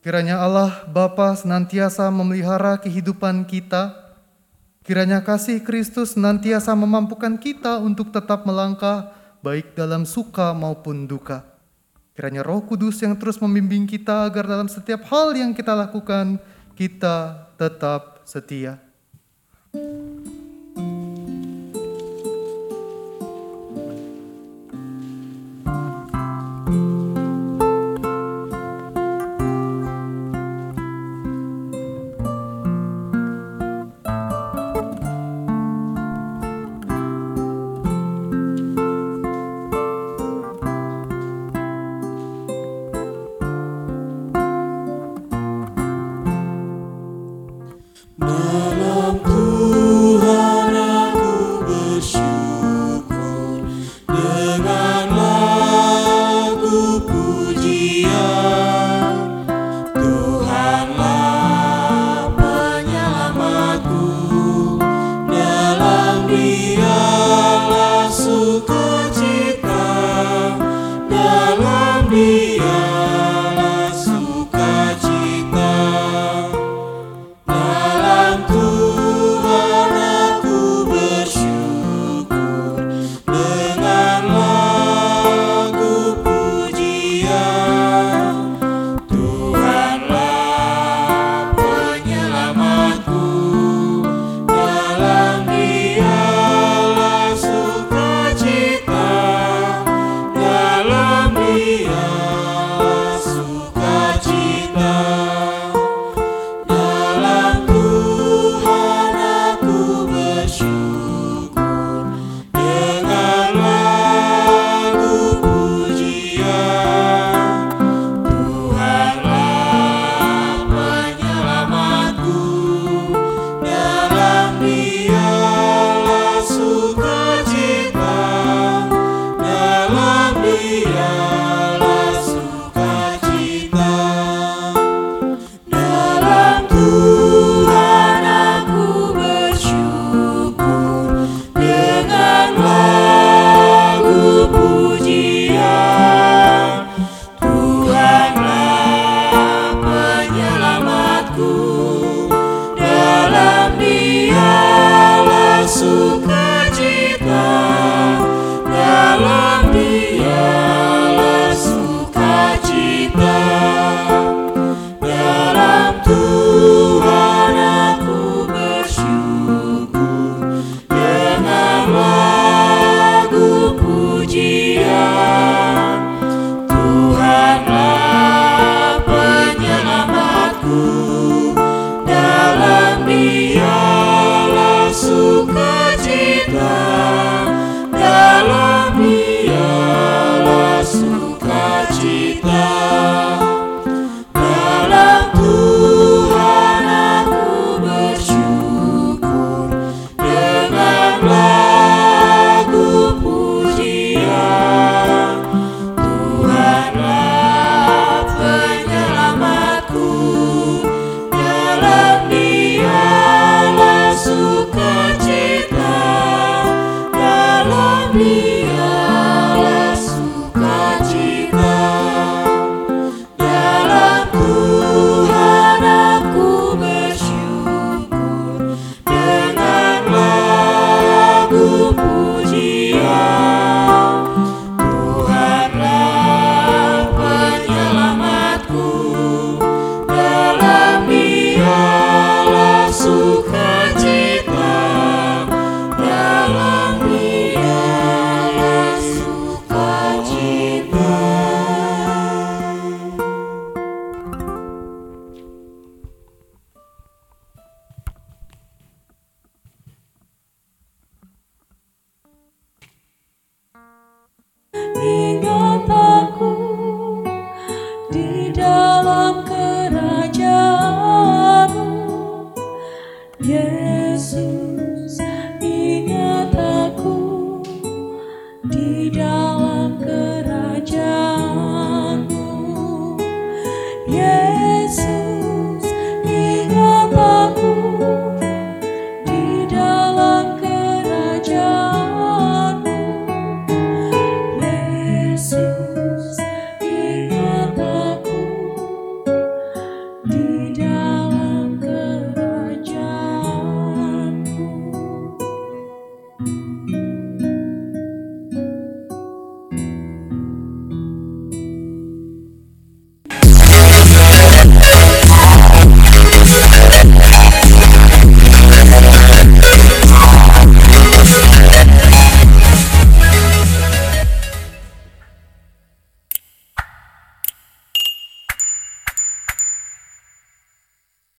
Kiranya 0.05 0.37
Allah 0.37 0.85
Bapa 0.85 1.33
senantiasa 1.33 2.13
memelihara 2.13 2.77
kehidupan 2.77 3.41
kita. 3.49 4.00
Kiranya 4.81 5.21
kasih 5.21 5.61
Kristus 5.61 6.17
senantiasa 6.17 6.73
memampukan 6.73 7.37
kita 7.37 7.77
untuk 7.77 8.09
tetap 8.09 8.49
melangkah 8.49 9.13
baik 9.45 9.77
dalam 9.77 10.09
suka 10.09 10.57
maupun 10.57 11.05
duka. 11.05 11.45
Kiranya 12.17 12.41
Roh 12.41 12.65
Kudus 12.65 12.97
yang 13.05 13.13
terus 13.13 13.37
membimbing 13.37 13.85
kita 13.85 14.25
agar 14.25 14.49
dalam 14.49 14.65
setiap 14.65 15.05
hal 15.13 15.37
yang 15.37 15.53
kita 15.53 15.77
lakukan 15.77 16.41
kita 16.73 17.45
tetap 17.61 18.25
setia. 18.25 18.81